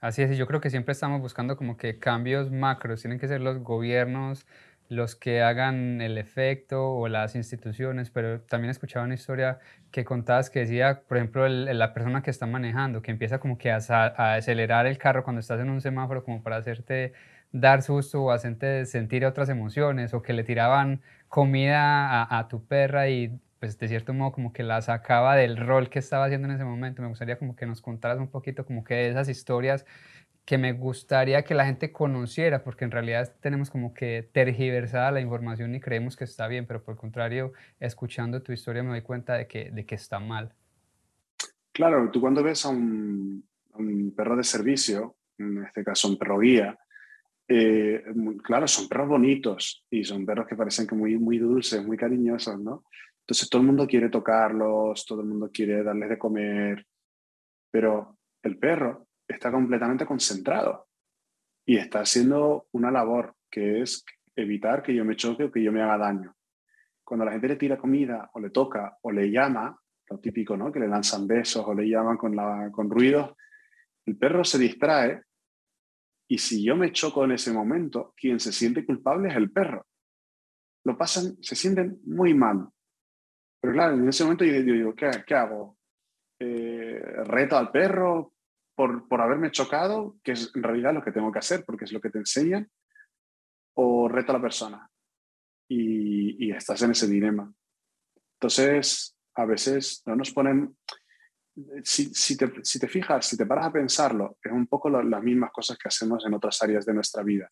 Así 0.00 0.22
es, 0.22 0.32
y 0.32 0.36
yo 0.36 0.46
creo 0.48 0.60
que 0.60 0.70
siempre 0.70 0.92
estamos 0.92 1.20
buscando 1.20 1.56
como 1.56 1.76
que 1.76 2.00
cambios 2.00 2.50
macros, 2.50 3.00
tienen 3.00 3.20
que 3.20 3.28
ser 3.28 3.40
los 3.40 3.60
gobiernos 3.60 4.44
los 4.88 5.14
que 5.16 5.42
hagan 5.42 6.00
el 6.00 6.18
efecto 6.18 6.90
o 6.90 7.08
las 7.08 7.36
instituciones, 7.36 8.10
pero 8.10 8.40
también 8.42 8.70
escuchaba 8.70 9.04
una 9.04 9.14
historia 9.14 9.58
que 9.90 10.04
contabas 10.04 10.50
que 10.50 10.60
decía, 10.60 11.02
por 11.08 11.16
ejemplo, 11.16 11.48
la 11.48 11.94
persona 11.94 12.22
que 12.22 12.30
está 12.30 12.46
manejando, 12.46 13.02
que 13.02 13.10
empieza 13.10 13.38
como 13.38 13.56
que 13.56 13.70
a, 13.70 13.76
acelerar 14.34 14.86
el 14.86 14.98
carro 14.98 15.24
cuando 15.24 15.40
estás 15.40 15.60
en 15.60 15.70
un 15.70 15.80
semáforo 15.80 16.24
como 16.24 16.42
para 16.42 16.56
hacerte 16.56 17.12
dar 17.52 17.82
susto 17.82 18.24
o 18.24 18.30
hacerte 18.30 18.84
sentir 18.84 19.24
otras 19.24 19.48
emociones, 19.48 20.12
o 20.12 20.22
que 20.22 20.32
le 20.32 20.44
tiraban 20.44 21.02
comida 21.28 22.22
a, 22.22 22.38
a 22.38 22.48
tu 22.48 22.64
perra 22.66 23.08
y 23.08 23.40
pues 23.64 23.78
de 23.78 23.88
cierto 23.88 24.12
modo 24.12 24.30
como 24.32 24.52
que 24.52 24.62
la 24.62 24.82
sacaba 24.82 25.36
del 25.36 25.56
rol 25.56 25.88
que 25.88 25.98
estaba 25.98 26.26
haciendo 26.26 26.48
en 26.48 26.54
ese 26.54 26.66
momento. 26.66 27.00
Me 27.00 27.08
gustaría 27.08 27.38
como 27.38 27.56
que 27.56 27.64
nos 27.64 27.80
contaras 27.80 28.18
un 28.18 28.28
poquito 28.28 28.66
como 28.66 28.84
que 28.84 28.92
de 28.92 29.08
esas 29.08 29.26
historias 29.30 29.86
que 30.44 30.58
me 30.58 30.74
gustaría 30.74 31.44
que 31.44 31.54
la 31.54 31.64
gente 31.64 31.90
conociera, 31.90 32.62
porque 32.62 32.84
en 32.84 32.90
realidad 32.90 33.34
tenemos 33.40 33.70
como 33.70 33.94
que 33.94 34.28
tergiversada 34.34 35.12
la 35.12 35.22
información 35.22 35.74
y 35.74 35.80
creemos 35.80 36.14
que 36.14 36.24
está 36.24 36.46
bien, 36.46 36.66
pero 36.66 36.84
por 36.84 36.92
el 36.92 37.00
contrario, 37.00 37.54
escuchando 37.80 38.42
tu 38.42 38.52
historia 38.52 38.82
me 38.82 38.90
doy 38.90 39.00
cuenta 39.00 39.32
de 39.32 39.46
que, 39.46 39.70
de 39.70 39.86
que 39.86 39.94
está 39.94 40.20
mal. 40.20 40.52
Claro, 41.72 42.10
tú 42.10 42.20
cuando 42.20 42.42
ves 42.42 42.66
a 42.66 42.68
un, 42.68 43.46
perro 44.14 44.36
de 44.36 44.44
servicio, 44.44 45.16
en 45.38 45.64
este 45.64 45.82
caso 45.82 46.08
un 46.08 46.18
perro 46.18 46.38
guía, 46.38 46.78
eh, 47.48 48.04
claro, 48.42 48.68
son 48.68 48.88
perros 48.90 49.08
bonitos 49.08 49.86
y 49.88 50.04
son 50.04 50.26
perros 50.26 50.46
que 50.46 50.54
parecen 50.54 50.86
que 50.86 50.94
muy, 50.94 51.16
muy 51.16 51.38
dulces, 51.38 51.82
muy 51.82 51.96
cariñosos, 51.96 52.60
¿no? 52.60 52.84
Entonces 53.24 53.48
todo 53.48 53.62
el 53.62 53.66
mundo 53.66 53.86
quiere 53.86 54.10
tocarlos, 54.10 55.06
todo 55.06 55.22
el 55.22 55.28
mundo 55.28 55.50
quiere 55.50 55.82
darles 55.82 56.10
de 56.10 56.18
comer, 56.18 56.86
pero 57.70 58.18
el 58.42 58.58
perro 58.58 59.08
está 59.26 59.50
completamente 59.50 60.04
concentrado 60.04 60.88
y 61.64 61.78
está 61.78 62.00
haciendo 62.00 62.66
una 62.72 62.90
labor 62.90 63.34
que 63.50 63.80
es 63.80 64.04
evitar 64.36 64.82
que 64.82 64.94
yo 64.94 65.06
me 65.06 65.16
choque 65.16 65.44
o 65.44 65.50
que 65.50 65.62
yo 65.62 65.72
me 65.72 65.80
haga 65.80 65.96
daño. 65.96 66.34
Cuando 67.02 67.24
la 67.24 67.32
gente 67.32 67.48
le 67.48 67.56
tira 67.56 67.78
comida 67.78 68.30
o 68.34 68.40
le 68.40 68.50
toca 68.50 68.98
o 69.00 69.10
le 69.10 69.30
llama, 69.30 69.74
lo 70.10 70.18
típico, 70.18 70.54
¿no? 70.56 70.70
Que 70.70 70.80
le 70.80 70.88
lanzan 70.88 71.26
besos 71.26 71.64
o 71.66 71.74
le 71.74 71.88
llaman 71.88 72.18
con, 72.18 72.36
la, 72.36 72.68
con 72.70 72.90
ruidos. 72.90 73.34
El 74.04 74.18
perro 74.18 74.44
se 74.44 74.58
distrae 74.58 75.22
y 76.28 76.36
si 76.36 76.62
yo 76.62 76.76
me 76.76 76.92
choco 76.92 77.24
en 77.24 77.32
ese 77.32 77.52
momento, 77.54 78.12
quien 78.16 78.38
se 78.38 78.52
siente 78.52 78.84
culpable 78.84 79.30
es 79.30 79.36
el 79.36 79.50
perro. 79.50 79.86
Lo 80.84 80.98
pasan, 80.98 81.42
se 81.42 81.56
sienten 81.56 82.00
muy 82.04 82.34
mal. 82.34 82.68
Pero 83.64 83.76
claro, 83.76 83.94
en 83.94 84.06
ese 84.06 84.24
momento 84.24 84.44
yo 84.44 84.60
digo, 84.60 84.94
¿qué, 84.94 85.10
qué 85.26 85.34
hago? 85.34 85.78
Eh, 86.38 87.00
¿Reto 87.24 87.56
al 87.56 87.70
perro 87.70 88.34
por, 88.74 89.08
por 89.08 89.22
haberme 89.22 89.50
chocado, 89.50 90.18
que 90.22 90.32
es 90.32 90.52
en 90.54 90.62
realidad 90.62 90.92
lo 90.92 91.02
que 91.02 91.12
tengo 91.12 91.32
que 91.32 91.38
hacer, 91.38 91.64
porque 91.64 91.86
es 91.86 91.92
lo 91.92 91.98
que 91.98 92.10
te 92.10 92.18
enseñan? 92.18 92.70
¿O 93.72 94.06
reto 94.06 94.32
a 94.32 94.34
la 94.34 94.42
persona? 94.42 94.90
Y, 95.66 96.44
y 96.46 96.50
estás 96.52 96.82
en 96.82 96.90
ese 96.90 97.08
dilema. 97.08 97.50
Entonces, 98.34 99.16
a 99.34 99.46
veces 99.46 100.02
no 100.04 100.14
nos 100.14 100.30
ponen, 100.30 100.76
si, 101.84 102.12
si, 102.12 102.36
te, 102.36 102.62
si, 102.62 102.78
te, 102.78 102.86
fijas, 102.86 103.26
si 103.26 103.38
te 103.38 103.46
paras 103.46 103.68
a 103.68 103.72
pensarlo, 103.72 104.36
es 104.42 104.52
un 104.52 104.66
poco 104.66 104.90
lo, 104.90 105.02
las 105.02 105.22
mismas 105.22 105.52
cosas 105.52 105.78
que 105.78 105.88
hacemos 105.88 106.22
en 106.26 106.34
otras 106.34 106.62
áreas 106.62 106.84
de 106.84 106.92
nuestra 106.92 107.22
vida. 107.22 107.48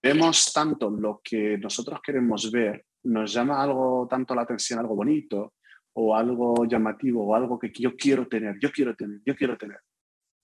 Vemos 0.00 0.52
tanto 0.52 0.88
lo 0.88 1.20
que 1.24 1.58
nosotros 1.58 1.98
queremos 2.00 2.52
ver, 2.52 2.86
nos 3.04 3.32
llama 3.32 3.62
algo 3.62 4.06
tanto 4.08 4.34
la 4.34 4.42
atención, 4.42 4.78
algo 4.78 4.94
bonito 4.94 5.54
o 5.94 6.14
algo 6.14 6.64
llamativo 6.66 7.26
o 7.26 7.34
algo 7.34 7.58
que 7.58 7.72
yo 7.72 7.96
quiero 7.96 8.28
tener, 8.28 8.58
yo 8.60 8.70
quiero 8.70 8.94
tener, 8.94 9.20
yo 9.24 9.34
quiero 9.34 9.56
tener, 9.56 9.78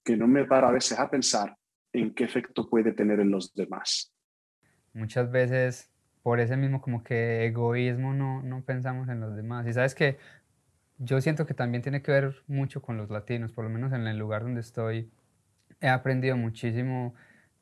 que 0.03 0.17
no 0.17 0.27
me 0.27 0.45
paro 0.45 0.67
a 0.67 0.71
veces 0.71 0.99
a 0.99 1.09
pensar 1.09 1.55
en 1.93 2.13
qué 2.13 2.25
efecto 2.25 2.69
puede 2.69 2.91
tener 2.91 3.19
en 3.19 3.31
los 3.31 3.53
demás. 3.53 4.13
Muchas 4.93 5.31
veces 5.31 5.89
por 6.25 6.39
ese 6.39 6.57
mismo 6.57 6.81
como 6.81 7.03
que 7.03 7.45
egoísmo 7.45 8.11
no, 8.11 8.41
no 8.41 8.63
pensamos 8.65 9.09
en 9.09 9.19
los 9.19 9.35
demás. 9.35 9.67
Y 9.67 9.73
sabes 9.73 9.93
que 9.93 10.17
yo 10.97 11.21
siento 11.21 11.45
que 11.45 11.53
también 11.53 11.83
tiene 11.83 12.01
que 12.01 12.11
ver 12.11 12.35
mucho 12.47 12.81
con 12.81 12.97
los 12.97 13.11
latinos, 13.11 13.51
por 13.51 13.63
lo 13.63 13.69
menos 13.69 13.93
en 13.93 14.07
el 14.07 14.17
lugar 14.17 14.41
donde 14.41 14.61
estoy, 14.61 15.11
he 15.81 15.87
aprendido 15.87 16.35
muchísimo 16.35 17.13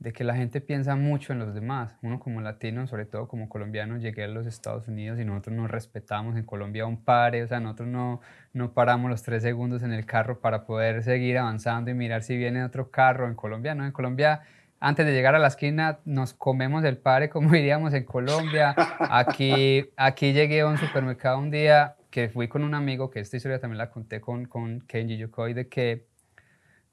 de 0.03 0.11
que 0.11 0.25
la 0.25 0.35
gente 0.35 0.59
piensa 0.59 0.97
mucho 0.97 1.31
en 1.31 1.39
los 1.39 1.53
demás. 1.53 1.95
Uno 2.01 2.19
como 2.19 2.41
latino, 2.41 2.87
sobre 2.87 3.05
todo 3.05 3.29
como 3.29 3.47
colombiano, 3.47 3.97
llegué 3.97 4.25
a 4.25 4.27
los 4.27 4.45
Estados 4.45 4.89
Unidos 4.89 5.17
y 5.17 5.23
nosotros 5.23 5.55
nos 5.55 5.71
respetamos 5.71 6.35
en 6.35 6.43
Colombia 6.43 6.85
un 6.85 7.01
pare, 7.01 7.41
o 7.41 7.47
sea, 7.47 7.61
nosotros 7.61 7.87
no, 7.87 8.19
no 8.51 8.73
paramos 8.73 9.09
los 9.09 9.23
tres 9.23 9.43
segundos 9.43 9.81
en 9.81 9.93
el 9.93 10.05
carro 10.05 10.41
para 10.41 10.65
poder 10.65 11.03
seguir 11.03 11.37
avanzando 11.37 11.89
y 11.89 11.93
mirar 11.93 12.21
si 12.21 12.35
viene 12.35 12.65
otro 12.65 12.91
carro 12.91 13.29
en 13.29 13.35
Colombia, 13.35 13.75
¿no? 13.75 13.85
En 13.85 13.93
Colombia 13.93 14.41
antes 14.81 15.05
de 15.05 15.13
llegar 15.13 15.35
a 15.35 15.39
la 15.39 15.47
esquina 15.47 15.99
nos 16.03 16.33
comemos 16.33 16.83
el 16.83 16.97
pare, 16.97 17.29
como 17.31 17.51
diríamos 17.51 17.93
en 17.93 18.03
Colombia. 18.03 18.75
Aquí, 18.99 19.89
aquí 19.95 20.33
llegué 20.33 20.59
a 20.59 20.67
un 20.67 20.77
supermercado 20.77 21.39
un 21.39 21.49
día 21.49 21.95
que 22.09 22.27
fui 22.27 22.49
con 22.49 22.65
un 22.65 22.75
amigo, 22.75 23.09
que 23.09 23.21
esta 23.21 23.37
historia 23.37 23.61
también 23.61 23.77
la 23.77 23.89
conté 23.89 24.19
con, 24.19 24.47
con 24.47 24.81
Kenji 24.81 25.15
Yokoi, 25.15 25.53
de 25.53 25.69
que 25.69 26.07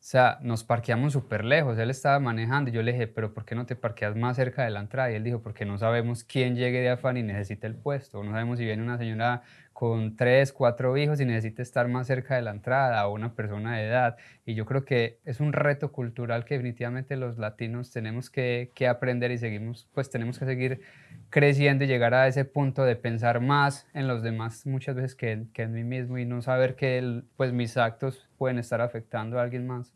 o 0.00 0.02
sea, 0.02 0.38
nos 0.40 0.64
parqueamos 0.64 1.12
súper 1.12 1.44
lejos. 1.44 1.76
Él 1.76 1.90
estaba 1.90 2.18
manejando 2.20 2.70
y 2.70 2.72
yo 2.72 2.82
le 2.82 2.92
dije, 2.92 3.06
pero 3.06 3.34
¿por 3.34 3.44
qué 3.44 3.54
no 3.54 3.66
te 3.66 3.76
parqueas 3.76 4.16
más 4.16 4.34
cerca 4.34 4.64
de 4.64 4.70
la 4.70 4.80
entrada? 4.80 5.12
Y 5.12 5.14
él 5.14 5.24
dijo, 5.24 5.42
porque 5.42 5.66
no 5.66 5.76
sabemos 5.76 6.24
quién 6.24 6.56
llegue 6.56 6.80
de 6.80 6.88
afán 6.88 7.18
y 7.18 7.22
necesita 7.22 7.66
el 7.66 7.74
puesto. 7.74 8.24
No 8.24 8.30
sabemos 8.30 8.58
si 8.58 8.64
viene 8.64 8.82
una 8.82 8.96
señora 8.96 9.42
con 9.72 10.16
tres, 10.16 10.52
cuatro 10.52 10.96
hijos 10.96 11.20
y 11.20 11.24
necesita 11.24 11.62
estar 11.62 11.88
más 11.88 12.06
cerca 12.06 12.37
de 12.37 12.42
la 12.42 12.50
entrada 12.50 13.06
o 13.06 13.14
una 13.14 13.35
persona 13.35 13.76
de 13.76 13.87
edad. 13.87 14.16
Y 14.44 14.54
yo 14.54 14.66
creo 14.66 14.85
que 14.85 15.20
es 15.24 15.40
un 15.40 15.52
reto 15.52 15.92
cultural 15.92 16.44
que 16.44 16.54
definitivamente 16.54 17.16
los 17.16 17.38
latinos 17.38 17.90
tenemos 17.90 18.30
que, 18.30 18.72
que 18.74 18.88
aprender 18.88 19.30
y 19.30 19.38
seguimos, 19.38 19.88
pues 19.94 20.11
tenemos 20.11 20.38
que 20.38 20.44
seguir 20.44 20.83
creciendo 21.30 21.85
y 21.85 21.87
llegar 21.87 22.14
a 22.14 22.26
ese 22.26 22.44
punto 22.44 22.85
de 22.85 22.96
pensar 22.96 23.40
más 23.40 23.87
en 23.94 24.09
los 24.09 24.22
demás 24.22 24.66
muchas 24.66 24.96
veces 24.96 25.14
que, 25.14 25.46
que 25.54 25.62
en 25.62 25.72
mí 25.72 25.85
mismo 25.85 26.18
y 26.18 26.26
no 26.26 26.42
saber 26.42 26.76
que 26.76 27.22
pues 27.37 27.52
mis 27.52 27.76
actos 27.76 28.28
pueden 28.37 28.59
estar 28.59 28.80
afectando 28.80 29.38
a 29.38 29.42
alguien 29.42 29.66
más. 29.66 29.94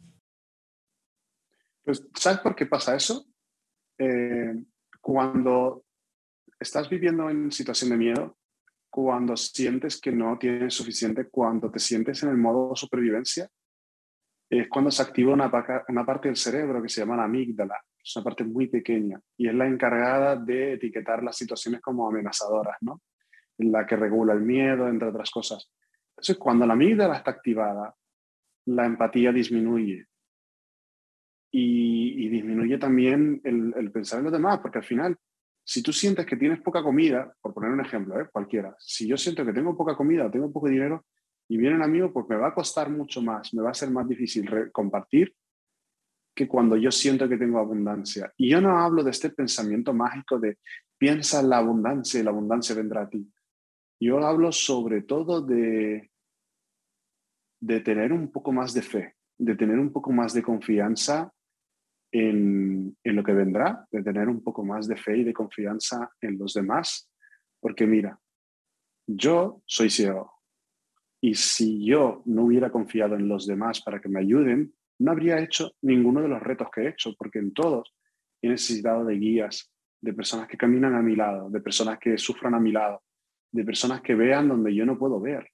Pues, 1.84 2.06
¿sabes 2.14 2.40
por 2.40 2.54
qué 2.54 2.64
pasa 2.64 2.96
eso? 2.96 3.26
Eh, 3.98 4.54
cuando 5.00 5.84
estás 6.58 6.88
viviendo 6.88 7.28
en 7.28 7.52
situación 7.52 7.90
de 7.90 7.96
miedo, 7.96 8.38
cuando 8.94 9.36
sientes 9.36 10.00
que 10.00 10.12
no 10.12 10.38
tienes 10.38 10.72
suficiente, 10.72 11.28
cuando 11.28 11.68
te 11.68 11.80
sientes 11.80 12.22
en 12.22 12.28
el 12.28 12.36
modo 12.36 12.76
supervivencia, 12.76 13.50
es 14.48 14.68
cuando 14.68 14.92
se 14.92 15.02
activa 15.02 15.32
una, 15.32 15.50
una 15.88 16.06
parte 16.06 16.28
del 16.28 16.36
cerebro 16.36 16.80
que 16.80 16.88
se 16.88 17.00
llama 17.00 17.16
la 17.16 17.24
amígdala, 17.24 17.74
es 18.00 18.14
una 18.14 18.22
parte 18.22 18.44
muy 18.44 18.68
pequeña 18.68 19.20
y 19.36 19.48
es 19.48 19.54
la 19.56 19.66
encargada 19.66 20.36
de 20.36 20.74
etiquetar 20.74 21.24
las 21.24 21.36
situaciones 21.36 21.80
como 21.80 22.06
amenazadoras, 22.06 22.76
¿no? 22.82 23.02
La 23.58 23.84
que 23.84 23.96
regula 23.96 24.32
el 24.32 24.42
miedo, 24.42 24.86
entre 24.86 25.08
otras 25.08 25.28
cosas. 25.32 25.68
Entonces, 26.10 26.36
cuando 26.36 26.64
la 26.64 26.74
amígdala 26.74 27.16
está 27.16 27.32
activada, 27.32 27.96
la 28.66 28.86
empatía 28.86 29.32
disminuye. 29.32 30.06
Y, 31.50 32.28
disminuye 32.28 32.78
también 32.78 33.40
el, 33.42 33.90
pensar 33.90 34.20
en 34.20 34.24
los 34.26 34.32
demás, 34.32 34.60
porque 34.60 34.78
al 34.78 34.84
final, 34.84 35.16
si 35.64 35.82
tú 35.82 35.92
sientes 35.92 36.26
que 36.26 36.36
tienes 36.36 36.60
poca 36.60 36.82
comida, 36.82 37.34
por 37.40 37.54
poner 37.54 37.70
un 37.70 37.80
ejemplo, 37.80 38.20
¿eh? 38.20 38.28
cualquiera, 38.30 38.76
si 38.78 39.08
yo 39.08 39.16
siento 39.16 39.44
que 39.44 39.52
tengo 39.52 39.76
poca 39.76 39.96
comida, 39.96 40.30
tengo 40.30 40.52
poco 40.52 40.68
dinero, 40.68 41.04
y 41.48 41.56
viene 41.56 41.76
un 41.76 41.82
amigo, 41.82 42.12
pues 42.12 42.26
me 42.28 42.36
va 42.36 42.48
a 42.48 42.54
costar 42.54 42.90
mucho 42.90 43.22
más, 43.22 43.52
me 43.54 43.62
va 43.62 43.70
a 43.70 43.74
ser 43.74 43.90
más 43.90 44.08
difícil 44.08 44.48
compartir 44.72 45.34
que 46.34 46.48
cuando 46.48 46.76
yo 46.76 46.90
siento 46.90 47.28
que 47.28 47.36
tengo 47.36 47.58
abundancia. 47.58 48.32
Y 48.36 48.50
yo 48.50 48.60
no 48.60 48.78
hablo 48.78 49.04
de 49.04 49.10
este 49.10 49.30
pensamiento 49.30 49.92
mágico 49.92 50.38
de 50.38 50.58
piensa 50.98 51.40
en 51.40 51.50
la 51.50 51.58
abundancia 51.58 52.20
y 52.20 52.22
la 52.22 52.30
abundancia 52.30 52.74
vendrá 52.74 53.02
a 53.02 53.08
ti. 53.08 53.30
Yo 54.00 54.18
hablo 54.26 54.50
sobre 54.52 55.02
todo 55.02 55.42
de, 55.42 56.10
de 57.60 57.80
tener 57.80 58.12
un 58.12 58.32
poco 58.32 58.52
más 58.52 58.74
de 58.74 58.82
fe, 58.82 59.14
de 59.38 59.54
tener 59.54 59.78
un 59.78 59.92
poco 59.92 60.12
más 60.12 60.34
de 60.34 60.42
confianza 60.42 61.33
en, 62.16 62.96
lo 63.02 63.24
que 63.24 63.32
vendrá, 63.32 63.86
de 63.90 64.02
tener 64.02 64.28
un 64.28 64.40
poco 64.40 64.64
más 64.64 64.86
de 64.86 64.96
fe 64.96 65.18
y 65.18 65.24
de 65.24 65.32
confianza 65.32 66.12
en 66.20 66.38
los 66.38 66.54
demás. 66.54 67.10
Porque 67.60 67.86
mira, 67.86 68.18
yo 69.06 69.62
soy 69.66 69.90
ciego. 69.90 70.32
Y 71.20 71.34
si 71.34 71.84
yo 71.84 72.22
no 72.26 72.44
hubiera 72.44 72.70
confiado 72.70 73.16
en 73.16 73.26
los 73.26 73.46
demás 73.46 73.82
para 73.82 74.00
que 74.00 74.08
me 74.08 74.20
ayuden, 74.20 74.72
no 75.00 75.10
habría 75.10 75.40
hecho 75.40 75.72
ninguno 75.82 76.22
de 76.22 76.28
los 76.28 76.40
retos 76.40 76.68
que 76.72 76.82
he 76.82 76.88
hecho, 76.90 77.14
porque 77.18 77.40
en 77.40 77.52
todos 77.52 77.92
he 78.40 78.48
necesitado 78.48 79.04
de 79.04 79.14
guías, 79.16 79.72
de 80.00 80.12
personas 80.12 80.46
que 80.46 80.56
caminan 80.56 80.94
a 80.94 81.02
mi 81.02 81.16
lado, 81.16 81.50
de 81.50 81.60
personas 81.60 81.98
que 81.98 82.16
sufran 82.16 82.54
a 82.54 82.60
mi 82.60 82.70
lado, 82.70 83.02
de 83.50 83.64
personas 83.64 84.02
que 84.02 84.14
vean 84.14 84.48
donde 84.48 84.72
yo 84.72 84.86
no 84.86 84.96
puedo 84.96 85.18
ver. 85.18 85.48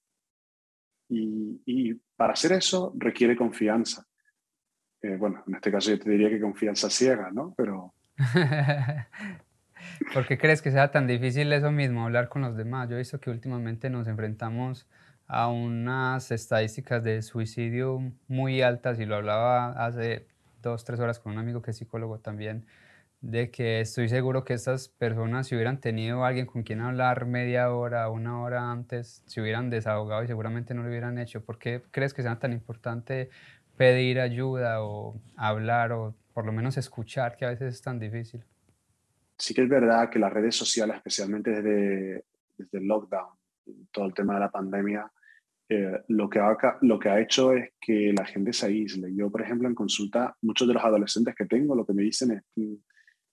Y, 1.09 1.95
para 2.17 2.35
hacer 2.35 2.53
eso 2.53 2.93
requiere 2.99 3.35
confianza. 3.35 4.05
Eh, 5.03 5.17
bueno, 5.17 5.43
en 5.47 5.55
este 5.55 5.71
caso 5.71 5.91
yo 5.91 5.99
te 5.99 6.11
diría 6.11 6.29
que 6.29 6.41
confianza 6.41 6.91
ciega, 6.91 7.31
¿no? 7.33 7.55
Pero... 7.57 7.95
¿Por 10.13 10.27
qué 10.27 10.39
crees 10.39 10.61
que 10.63 10.71
sea 10.71 10.91
tan 10.91 11.07
difícil 11.07 11.53
eso 11.53 11.71
mismo, 11.71 12.05
hablar 12.05 12.29
con 12.29 12.43
los 12.43 12.57
demás? 12.57 12.89
Yo 12.89 12.97
he 12.97 12.99
visto 12.99 13.21
que 13.21 13.31
últimamente 13.31 13.89
nos 13.89 14.07
enfrentamos 14.09 14.87
a 15.27 15.49
unas 15.49 16.31
estadísticas 16.33 17.05
de 17.05 17.23
suicidio 17.23 18.13
muy 18.27 18.63
altas 18.63 18.99
y 18.99 19.07
lo 19.07 19.17
hablaba 19.17 19.73
hace 19.87 20.27
dos, 20.61 20.85
tres 20.85 21.01
horas 21.01 21.19
con 21.19 21.33
un 21.33 21.39
amigo 21.39 21.63
que 21.63 21.71
es 21.71 21.77
psicólogo 21.77 22.19
también, 22.19 22.67
de 23.21 23.51
que 23.51 23.81
estoy 23.81 24.09
seguro 24.09 24.45
que 24.45 24.55
estas 24.55 24.89
personas 24.89 25.47
si 25.47 25.55
hubieran 25.55 25.81
tenido 25.81 26.25
alguien 26.25 26.47
con 26.47 26.63
quien 26.63 26.81
hablar 26.81 27.27
media 27.27 27.73
hora, 27.73 28.09
una 28.09 28.41
hora 28.41 28.71
antes, 28.71 29.23
se 29.27 29.41
hubieran 29.41 29.71
desahogado 29.71 30.25
y 30.25 30.27
seguramente 30.27 30.75
no 30.75 30.83
lo 30.83 30.89
hubieran 30.89 31.19
hecho. 31.19 31.45
¿Por 31.45 31.59
qué 31.59 31.83
crees 31.91 32.13
que 32.13 32.23
sea 32.23 32.39
tan 32.39 32.53
importante 32.53 33.31
pedir 33.81 34.21
ayuda 34.21 34.83
o 34.83 35.19
hablar 35.39 35.93
o 35.93 36.15
por 36.35 36.45
lo 36.45 36.53
menos 36.53 36.77
escuchar, 36.77 37.39
que 37.39 37.47
a 37.47 37.49
veces 37.49 37.77
es 37.77 37.81
tan 37.81 37.99
difícil? 37.99 38.45
Sí 39.39 39.55
que 39.55 39.63
es 39.63 39.71
verdad 39.71 40.11
que 40.11 40.19
las 40.19 40.31
redes 40.31 40.55
sociales, 40.55 40.97
especialmente 40.97 41.51
desde, 41.51 42.27
desde 42.59 42.79
el 42.79 42.87
lockdown, 42.87 43.31
todo 43.91 44.05
el 44.05 44.13
tema 44.13 44.35
de 44.35 44.41
la 44.41 44.51
pandemia, 44.51 45.11
eh, 45.67 45.99
lo, 46.09 46.29
que 46.29 46.39
ha, 46.41 46.55
lo 46.83 46.99
que 46.99 47.09
ha 47.09 47.21
hecho 47.21 47.55
es 47.55 47.71
que 47.81 48.13
la 48.13 48.27
gente 48.27 48.53
se 48.53 48.67
aísle. 48.67 49.15
Yo, 49.15 49.31
por 49.31 49.41
ejemplo, 49.41 49.67
en 49.67 49.75
consulta, 49.75 50.37
muchos 50.43 50.69
de 50.69 50.75
los 50.75 50.85
adolescentes 50.85 51.35
que 51.35 51.47
tengo 51.47 51.75
lo 51.75 51.87
que 51.87 51.95
me 51.95 52.03
dicen 52.03 52.33
es, 52.33 52.43
mm, 52.57 52.75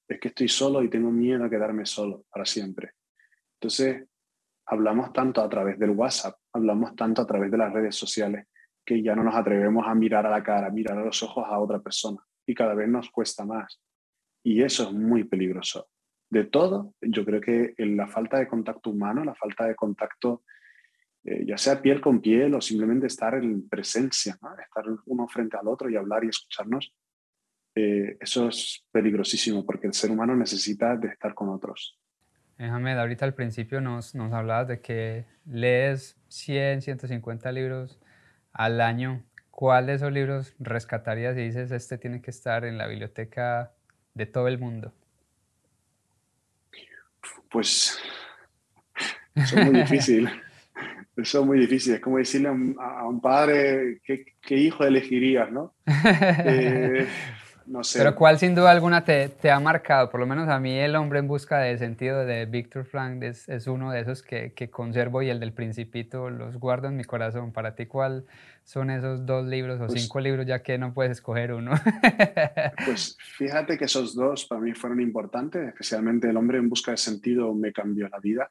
es 0.07 0.17
que 0.17 0.29
estoy 0.29 0.47
solo 0.47 0.81
y 0.81 0.89
tengo 0.89 1.11
miedo 1.11 1.43
a 1.43 1.49
quedarme 1.49 1.85
solo 1.85 2.23
para 2.31 2.45
siempre. 2.45 2.91
Entonces, 3.55 4.07
hablamos 4.65 5.11
tanto 5.11 5.41
a 5.41 5.49
través 5.49 5.77
del 5.77 5.89
WhatsApp, 5.89 6.37
hablamos 6.53 6.95
tanto 6.95 7.21
a 7.21 7.27
través 7.27 7.51
de 7.51 7.57
las 7.57 7.73
redes 7.73 7.97
sociales, 7.97 8.47
que 8.87 9.03
ya 9.03 9.13
no 9.15 9.23
nos 9.23 9.35
atrevemos 9.35 9.85
a 9.85 9.93
mirar 9.93 10.25
a 10.25 10.29
la 10.29 10.41
cara, 10.41 10.69
mirar 10.69 10.97
a 10.97 11.03
los 11.03 11.21
ojos 11.21 11.43
a 11.45 11.59
otra 11.59 11.79
persona. 11.79 12.19
Y 12.45 12.55
cada 12.55 12.73
vez 12.73 12.87
nos 12.87 13.11
cuesta 13.11 13.43
más. 13.43 13.81
Y 14.43 14.63
eso 14.63 14.83
es 14.83 14.93
muy 14.93 15.25
peligroso. 15.25 15.89
De 16.29 16.45
todo, 16.45 16.93
yo 17.01 17.25
creo 17.25 17.41
que 17.41 17.73
en 17.77 17.97
la 17.97 18.07
falta 18.07 18.39
de 18.39 18.47
contacto 18.47 18.89
humano, 18.89 19.25
la 19.25 19.35
falta 19.35 19.65
de 19.65 19.75
contacto 19.75 20.43
eh, 21.25 21.43
ya 21.45 21.57
sea 21.57 21.81
piel 21.81 21.99
con 21.99 22.21
piel 22.21 22.55
o 22.55 22.61
simplemente 22.61 23.07
estar 23.07 23.35
en 23.35 23.67
presencia, 23.67 24.33
estar 24.33 24.85
uno 25.05 25.27
frente 25.27 25.57
al 25.57 25.67
otro 25.67 25.89
y 25.89 25.97
hablar 25.97 26.23
y 26.23 26.29
escucharnos, 26.29 26.93
eh, 27.75 28.15
eso 28.21 28.47
es 28.47 28.85
peligrosísimo 28.91 29.65
porque 29.65 29.87
el 29.87 29.93
ser 29.93 30.11
humano 30.11 30.33
necesita 30.33 30.95
de 30.95 31.09
estar 31.09 31.33
con 31.33 31.49
otros. 31.49 31.99
Mohamed, 32.57 32.97
ahorita 32.97 33.25
al 33.25 33.33
principio 33.33 33.81
nos, 33.81 34.15
nos 34.15 34.31
hablabas 34.31 34.69
de 34.69 34.79
que 34.79 35.25
lees 35.45 36.17
100, 36.29 36.81
150 36.81 37.51
libros 37.51 37.99
al 38.53 38.81
año. 38.81 39.23
¿Cuál 39.51 39.87
de 39.87 39.95
esos 39.95 40.11
libros 40.11 40.53
rescatarías 40.59 41.35
y 41.37 41.41
dices, 41.41 41.71
este 41.71 41.97
tiene 41.97 42.21
que 42.21 42.31
estar 42.31 42.63
en 42.65 42.77
la 42.77 42.87
biblioteca 42.87 43.71
de 44.13 44.25
todo 44.25 44.47
el 44.47 44.59
mundo? 44.59 44.93
Pues 47.49 47.99
eso 49.35 49.59
es 49.59 49.65
muy 49.65 49.81
difícil. 49.81 50.29
Eso 51.17 51.39
es 51.39 51.45
muy 51.47 51.59
difícil. 51.59 51.95
Es 51.95 51.99
como 51.99 52.19
decirle 52.19 52.49
a 52.49 52.51
un, 52.51 53.19
padre 53.21 53.99
qué, 54.03 54.35
qué, 54.39 54.55
hijo 54.55 54.83
elegirías, 54.83 55.51
¿no? 55.51 55.73
Eh, 56.45 57.07
no 57.67 57.83
sé. 57.83 57.99
Pero 57.99 58.15
¿cuál 58.15 58.39
sin 58.39 58.55
duda 58.55 58.71
alguna 58.71 59.03
te, 59.03 59.29
te, 59.29 59.51
ha 59.51 59.59
marcado? 59.59 60.09
Por 60.09 60.19
lo 60.19 60.25
menos 60.25 60.47
a 60.47 60.59
mí 60.59 60.77
El 60.77 60.95
hombre 60.95 61.19
en 61.19 61.27
busca 61.27 61.59
de 61.59 61.77
sentido 61.77 62.25
de 62.25 62.45
Víctor 62.45 62.85
Frank 62.85 63.21
es, 63.23 63.47
es, 63.49 63.67
uno 63.67 63.91
de 63.91 64.01
esos 64.01 64.23
que, 64.23 64.53
que, 64.53 64.69
conservo 64.69 65.21
y 65.21 65.29
el 65.29 65.39
del 65.39 65.53
Principito 65.53 66.29
los 66.29 66.57
guardo 66.57 66.87
en 66.87 66.95
mi 66.95 67.03
corazón. 67.03 67.51
Para 67.51 67.75
ti, 67.75 67.85
¿cuál 67.85 68.25
son 68.63 68.89
esos 68.89 69.25
dos 69.25 69.45
libros 69.45 69.81
o 69.81 69.87
pues 69.87 70.01
cinco 70.01 70.19
libros 70.19 70.45
ya 70.45 70.63
que 70.63 70.77
no 70.77 70.93
puedes 70.93 71.11
escoger 71.11 71.53
uno? 71.53 71.71
pues 72.85 73.17
fíjate 73.37 73.77
que 73.77 73.85
esos 73.85 74.15
dos 74.15 74.45
para 74.45 74.61
mí 74.61 74.73
fueron 74.73 75.01
importantes, 75.01 75.67
especialmente 75.67 76.29
El 76.29 76.37
hombre 76.37 76.57
en 76.57 76.69
busca 76.69 76.91
de 76.91 76.97
sentido 76.97 77.53
me 77.53 77.73
cambió 77.73 78.07
la 78.07 78.19
vida. 78.19 78.49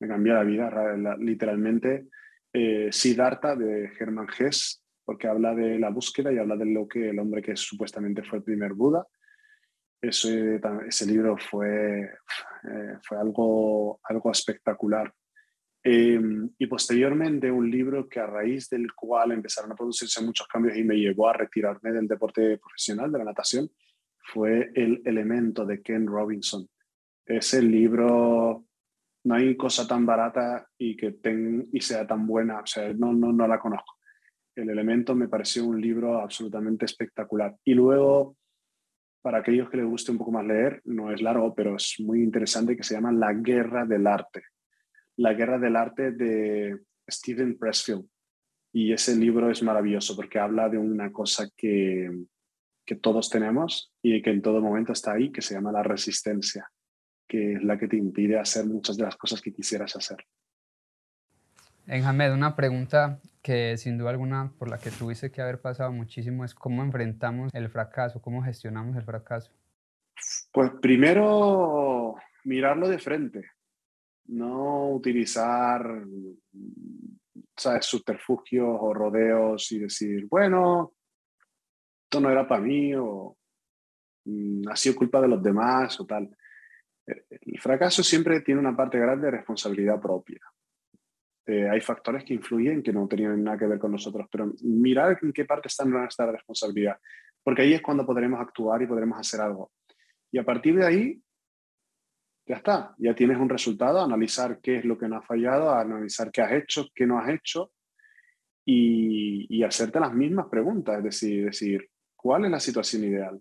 Me 0.00 0.08
cambió 0.08 0.34
la 0.34 0.44
vida, 0.44 0.70
literalmente. 1.18 2.06
Eh, 2.52 2.88
Siddhartha 2.90 3.54
de 3.54 3.90
Germán 3.96 4.28
Hess 4.38 4.82
porque 5.10 5.26
habla 5.26 5.56
de 5.56 5.76
la 5.76 5.90
búsqueda 5.90 6.32
y 6.32 6.38
habla 6.38 6.54
de 6.54 6.66
lo 6.66 6.86
que 6.86 7.10
el 7.10 7.18
hombre 7.18 7.42
que 7.42 7.56
supuestamente 7.56 8.22
fue 8.22 8.38
el 8.38 8.44
primer 8.44 8.74
Buda. 8.74 9.04
Ese, 10.00 10.60
ese 10.86 11.04
libro 11.04 11.36
fue, 11.36 12.02
eh, 12.02 12.94
fue 13.02 13.18
algo, 13.18 13.98
algo 14.04 14.30
espectacular. 14.30 15.12
Em, 15.82 16.48
y 16.56 16.66
posteriormente 16.68 17.50
un 17.50 17.68
libro 17.68 18.08
que 18.08 18.20
a 18.20 18.26
raíz 18.26 18.70
del 18.70 18.94
cual 18.94 19.32
empezaron 19.32 19.72
a 19.72 19.74
producirse 19.74 20.22
muchos 20.22 20.46
cambios 20.46 20.76
y 20.76 20.84
me 20.84 20.94
llevó 20.94 21.28
a 21.28 21.32
retirarme 21.32 21.90
del 21.90 22.06
deporte 22.06 22.58
profesional, 22.58 23.10
de 23.10 23.18
la 23.18 23.24
natación, 23.24 23.68
fue 24.32 24.70
El 24.76 25.02
elemento 25.04 25.66
de 25.66 25.82
Ken 25.82 26.06
Robinson. 26.06 26.68
Ese 27.26 27.60
libro, 27.60 28.64
no 29.24 29.34
hay 29.34 29.56
cosa 29.56 29.88
tan 29.88 30.06
barata 30.06 30.68
y 30.78 30.96
que 30.96 31.10
ten, 31.10 31.68
y 31.72 31.80
sea 31.80 32.06
tan 32.06 32.28
buena, 32.28 32.60
o 32.60 32.66
sea, 32.66 32.92
no, 32.92 33.12
no, 33.12 33.32
no 33.32 33.48
la 33.48 33.58
conozco. 33.58 33.96
El 34.60 34.68
elemento 34.68 35.14
me 35.14 35.28
pareció 35.28 35.64
un 35.64 35.80
libro 35.80 36.20
absolutamente 36.20 36.84
espectacular. 36.84 37.56
Y 37.64 37.72
luego, 37.72 38.36
para 39.22 39.38
aquellos 39.38 39.70
que 39.70 39.78
les 39.78 39.86
guste 39.86 40.12
un 40.12 40.18
poco 40.18 40.32
más 40.32 40.44
leer, 40.44 40.82
no 40.84 41.10
es 41.12 41.22
largo, 41.22 41.54
pero 41.54 41.76
es 41.76 41.96
muy 41.98 42.22
interesante, 42.22 42.76
que 42.76 42.82
se 42.82 42.94
llama 42.94 43.10
La 43.10 43.32
Guerra 43.32 43.86
del 43.86 44.06
Arte. 44.06 44.42
La 45.16 45.32
Guerra 45.32 45.58
del 45.58 45.76
Arte 45.76 46.12
de 46.12 46.78
Stephen 47.10 47.56
Pressfield. 47.56 48.06
Y 48.72 48.92
ese 48.92 49.16
libro 49.16 49.50
es 49.50 49.62
maravilloso 49.62 50.14
porque 50.14 50.38
habla 50.38 50.68
de 50.68 50.78
una 50.78 51.10
cosa 51.10 51.48
que, 51.56 52.10
que 52.84 52.96
todos 52.96 53.30
tenemos 53.30 53.92
y 54.02 54.20
que 54.20 54.30
en 54.30 54.42
todo 54.42 54.60
momento 54.60 54.92
está 54.92 55.12
ahí, 55.12 55.32
que 55.32 55.42
se 55.42 55.54
llama 55.54 55.72
la 55.72 55.82
resistencia, 55.82 56.70
que 57.26 57.54
es 57.54 57.64
la 57.64 57.78
que 57.78 57.88
te 57.88 57.96
impide 57.96 58.38
hacer 58.38 58.66
muchas 58.66 58.96
de 58.98 59.04
las 59.04 59.16
cosas 59.16 59.40
que 59.40 59.52
quisieras 59.54 59.96
hacer. 59.96 60.18
Enjamed, 61.86 62.32
una 62.32 62.56
pregunta 62.56 63.20
que 63.42 63.76
sin 63.76 63.98
duda 63.98 64.10
alguna 64.10 64.52
por 64.58 64.68
la 64.68 64.78
que 64.78 64.90
tuviste 64.90 65.30
que 65.30 65.40
haber 65.40 65.60
pasado 65.60 65.92
muchísimo 65.92 66.44
es 66.44 66.54
cómo 66.54 66.82
enfrentamos 66.82 67.52
el 67.54 67.68
fracaso, 67.68 68.20
cómo 68.20 68.42
gestionamos 68.42 68.96
el 68.96 69.02
fracaso. 69.02 69.52
Pues 70.52 70.70
primero 70.80 72.16
mirarlo 72.44 72.88
de 72.88 72.98
frente, 72.98 73.50
no 74.26 74.90
utilizar 74.90 76.04
¿sabes? 77.56 77.86
subterfugios 77.86 78.68
o 78.68 78.92
rodeos 78.92 79.72
y 79.72 79.80
decir, 79.80 80.26
bueno, 80.28 80.92
esto 82.04 82.20
no 82.20 82.30
era 82.30 82.46
para 82.46 82.60
mí 82.60 82.94
o 82.94 83.36
mm, 84.24 84.68
ha 84.68 84.76
sido 84.76 84.96
culpa 84.96 85.20
de 85.20 85.28
los 85.28 85.42
demás 85.42 85.98
o 86.00 86.06
tal. 86.06 86.36
El 87.06 87.60
fracaso 87.60 88.02
siempre 88.02 88.40
tiene 88.40 88.60
una 88.60 88.76
parte 88.76 88.98
grande 88.98 89.26
de 89.26 89.38
responsabilidad 89.38 90.00
propia. 90.00 90.40
Eh, 91.46 91.68
hay 91.68 91.80
factores 91.80 92.24
que 92.24 92.34
influyen 92.34 92.82
que 92.82 92.92
no 92.92 93.08
tenían 93.08 93.42
nada 93.42 93.58
que 93.58 93.66
ver 93.66 93.78
con 93.78 93.92
nosotros, 93.92 94.28
pero 94.30 94.52
mirar 94.62 95.18
en 95.22 95.32
qué 95.32 95.44
parte 95.44 95.68
está 95.68 95.84
nuestra 95.84 96.30
responsabilidad, 96.30 96.98
porque 97.42 97.62
ahí 97.62 97.72
es 97.72 97.82
cuando 97.82 98.06
podremos 98.06 98.40
actuar 98.40 98.82
y 98.82 98.86
podremos 98.86 99.18
hacer 99.18 99.40
algo. 99.40 99.72
Y 100.30 100.38
a 100.38 100.44
partir 100.44 100.76
de 100.76 100.86
ahí, 100.86 101.22
ya 102.46 102.56
está, 102.56 102.94
ya 102.98 103.14
tienes 103.14 103.38
un 103.38 103.48
resultado, 103.48 104.00
analizar 104.00 104.60
qué 104.60 104.76
es 104.76 104.84
lo 104.84 104.98
que 104.98 105.08
no 105.08 105.16
ha 105.16 105.22
fallado, 105.22 105.70
analizar 105.72 106.30
qué 106.30 106.42
has 106.42 106.52
hecho, 106.52 106.86
qué 106.94 107.06
no 107.06 107.18
has 107.18 107.28
hecho 107.28 107.72
y, 108.64 109.46
y 109.48 109.62
hacerte 109.62 110.00
las 110.00 110.12
mismas 110.12 110.46
preguntas, 110.48 110.98
es 110.98 111.04
decir, 111.04 111.44
decir, 111.46 111.88
¿cuál 112.16 112.44
es 112.44 112.50
la 112.50 112.60
situación 112.60 113.04
ideal? 113.04 113.40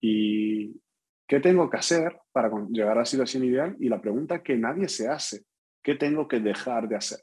¿Y 0.00 0.80
qué 1.26 1.40
tengo 1.40 1.68
que 1.68 1.76
hacer 1.76 2.18
para 2.32 2.50
llegar 2.70 2.96
a 2.96 3.00
la 3.00 3.04
situación 3.04 3.44
ideal? 3.44 3.76
Y 3.78 3.88
la 3.88 4.00
pregunta 4.00 4.42
que 4.42 4.56
nadie 4.56 4.88
se 4.88 5.08
hace 5.08 5.44
¿Qué 5.82 5.94
tengo 5.94 6.28
que 6.28 6.40
dejar 6.40 6.88
de 6.88 6.96
hacer? 6.96 7.20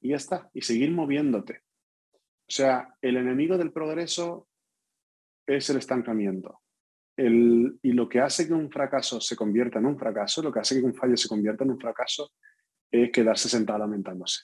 Y 0.00 0.10
ya 0.10 0.16
está, 0.16 0.50
y 0.52 0.62
seguir 0.62 0.90
moviéndote. 0.90 1.62
O 2.48 2.54
sea, 2.54 2.94
el 3.00 3.16
enemigo 3.16 3.56
del 3.56 3.72
progreso 3.72 4.48
es 5.46 5.68
el 5.70 5.78
estancamiento. 5.78 6.60
El, 7.16 7.78
y 7.82 7.92
lo 7.92 8.08
que 8.08 8.20
hace 8.20 8.46
que 8.46 8.54
un 8.54 8.70
fracaso 8.70 9.20
se 9.20 9.36
convierta 9.36 9.78
en 9.78 9.86
un 9.86 9.98
fracaso, 9.98 10.42
lo 10.42 10.52
que 10.52 10.60
hace 10.60 10.78
que 10.78 10.86
un 10.86 10.94
fallo 10.94 11.16
se 11.16 11.28
convierta 11.28 11.64
en 11.64 11.70
un 11.70 11.78
fracaso, 11.78 12.32
es 12.90 13.10
quedarse 13.10 13.48
sentado 13.48 13.78
lamentándose. 13.80 14.42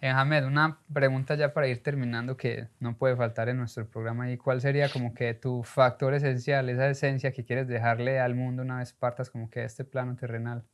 Eh, 0.00 0.08
Ahmed, 0.08 0.44
una 0.44 0.80
pregunta 0.92 1.34
ya 1.34 1.54
para 1.54 1.68
ir 1.68 1.82
terminando 1.82 2.36
que 2.36 2.68
no 2.78 2.98
puede 2.98 3.16
faltar 3.16 3.48
en 3.48 3.56
nuestro 3.56 3.88
programa. 3.88 4.30
¿Y 4.30 4.36
cuál 4.36 4.60
sería 4.60 4.90
como 4.90 5.14
que 5.14 5.32
tu 5.34 5.62
factor 5.62 6.12
esencial, 6.14 6.68
esa 6.68 6.90
esencia 6.90 7.32
que 7.32 7.44
quieres 7.44 7.68
dejarle 7.68 8.20
al 8.20 8.34
mundo 8.34 8.62
una 8.62 8.78
vez 8.78 8.92
partas 8.92 9.30
como 9.30 9.48
que 9.48 9.64
este 9.64 9.84
plano 9.84 10.16
terrenal? 10.16 10.64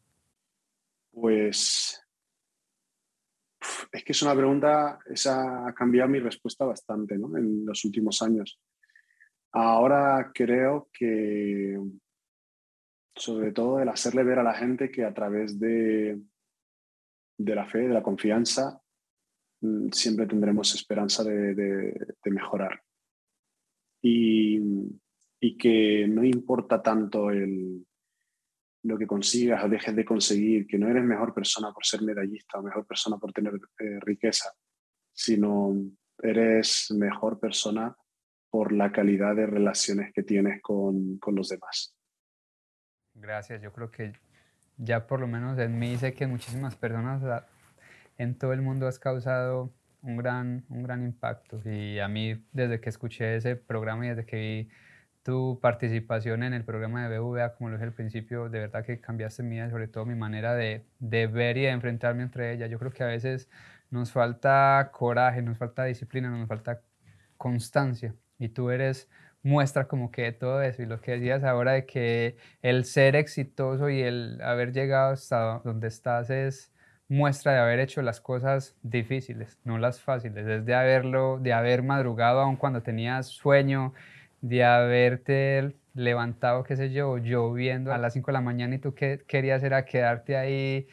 Pues 1.13 2.01
es 3.93 4.05
que 4.05 4.13
es 4.13 4.23
una 4.23 4.35
pregunta, 4.35 5.01
esa 5.07 5.67
ha 5.67 5.75
cambiado 5.75 6.09
mi 6.09 6.21
respuesta 6.21 6.65
bastante 6.65 7.19
¿no? 7.19 7.37
en 7.37 7.67
los 7.67 7.85
últimos 7.85 8.23
años. 8.23 8.61
Ahora 9.53 10.31
creo 10.33 10.89
que, 10.93 11.79
sobre 13.17 13.53
todo, 13.53 13.81
el 13.81 13.89
hacerle 13.89 14.23
ver 14.23 14.39
a 14.39 14.45
la 14.45 14.55
gente 14.55 14.91
que 14.91 15.05
a 15.05 15.13
través 15.13 15.59
de, 15.59 16.21
de 17.37 17.55
la 17.55 17.67
fe, 17.67 17.81
de 17.81 17.95
la 17.95 18.03
confianza, 18.03 18.81
mm, 19.61 19.91
siempre 19.91 20.27
tendremos 20.27 20.73
esperanza 20.75 21.25
de, 21.25 21.55
de, 21.55 22.31
mejorar. 22.31 22.81
Y, 24.03 24.61
y 25.41 25.59
que 25.59 26.07
no 26.09 26.25
importa 26.25 26.81
tanto 26.81 27.31
el, 27.31 27.85
lo 28.83 28.97
que 28.97 29.07
consigas 29.07 29.63
o 29.65 29.69
dejes 29.69 29.95
de 29.95 30.05
conseguir, 30.05 30.67
que 30.67 30.79
no 30.79 30.89
eres 30.89 31.05
mejor 31.05 31.35
persona 31.35 31.73
por 31.73 31.85
ser 31.85 32.03
medallista 32.03 32.59
o 32.59 32.63
mejor 32.63 32.87
persona 32.87 33.19
por 33.19 33.33
tener 33.33 33.55
eh, 33.79 34.01
riqueza, 34.01 34.51
sino 35.13 35.75
eres 36.23 36.91
mejor 36.91 37.39
persona 37.39 37.95
por 38.51 38.73
la 38.73 38.91
calidad 38.91 39.37
de 39.37 39.47
relaciones 39.47 40.13
que 40.13 40.23
tienes 40.23 40.61
con, 40.63 41.19
con 41.19 41.35
los 41.35 41.49
demás. 41.49 41.95
Gracias, 43.15 43.63
yo 43.63 43.73
creo 43.73 43.91
que 43.91 44.13
ya 44.77 45.07
por 45.07 45.21
lo 45.21 45.27
menos 45.27 45.59
en 45.59 45.79
mí 45.79 45.97
sé 45.99 46.15
que 46.15 46.27
muchísimas 46.27 46.75
personas 46.75 47.23
ah, 47.25 47.47
en 48.19 48.37
todo 48.37 48.53
el 48.53 48.63
mundo 48.63 48.87
has 48.87 48.99
causado 48.99 49.73
un 50.03 50.17
gran, 50.17 50.65
un 50.69 50.83
gran 50.83 51.03
impacto 51.03 51.61
y 51.65 51.99
a 51.99 52.09
mí 52.09 52.43
desde 52.53 52.81
que 52.81 52.89
escuché 52.89 53.37
ese 53.37 53.57
programa 53.57 54.07
y 54.07 54.09
desde 54.11 54.25
que 54.25 54.37
vi 54.37 54.69
tu 55.23 55.59
participación 55.61 56.43
en 56.43 56.55
el 56.55 56.65
programa 56.65 57.09
de 57.09 57.19
BVA, 57.19 57.55
como 57.55 57.71
lo 57.71 57.77
dije 57.77 57.87
al 57.87 57.93
principio, 57.93 58.49
de 58.49 58.61
verdad 58.61 58.85
que 58.85 59.01
cambiaste 59.01 59.43
mi 59.43 59.57
vida, 59.57 59.71
sobre 59.71 59.89
todo 59.89 60.07
mi 60.07 60.15
manera 60.15 60.55
de, 60.55 60.85
de 60.99 61.27
ver 61.27 61.57
y 61.59 61.63
de 61.63 61.71
enfrentarme 61.71 62.23
entre 62.23 62.53
ellas. 62.53 62.71
Yo 62.71 62.79
creo 62.79 62.93
que 62.93 63.03
a 63.03 63.07
veces 63.07 63.49
nos 63.91 64.13
falta 64.13 64.91
coraje, 64.93 65.43
nos 65.43 65.59
falta 65.59 65.85
disciplina, 65.85 66.31
nos 66.31 66.49
falta 66.49 66.81
constancia. 67.37 68.15
Y 68.39 68.49
tú 68.51 68.71
eres 68.71 69.09
muestra 69.43 69.87
como 69.89 70.11
que 70.11 70.33
todo 70.33 70.63
eso. 70.63 70.83
Y 70.83 70.87
lo 70.87 71.01
que 71.01 71.13
decías 71.13 71.45
ahora 71.45 71.73
de 71.73 71.87
que 71.87 72.37
el 72.63 72.85
ser 72.85 73.17
exitoso 73.17 73.91
y 73.91 74.03
el 74.03 74.41
haber 74.43 74.73
llegado 74.73 75.13
hasta 75.13 75.61
donde 75.65 75.89
estás 75.89 76.31
es 76.31 76.73
muestra 77.09 77.53
de 77.53 77.59
haber 77.59 77.81
hecho 77.81 78.03
las 78.03 78.21
cosas 78.21 78.77
difíciles, 78.83 79.59
no 79.65 79.79
las 79.79 80.01
fáciles. 80.01 80.47
Es 80.47 80.65
de 80.65 80.75
haberlo, 80.75 81.39
de 81.41 81.53
haber 81.53 81.83
madrugado 81.83 82.41
aun 82.41 82.57
cuando 82.57 82.83
tenías 82.83 83.27
sueño, 83.27 83.93
de 84.41 84.65
haberte 84.65 85.77
levantado, 85.95 86.63
qué 86.65 86.77
sé 86.77 86.91
yo, 86.91 87.19
lloviendo 87.19 87.93
a 87.93 87.99
las 87.99 88.13
5 88.15 88.27
de 88.27 88.33
la 88.33 88.41
mañana 88.41 88.77
y 88.77 88.79
tú 88.79 88.95
qué 88.95 89.23
querías 89.27 89.63
era 89.63 89.85
quedarte 89.85 90.37
ahí 90.37 90.89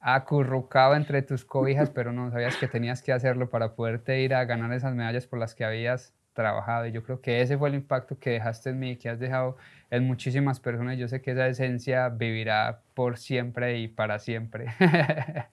acurrucado 0.00 0.94
entre 0.94 1.22
tus 1.22 1.44
cobijas, 1.44 1.90
pero 1.90 2.12
no 2.12 2.30
sabías 2.30 2.56
que 2.56 2.68
tenías 2.68 3.02
que 3.02 3.12
hacerlo 3.12 3.50
para 3.50 3.74
poderte 3.74 4.20
ir 4.22 4.34
a 4.34 4.44
ganar 4.44 4.72
esas 4.72 4.94
medallas 4.94 5.26
por 5.26 5.38
las 5.38 5.54
que 5.54 5.64
habías 5.64 6.14
trabajado. 6.32 6.86
Y 6.86 6.92
yo 6.92 7.02
creo 7.02 7.20
que 7.20 7.40
ese 7.40 7.58
fue 7.58 7.70
el 7.70 7.74
impacto 7.74 8.16
que 8.18 8.30
dejaste 8.30 8.70
en 8.70 8.78
mí, 8.78 8.96
que 8.96 9.08
has 9.08 9.18
dejado 9.18 9.56
en 9.90 10.06
muchísimas 10.06 10.60
personas. 10.60 10.96
Yo 10.96 11.08
sé 11.08 11.20
que 11.22 11.32
esa 11.32 11.48
esencia 11.48 12.08
vivirá 12.08 12.82
por 12.94 13.18
siempre 13.18 13.78
y 13.78 13.88
para 13.88 14.20
siempre. 14.20 14.66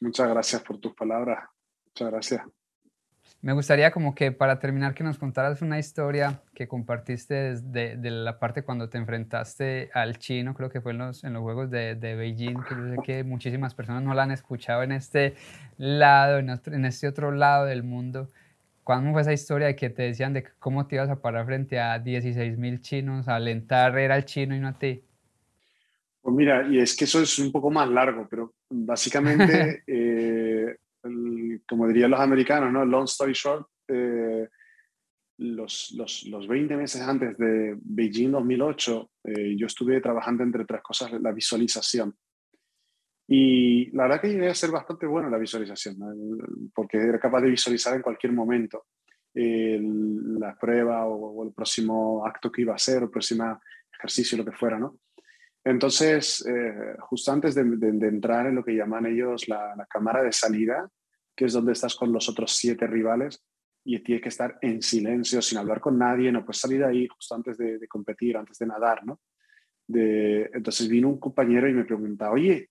Muchas 0.00 0.28
gracias 0.28 0.62
por 0.62 0.78
tus 0.78 0.94
palabras. 0.94 1.48
Muchas 1.86 2.10
gracias. 2.10 2.42
Me 3.40 3.52
gustaría 3.52 3.92
como 3.92 4.16
que 4.16 4.32
para 4.32 4.58
terminar 4.58 4.94
que 4.94 5.04
nos 5.04 5.16
contaras 5.16 5.62
una 5.62 5.78
historia 5.78 6.42
que 6.54 6.66
compartiste 6.66 7.34
desde 7.34 7.96
de 7.96 8.10
la 8.10 8.40
parte 8.40 8.64
cuando 8.64 8.88
te 8.88 8.98
enfrentaste 8.98 9.90
al 9.94 10.18
chino, 10.18 10.54
creo 10.54 10.70
que 10.70 10.80
fue 10.80 10.90
en 10.90 10.98
los, 10.98 11.22
en 11.22 11.34
los 11.34 11.42
Juegos 11.42 11.70
de, 11.70 11.94
de 11.94 12.16
Beijing, 12.16 12.64
que 12.64 12.74
yo 12.74 12.88
sé 12.88 12.96
que 13.04 13.22
muchísimas 13.22 13.74
personas 13.76 14.02
no 14.02 14.12
la 14.12 14.24
han 14.24 14.32
escuchado 14.32 14.82
en 14.82 14.90
este 14.90 15.34
lado, 15.76 16.38
en, 16.38 16.50
en 16.50 16.84
este 16.84 17.06
otro 17.06 17.30
lado 17.30 17.66
del 17.66 17.84
mundo. 17.84 18.28
¿Cuándo 18.82 19.12
fue 19.12 19.20
esa 19.20 19.32
historia 19.32 19.68
de 19.68 19.76
que 19.76 19.90
te 19.90 20.02
decían 20.02 20.32
de 20.32 20.44
cómo 20.58 20.88
te 20.88 20.96
ibas 20.96 21.10
a 21.10 21.20
parar 21.20 21.46
frente 21.46 21.78
a 21.78 22.00
16 22.00 22.58
mil 22.58 22.80
chinos, 22.80 23.28
a 23.28 23.36
alentar 23.36 23.96
era 23.98 24.16
al 24.16 24.24
chino 24.24 24.56
y 24.56 24.58
no 24.58 24.66
a 24.66 24.78
ti? 24.78 25.04
Pues 26.22 26.34
mira, 26.34 26.66
y 26.66 26.80
es 26.80 26.96
que 26.96 27.04
eso 27.04 27.22
es 27.22 27.38
un 27.38 27.52
poco 27.52 27.70
más 27.70 27.88
largo, 27.88 28.26
pero 28.28 28.52
básicamente... 28.68 29.82
eh, 29.86 30.47
como 31.68 31.86
dirían 31.86 32.10
los 32.10 32.20
americanos, 32.20 32.72
¿no? 32.72 32.84
Long 32.84 33.04
story 33.04 33.32
short, 33.32 33.68
eh, 33.88 34.48
los, 35.38 35.92
los, 35.92 36.24
los, 36.24 36.48
20 36.48 36.76
meses 36.76 37.00
antes 37.02 37.36
de 37.38 37.76
Beijing 37.80 38.32
2008, 38.32 39.10
eh, 39.24 39.56
yo 39.56 39.66
estuve 39.66 40.00
trabajando 40.00 40.42
entre 40.42 40.62
otras 40.62 40.82
cosas 40.82 41.12
la 41.20 41.32
visualización. 41.32 42.16
Y 43.28 43.90
la 43.90 44.04
verdad 44.04 44.20
que 44.22 44.28
llegué 44.30 44.48
a 44.48 44.54
ser 44.54 44.70
bastante 44.70 45.06
bueno 45.06 45.28
en 45.28 45.32
la 45.32 45.38
visualización, 45.38 45.96
porque 46.74 46.96
era 46.96 47.20
capaz 47.20 47.42
de 47.42 47.50
visualizar 47.50 47.94
en 47.94 48.02
cualquier 48.02 48.32
momento 48.32 48.86
la 49.34 50.56
prueba 50.58 51.06
o, 51.06 51.44
el 51.44 51.52
próximo 51.52 52.26
acto 52.26 52.50
que 52.50 52.62
iba 52.62 52.72
a 52.72 52.76
hacer, 52.76 53.02
el 53.02 53.10
próximo 53.10 53.60
ejercicio, 53.92 54.38
lo 54.38 54.44
que 54.44 54.52
fuera, 54.52 54.78
¿no? 54.78 54.98
Entonces, 55.62 56.44
eh, 56.46 56.96
justo 57.00 57.30
antes 57.30 57.54
de, 57.54 57.60
entrar 57.60 58.46
en 58.46 58.54
lo 58.54 58.64
que 58.64 58.74
llaman 58.74 59.06
ellos 59.06 59.48
la, 59.48 59.76
la, 59.76 59.86
cámara 59.86 60.22
de 60.22 60.32
salida, 60.32 60.88
que 61.38 61.44
es 61.44 61.52
donde 61.52 61.70
estás 61.70 61.94
con 61.94 62.12
los 62.12 62.28
otros 62.28 62.56
siete 62.56 62.84
rivales 62.88 63.44
y 63.84 64.00
tienes 64.00 64.24
que 64.24 64.28
estar 64.28 64.58
en 64.60 64.82
silencio, 64.82 65.40
sin 65.40 65.58
hablar 65.58 65.80
con 65.80 65.96
nadie, 65.96 66.32
no 66.32 66.44
puedes 66.44 66.58
salir 66.58 66.80
de 66.80 66.86
ahí 66.86 67.06
justo 67.06 67.32
antes 67.32 67.56
de, 67.56 67.86
competir, 67.86 68.36
antes 68.36 68.58
de 68.58 68.66
nadar, 68.66 69.06
¿no? 69.06 69.20
De, 69.86 70.50
entonces 70.52 70.88
vino 70.88 71.08
un 71.08 71.20
compañero 71.20 71.68
y 71.68 71.74
me 71.74 71.84
pregunta, 71.84 72.32
oye, 72.32 72.70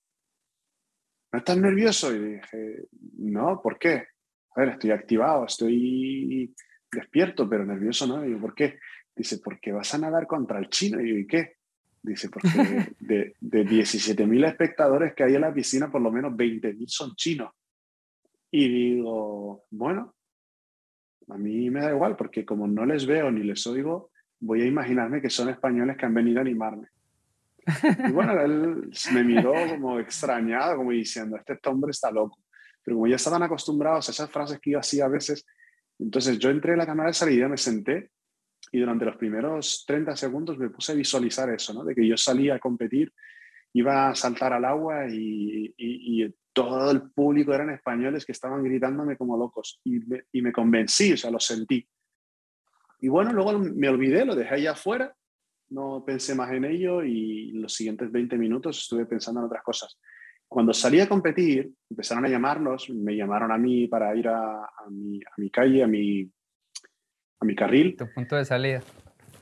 ¿no 1.32 1.40
estás 1.40 1.58
nervioso? 1.58 2.14
Y 2.14 2.34
dije, 2.34 2.88
no, 3.20 3.62
¿por 3.62 3.80
qué? 3.80 4.08
A 4.54 4.60
ver, 4.60 4.70
estoy 4.72 4.92
activado, 4.92 5.46
estoy 5.46 6.54
despierto, 6.92 7.48
pero 7.48 7.66
nervioso, 7.66 8.06
¿no? 8.06 8.26
Y 8.26 8.28
digo, 8.28 8.42
¿por 8.42 8.54
qué? 8.54 8.80
Dice, 9.16 9.38
porque 9.38 9.72
vas 9.72 9.94
a 9.94 9.98
nadar 9.98 10.28
contra 10.28 10.60
el 10.60 10.68
chino. 10.68 11.00
Y 11.00 11.06
digo, 11.06 11.20
¿y 11.20 11.28
qué? 11.28 11.56
Dice, 12.04 12.30
porque 12.30 12.50
de, 13.00 13.34
de 13.40 13.66
17.000 13.66 14.46
espectadores 14.46 15.14
que 15.14 15.24
hay 15.24 15.36
en 15.36 15.42
la 15.42 15.54
piscina, 15.54 15.90
por 15.90 16.02
lo 16.02 16.12
menos 16.12 16.34
20.000 16.34 16.86
son 16.88 17.16
chinos. 17.16 17.54
Y 18.52 18.68
digo, 18.68 19.66
bueno, 19.70 20.16
a 21.30 21.38
mí 21.38 21.70
me 21.70 21.82
da 21.82 21.92
igual, 21.92 22.16
porque 22.16 22.46
como 22.46 22.68
no 22.68 22.86
les 22.86 23.06
veo 23.06 23.32
ni 23.32 23.44
les 23.44 23.66
oigo, 23.68 24.12
voy 24.40 24.62
a 24.62 24.66
imaginarme 24.66 25.22
que 25.22 25.30
son 25.30 25.50
españoles 25.50 25.98
que 25.98 26.06
han 26.06 26.14
venido 26.14 26.40
a 26.40 26.42
animarme. 26.42 26.88
Y 28.08 28.12
bueno, 28.12 28.40
él 28.40 28.90
me 29.14 29.24
miró 29.24 29.54
como 29.70 30.00
extrañado, 30.00 30.78
como 30.78 30.92
diciendo, 30.92 31.38
este 31.38 31.58
hombre 31.70 31.92
está 31.92 32.10
loco. 32.12 32.40
Pero 32.84 32.96
como 32.96 33.08
ya 33.08 33.18
estaban 33.18 33.44
acostumbrados 33.44 34.08
a 34.08 34.12
esas 34.12 34.32
frases 34.32 34.60
que 34.62 34.72
yo 34.72 34.80
hacía 34.80 35.06
a 35.06 35.10
veces, 35.10 35.46
entonces 36.00 36.40
yo 36.40 36.50
entré 36.50 36.74
en 36.74 36.78
la 36.78 36.86
cámara 36.86 37.10
de 37.10 37.14
salida, 37.14 37.50
me 37.50 37.58
senté 37.58 38.12
y 38.72 38.80
durante 38.80 39.06
los 39.06 39.16
primeros 39.18 39.86
30 39.88 40.16
segundos 40.16 40.58
me 40.58 40.70
puse 40.70 40.92
a 40.92 40.96
visualizar 40.96 41.50
eso, 41.50 41.74
¿no? 41.74 41.84
De 41.84 41.96
que 41.96 42.08
yo 42.08 42.18
salía 42.18 42.56
a 42.56 42.60
competir, 42.60 43.14
iba 43.74 44.10
a 44.10 44.16
saltar 44.16 44.54
al 44.54 44.66
agua 44.66 45.08
y, 45.10 46.34
todo 46.58 46.90
el 46.90 47.12
público 47.12 47.54
eran 47.54 47.70
españoles 47.70 48.26
que 48.26 48.32
estaban 48.32 48.64
gritándome 48.64 49.16
como 49.16 49.38
locos 49.38 49.80
y 49.84 50.00
me, 50.00 50.24
y 50.32 50.42
me 50.42 50.52
convencí, 50.52 51.14
o 51.14 51.18
sea, 51.18 51.30
lo 51.30 51.40
sentí. 51.40 51.88
Y 53.00 53.10
bueno, 53.10 53.32
luego 53.32 53.60
me 53.60 53.90
olvidé, 53.90 54.26
lo 54.26 54.34
dejé 54.34 54.56
allá 54.56 54.72
afuera, 54.72 55.16
no 55.70 56.04
pensé 56.04 56.34
más 56.34 56.52
en 56.52 56.66
ello 56.66 57.04
y 57.04 57.52
los 57.52 57.76
siguientes 57.76 58.12
20 58.12 58.40
minutos 58.40 58.80
estuve 58.80 59.06
pensando 59.06 59.42
en 59.42 59.46
otras 59.46 59.62
cosas. 59.62 60.00
Cuando 60.48 60.74
salí 60.74 61.00
a 61.00 61.08
competir, 61.08 61.72
empezaron 61.92 62.26
a 62.26 62.30
llamarnos, 62.30 62.90
me 62.90 63.16
llamaron 63.16 63.52
a 63.52 63.58
mí 63.60 63.88
para 63.88 64.16
ir 64.16 64.28
a, 64.28 64.64
a, 64.64 64.90
mi, 64.90 65.20
a 65.20 65.34
mi, 65.38 65.52
calle, 65.52 65.84
a 65.84 65.88
mi, 65.88 66.28
a 67.40 67.46
mi 67.46 67.56
carril. 67.56 67.96
Tu 67.96 68.12
punto 68.16 68.36
de 68.36 68.46
salida 68.46 68.82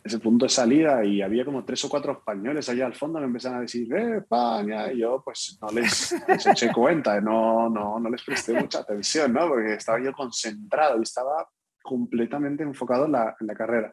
ese 0.06 0.20
punto 0.20 0.46
de 0.46 0.50
salida 0.50 1.04
y 1.04 1.24
había 1.24 1.44
como 1.44 1.66
tres 1.66 1.84
o 1.84 1.90
cuatro 1.90 2.14
españoles 2.14 2.70
allá 2.70 2.86
al 2.86 2.94
fondo 2.94 3.20
me 3.20 3.26
empezaron 3.26 3.58
a 3.58 3.62
decir 3.62 3.92
¡Eh, 3.92 4.18
España! 4.18 4.92
Y 4.92 5.00
yo 5.00 5.20
pues 5.26 5.58
no 5.60 5.68
les, 5.70 6.16
les 6.28 6.46
eché 6.46 6.72
cuenta, 6.72 7.20
no, 7.20 7.72
no, 7.72 8.00
no 8.00 8.10
les 8.12 8.24
presté 8.24 8.54
mucha 8.54 8.82
atención, 8.82 9.34
¿no? 9.34 9.48
Porque 9.48 9.74
estaba 9.74 10.00
yo 10.00 10.14
concentrado 10.14 11.00
y 11.00 11.02
estaba 11.02 11.50
completamente 11.82 12.62
enfocado 12.62 13.06
en 13.06 13.14
la, 13.14 13.36
en 13.40 13.48
la 13.48 13.56
carrera. 13.56 13.92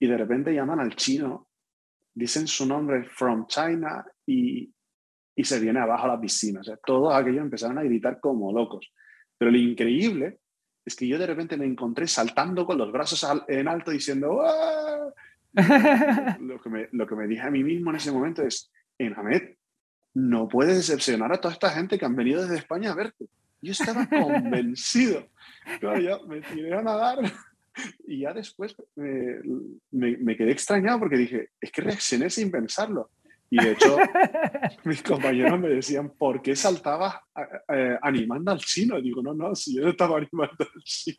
Y 0.00 0.08
de 0.08 0.16
repente 0.16 0.52
llaman 0.52 0.80
al 0.80 0.96
chino, 0.96 1.48
dicen 2.12 2.48
su 2.48 2.66
nombre 2.66 3.04
from 3.04 3.46
China 3.46 4.04
y, 4.26 4.74
y 5.36 5.44
se 5.44 5.60
viene 5.60 5.78
abajo 5.78 6.06
a 6.06 6.08
la 6.08 6.20
piscina. 6.20 6.58
O 6.60 6.64
sea, 6.64 6.76
todos 6.84 7.14
aquellos 7.14 7.42
empezaron 7.42 7.78
a 7.78 7.84
gritar 7.84 8.18
como 8.18 8.52
locos. 8.52 8.92
Pero 9.38 9.52
lo 9.52 9.58
increíble 9.58 10.40
es 10.84 10.96
que 10.96 11.06
yo 11.06 11.20
de 11.20 11.26
repente 11.26 11.56
me 11.56 11.66
encontré 11.66 12.08
saltando 12.08 12.66
con 12.66 12.78
los 12.78 12.90
brazos 12.90 13.24
en 13.46 13.68
alto 13.68 13.92
diciendo 13.92 14.40
¡Ah! 14.42 15.12
lo, 16.40 16.60
que 16.60 16.68
me, 16.70 16.88
lo 16.92 17.06
que 17.06 17.16
me 17.16 17.26
dije 17.26 17.42
a 17.42 17.50
mí 17.50 17.64
mismo 17.64 17.90
en 17.90 17.96
ese 17.96 18.12
momento 18.12 18.42
es, 18.42 18.70
Enamed, 18.98 19.56
no 20.14 20.48
puedes 20.48 20.76
decepcionar 20.76 21.32
a 21.32 21.40
toda 21.40 21.54
esta 21.54 21.70
gente 21.70 21.98
que 21.98 22.04
han 22.04 22.16
venido 22.16 22.42
desde 22.42 22.56
España 22.56 22.92
a 22.92 22.94
verte. 22.94 23.26
Yo 23.60 23.72
estaba 23.72 24.06
convencido. 24.08 25.28
Claro, 25.80 26.26
me 26.26 26.40
tiré 26.40 26.74
a 26.74 26.82
nadar 26.82 27.18
y 28.06 28.20
ya 28.20 28.32
después 28.32 28.74
me, 28.94 29.40
me, 29.90 30.16
me, 30.16 30.36
quedé 30.36 30.52
extrañado 30.52 30.98
porque 30.98 31.16
dije, 31.16 31.50
es 31.60 31.70
que 31.70 31.82
reaccioné 31.82 32.30
sin 32.30 32.50
pensarlo. 32.50 33.10
Y 33.48 33.62
de 33.62 33.72
hecho, 33.72 33.96
mis 34.84 35.02
compañeros 35.02 35.60
me 35.60 35.68
decían, 35.68 36.10
¿por 36.10 36.42
qué 36.42 36.56
saltabas 36.56 37.16
eh, 37.68 37.96
animando 38.02 38.50
al 38.50 38.58
chino? 38.58 38.98
Y 38.98 39.02
digo, 39.02 39.22
no, 39.22 39.34
no, 39.34 39.54
si 39.54 39.76
yo 39.76 39.82
no 39.82 39.90
estaba 39.90 40.18
animando 40.18 40.56
al 40.58 40.82
chino. 40.82 41.18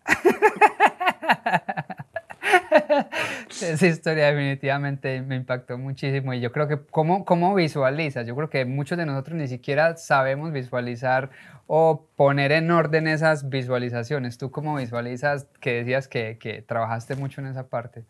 Esa 3.50 3.88
historia 3.88 4.28
definitivamente 4.28 5.22
me 5.22 5.36
impactó 5.36 5.78
muchísimo 5.78 6.34
y 6.34 6.40
yo 6.40 6.52
creo 6.52 6.68
que 6.68 6.80
cómo, 6.92 7.26
cómo 7.26 7.56
visualizas, 7.56 8.28
yo 8.28 8.36
creo 8.36 8.50
que 8.50 8.66
muchos 8.66 8.98
de 8.98 9.06
nosotros 9.06 9.38
ni 9.38 9.48
siquiera 9.48 9.98
sabemos 9.98 10.52
visualizar 10.52 11.30
o 11.68 12.08
poner 12.16 12.52
en 12.52 12.72
orden 12.72 13.08
esas 13.08 13.50
visualizaciones. 13.50 14.38
¿Tú 14.38 14.52
cómo 14.52 14.78
visualizas 14.78 15.48
que 15.60 15.74
decías 15.74 16.08
que, 16.08 16.38
que 16.40 16.62
trabajaste 16.62 17.16
mucho 17.16 17.42
en 17.42 17.48
esa 17.48 17.68
parte? 17.68 18.06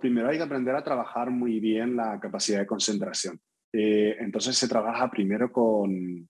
primero 0.00 0.28
hay 0.28 0.38
que 0.38 0.42
aprender 0.42 0.74
a 0.74 0.84
trabajar 0.84 1.30
muy 1.30 1.60
bien 1.60 1.96
la 1.96 2.18
capacidad 2.18 2.58
de 2.58 2.66
concentración. 2.66 3.40
Eh, 3.72 4.16
entonces 4.20 4.56
se 4.56 4.68
trabaja 4.68 5.10
primero 5.10 5.50
con 5.52 6.28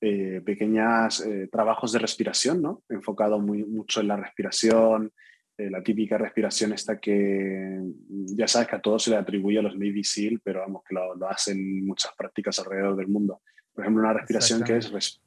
eh, 0.00 0.42
pequeños 0.44 1.24
eh, 1.24 1.48
trabajos 1.50 1.92
de 1.92 1.98
respiración, 1.98 2.60
¿no? 2.60 2.82
enfocado 2.88 3.38
muy, 3.38 3.64
mucho 3.64 4.00
en 4.00 4.08
la 4.08 4.16
respiración, 4.16 5.12
eh, 5.56 5.70
la 5.70 5.82
típica 5.82 6.18
respiración 6.18 6.72
esta 6.72 6.98
que 6.98 7.80
ya 8.08 8.48
sabes 8.48 8.68
que 8.68 8.76
a 8.76 8.80
todos 8.80 9.04
se 9.04 9.10
le 9.10 9.16
atribuye 9.16 9.58
a 9.58 9.62
los 9.62 9.74
Navy 9.74 10.02
SEAL, 10.02 10.40
pero 10.42 10.60
vamos, 10.60 10.82
que 10.88 10.94
lo, 10.94 11.14
lo 11.14 11.28
hacen 11.28 11.86
muchas 11.86 12.12
prácticas 12.16 12.58
alrededor 12.58 12.96
del 12.96 13.08
mundo. 13.08 13.40
Por 13.72 13.84
ejemplo, 13.84 14.02
una 14.02 14.12
respiración 14.12 14.62
que 14.62 14.76
es 14.76 15.20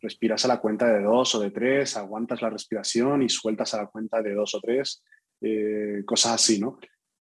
respiras 0.00 0.44
a 0.44 0.48
la 0.48 0.58
cuenta 0.58 0.86
de 0.86 1.02
dos 1.02 1.34
o 1.34 1.40
de 1.40 1.50
tres, 1.50 1.96
aguantas 1.96 2.40
la 2.40 2.50
respiración 2.50 3.22
y 3.22 3.28
sueltas 3.28 3.74
a 3.74 3.82
la 3.82 3.86
cuenta 3.88 4.22
de 4.22 4.34
dos 4.34 4.54
o 4.54 4.60
tres, 4.60 5.02
eh, 5.40 6.02
cosas 6.04 6.32
así, 6.32 6.60
¿no? 6.60 6.78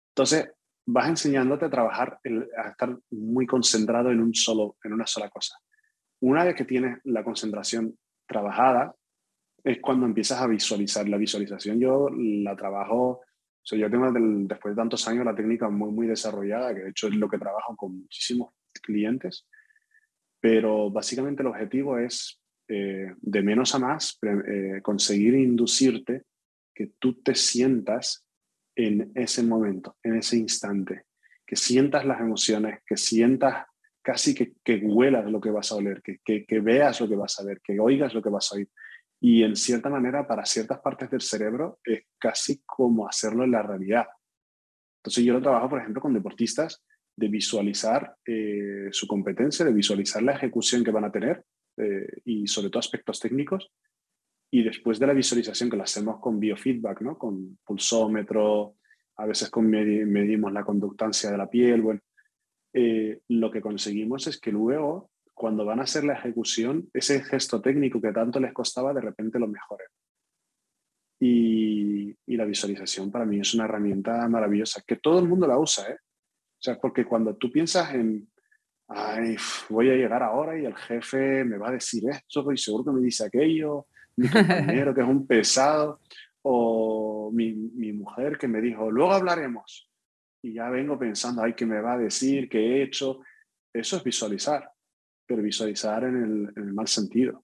Entonces, 0.10 0.51
vas 0.86 1.10
enseñándote 1.10 1.65
a 1.65 1.69
trabajar, 1.69 2.19
a 2.57 2.69
estar 2.69 2.97
muy 3.12 3.45
concentrado 3.45 4.12
en, 4.12 4.21
un 4.21 4.33
solo, 4.33 4.78
en 4.84 4.93
una 4.93 5.05
sola 5.05 5.30
cosa. 5.30 5.57
Una 6.22 6.43
vez 6.43 6.55
que 6.55 6.65
tienes 6.65 6.99
la 7.03 7.24
concentración 7.24 7.97
trabajada, 8.28 8.95
es 9.68 9.80
cuando 9.82 10.05
empiezas 10.05 10.41
a 10.41 10.47
visualizar. 10.47 11.07
La 11.09 11.18
visualización 11.18 11.80
yo 11.80 12.09
la 12.09 12.55
trabajo, 12.55 13.22
yo 13.63 13.89
tengo 13.89 14.09
después 14.13 14.74
de 14.74 14.82
tantos 14.82 15.05
años 15.09 15.26
la 15.26 15.36
técnica 15.36 15.70
muy, 15.70 15.91
muy 15.91 16.07
desarrollada, 16.07 16.74
que 16.74 16.84
de 16.84 16.89
hecho 16.91 17.07
es 17.09 17.15
lo 17.15 17.28
que 17.28 17.38
trabajo 17.38 17.76
con 17.76 17.99
muchísimos 17.99 18.53
clientes, 18.82 19.45
pero 20.39 20.89
básicamente 20.89 21.41
el 21.41 21.49
objetivo 21.49 21.97
es 21.97 22.39
eh, 22.70 23.13
de 23.18 23.41
menos 23.41 23.76
a 23.76 23.80
más 23.80 24.18
eh, 24.22 24.80
conseguir 24.82 25.34
inducirte 25.34 26.24
que 26.74 26.93
tú 26.97 27.22
te 27.22 27.36
sientas 27.36 28.26
en 28.74 29.11
ese 29.15 29.43
momento, 29.43 29.97
en 30.03 30.15
ese 30.15 30.38
instante, 30.38 31.03
que 31.45 31.57
sientas 31.57 32.05
las 32.05 32.22
emociones, 32.22 32.80
que 32.86 32.95
sientas 32.95 33.65
casi 34.01 34.34
que, 34.34 34.53
que 34.63 34.78
huelas 34.78 35.30
lo 35.30 35.41
que 35.41 35.49
vas 35.49 35.74
a 35.74 35.76
oler, 35.76 36.01
que, 36.01 36.20
que, 36.24 36.45
que 36.45 36.59
veas 36.61 37.01
lo 37.01 37.09
que 37.09 37.15
vas 37.18 37.38
a 37.39 37.43
ver, 37.43 37.59
que 37.61 37.78
oigas 37.80 38.13
lo 38.13 38.22
que 38.22 38.30
vas 38.30 38.49
a 38.53 38.55
oír 38.55 38.70
Y 39.20 39.43
en 39.43 39.55
cierta 39.55 39.89
manera, 39.89 40.28
para 40.28 40.45
ciertas 40.45 40.80
partes 40.80 41.09
del 41.09 41.22
cerebro, 41.22 41.80
es 41.84 42.03
casi 42.20 42.61
como 42.65 43.07
hacerlo 43.07 43.43
en 43.43 43.51
la 43.51 43.63
realidad. 43.63 44.05
Entonces 44.99 45.24
yo 45.24 45.34
lo 45.34 45.41
trabajo, 45.41 45.70
por 45.70 45.80
ejemplo, 45.80 46.01
con 46.01 46.13
deportistas 46.13 46.84
de 47.15 47.28
visualizar 47.28 48.15
eh, 48.26 48.89
su 48.91 49.07
competencia, 49.07 49.65
de 49.65 49.74
visualizar 49.74 50.22
la 50.22 50.34
ejecución 50.34 50.84
que 50.84 50.91
van 50.91 51.05
a 51.05 51.11
tener 51.11 51.43
eh, 51.78 52.07
y 52.26 52.47
sobre 52.47 52.70
todo 52.70 52.80
aspectos 52.80 53.20
técnicos. 53.20 53.72
Y 54.51 54.63
después 54.63 54.99
de 54.99 55.07
la 55.07 55.13
visualización 55.13 55.70
que 55.70 55.78
la 55.78 55.84
hacemos 55.84 56.20
con 56.20 56.39
biofeedback, 56.39 57.01
¿no? 57.01 57.18
con 57.18 57.57
pulsómetro, 57.65 58.76
a 59.18 59.26
veces 59.26 59.49
con 59.49 59.68
medimos 59.68 60.53
la 60.53 60.63
conductancia 60.63 61.32
de 61.32 61.38
la 61.38 61.49
piel, 61.49 61.82
bueno, 61.82 62.01
eh, 62.74 63.22
lo 63.30 63.49
que 63.49 63.61
conseguimos 63.61 64.28
es 64.28 64.39
que 64.39 64.51
luego, 64.51 65.09
cuando 65.38 65.63
van 65.65 65.79
a 65.79 65.83
hacer 65.83 66.03
la 66.03 66.13
ejecución, 66.13 66.89
ese 66.93 67.23
gesto 67.23 67.61
técnico 67.61 68.01
que 68.01 68.11
tanto 68.11 68.39
les 68.39 68.51
costaba, 68.53 68.91
de 68.91 69.01
repente 69.01 69.38
lo 69.38 69.47
mejoren. 69.47 69.88
Y, 71.19 72.09
y, 72.25 72.38
la 72.38 72.45
visualización 72.45 73.11
para 73.11 73.25
mí 73.25 73.39
es 73.39 73.53
una 73.53 73.65
herramienta 73.65 74.27
maravillosa, 74.27 74.81
que 74.85 74.95
todo 74.95 75.19
el 75.19 75.27
mundo 75.27 75.45
la 75.47 75.59
usa, 75.59 75.91
¿eh? 75.91 75.97
O 75.99 76.59
sea, 76.59 76.79
porque 76.79 77.05
cuando 77.05 77.35
tú 77.35 77.51
piensas 77.51 77.93
en, 77.93 78.27
ay, 78.88 79.35
voy 79.69 79.91
a 79.91 79.95
llegar 79.95 80.23
ahora 80.23 80.59
y 80.59 80.65
el 80.65 80.75
jefe 80.75 81.43
me 81.43 81.57
va 81.57 81.69
a 81.69 81.73
decir 81.73 82.03
esto 82.09 82.51
y 82.51 82.57
seguro 82.57 82.85
que 82.85 82.99
me 82.99 83.05
dice 83.05 83.25
aquello, 83.25 83.85
mi 84.15 84.27
compañero 84.29 84.95
que 84.95 85.01
es 85.01 85.07
un 85.07 85.27
pesado, 85.27 85.99
o 86.41 87.29
mi, 87.31 87.53
mi 87.53 87.93
mujer 87.93 88.39
que 88.39 88.47
me 88.47 88.59
dijo, 88.59 88.89
luego 88.89 89.13
hablaremos. 89.13 89.88
Y 90.41 90.53
ya 90.53 90.69
vengo 90.69 90.97
pensando, 90.97 91.43
ay, 91.43 91.53
¿qué 91.53 91.67
me 91.67 91.79
va 91.79 91.93
a 91.93 91.97
decir? 91.99 92.49
¿Qué 92.49 92.59
he 92.59 92.83
hecho? 92.83 93.19
Eso 93.71 93.97
es 93.97 94.03
visualizar, 94.03 94.71
pero 95.28 95.41
visualizar 95.41 96.03
en 96.03 96.23
el, 96.23 96.53
en 96.55 96.73
mal 96.73 96.88
sentido. 96.88 97.43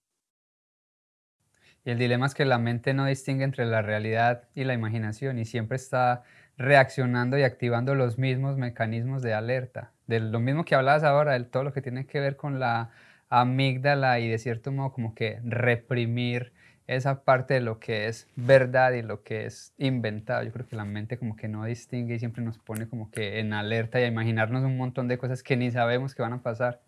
Y 1.84 1.90
el 1.90 1.98
dilema 1.98 2.26
es 2.26 2.34
que 2.34 2.46
la 2.46 2.58
mente 2.58 2.94
no 2.94 3.04
distingue 3.04 3.44
entre 3.44 3.66
la 3.66 3.82
realidad 3.82 4.44
y 4.54 4.64
la 4.64 4.72
imaginación 4.72 5.38
y 5.38 5.44
siempre 5.44 5.76
está 5.76 6.22
reaccionando 6.56 7.36
y 7.36 7.42
activando 7.42 7.94
los 7.94 8.18
mismos 8.18 8.56
mecanismos 8.56 9.22
de 9.22 9.34
alerta. 9.34 9.92
De 10.06 10.20
lo 10.20 10.40
mismo 10.40 10.64
que 10.64 10.74
hablabas 10.74 11.04
ahora, 11.04 11.32
de 11.32 11.44
todo 11.44 11.62
lo 11.62 11.72
que 11.72 11.82
tiene 11.82 12.06
que 12.06 12.20
ver 12.20 12.36
con 12.36 12.58
la 12.58 12.90
amígdala 13.28 14.18
y 14.20 14.28
de 14.28 14.38
cierto 14.38 14.72
modo 14.72 14.92
como 14.92 15.14
que 15.14 15.40
reprimir 15.44 16.52
esa 16.86 17.24
parte 17.24 17.54
de 17.54 17.60
lo 17.60 17.80
que 17.80 18.08
es 18.08 18.28
verdad 18.36 18.92
y 18.92 19.02
lo 19.02 19.22
que 19.22 19.46
es 19.46 19.74
inventado. 19.78 20.42
Yo 20.42 20.52
creo 20.52 20.66
que 20.66 20.76
la 20.76 20.84
mente 20.84 21.18
como 21.18 21.36
que 21.36 21.48
no 21.48 21.64
distingue 21.64 22.14
y 22.14 22.18
siempre 22.18 22.42
nos 22.44 22.58
pone 22.58 22.88
como 22.88 23.10
que 23.10 23.40
en 23.40 23.52
alerta 23.52 24.00
y 24.00 24.04
a 24.04 24.06
imaginarnos 24.06 24.64
un 24.64 24.76
montón 24.76 25.08
de 25.08 25.18
cosas 25.18 25.42
que 25.42 25.56
ni 25.56 25.70
sabemos 25.70 26.14
que 26.14 26.22
van 26.22 26.34
a 26.34 26.42
pasar. 26.42 26.80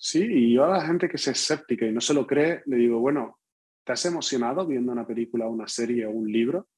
Sí, 0.00 0.24
y 0.24 0.54
yo 0.54 0.64
a 0.64 0.78
la 0.78 0.86
gente 0.86 1.08
que 1.08 1.16
es 1.16 1.28
escéptica 1.28 1.84
y 1.84 1.92
no 1.92 2.00
se 2.00 2.14
lo 2.14 2.26
cree, 2.26 2.62
le 2.66 2.76
digo, 2.76 3.00
bueno, 3.00 3.40
¿te 3.84 3.92
has 3.92 4.04
emocionado 4.06 4.66
viendo 4.66 4.92
una 4.92 5.06
película, 5.06 5.48
una 5.48 5.66
serie 5.66 6.06
o 6.06 6.10
un 6.10 6.30
libro? 6.30 6.68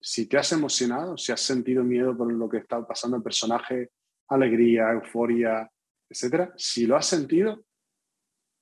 si 0.00 0.26
te 0.26 0.38
has 0.38 0.52
emocionado, 0.52 1.16
si 1.16 1.32
has 1.32 1.40
sentido 1.40 1.82
miedo 1.82 2.16
por 2.16 2.32
lo 2.32 2.48
que 2.48 2.58
está 2.58 2.86
pasando 2.86 3.16
el 3.16 3.22
personaje, 3.22 3.90
alegría, 4.28 4.90
euforia, 4.92 5.70
etcétera, 6.08 6.52
si 6.56 6.86
lo 6.86 6.96
has 6.96 7.06
sentido, 7.06 7.64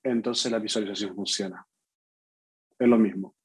entonces 0.03 0.51
la 0.51 0.59
visualización 0.59 1.15
funciona. 1.15 1.67
Es 2.79 2.89
lo 2.89 2.99
mismo. 2.99 3.36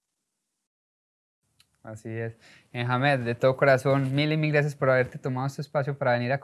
Así 1.84 2.10
es. 2.10 2.38
Enjamed, 2.72 3.22
de 3.22 3.34
todo 3.34 3.58
corazón, 3.58 4.14
mil 4.14 4.32
y 4.32 4.38
mil 4.38 4.52
gracias 4.52 4.76
por 4.76 4.92
haberte 4.92 5.18
tomado 5.18 5.48
este 5.48 5.62
espacio 5.62 5.98
para 5.98 6.14
venir 6.14 6.32
a, 6.32 6.40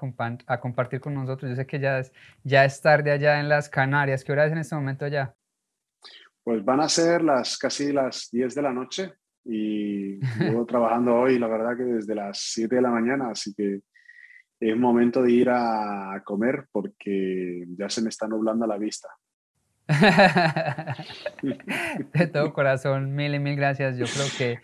a, 0.48 0.60
compartir 0.60 1.00
con 1.00 1.14
nosotros. 1.14 1.50
Yo 1.50 1.56
sé 1.56 1.68
que 1.68 1.80
ya 1.80 2.00
es, 2.00 2.12
ya 2.44 2.66
es 2.66 2.82
tarde 2.82 3.12
allá 3.12 3.40
en 3.40 3.48
las 3.48 3.70
Canarias. 3.70 4.24
¿Qué 4.24 4.32
hora 4.32 4.48
es 4.48 4.52
en 4.52 4.58
este 4.58 4.76
momento 4.76 5.06
allá? 5.06 5.36
Pues 6.44 6.66
van 6.66 6.80
a 6.80 6.90
ser 6.90 7.22
las 7.22 7.56
casi 7.58 7.94
las 7.94 8.30
10 8.32 8.56
de 8.56 8.62
la 8.64 8.74
noche 8.74 9.14
y 9.46 10.20
llevo 10.40 10.66
trabajando 10.66 11.16
hoy, 11.16 11.38
la 11.38 11.48
verdad 11.48 11.78
que 11.78 11.84
desde 11.84 12.16
las 12.16 12.40
7 12.40 12.76
de 12.76 12.82
la 12.82 12.90
mañana, 12.90 13.30
así 13.30 13.54
que 13.54 13.82
es 14.60 14.76
momento 14.76 15.22
de 15.22 15.32
ir 15.32 15.50
a 15.52 16.20
comer 16.26 16.66
porque 16.72 17.64
ya 17.78 17.90
se 17.90 18.02
me 18.02 18.10
está 18.10 18.28
nublando 18.28 18.66
la 18.66 18.80
vista. 18.80 19.08
de 22.14 22.28
todo 22.28 22.52
corazón, 22.54 23.16
mil 23.16 23.36
y 23.36 23.40
mil 23.40 23.56
gracias. 23.56 23.98
Yo 23.98 24.06
creo 24.06 24.26
que 24.38 24.60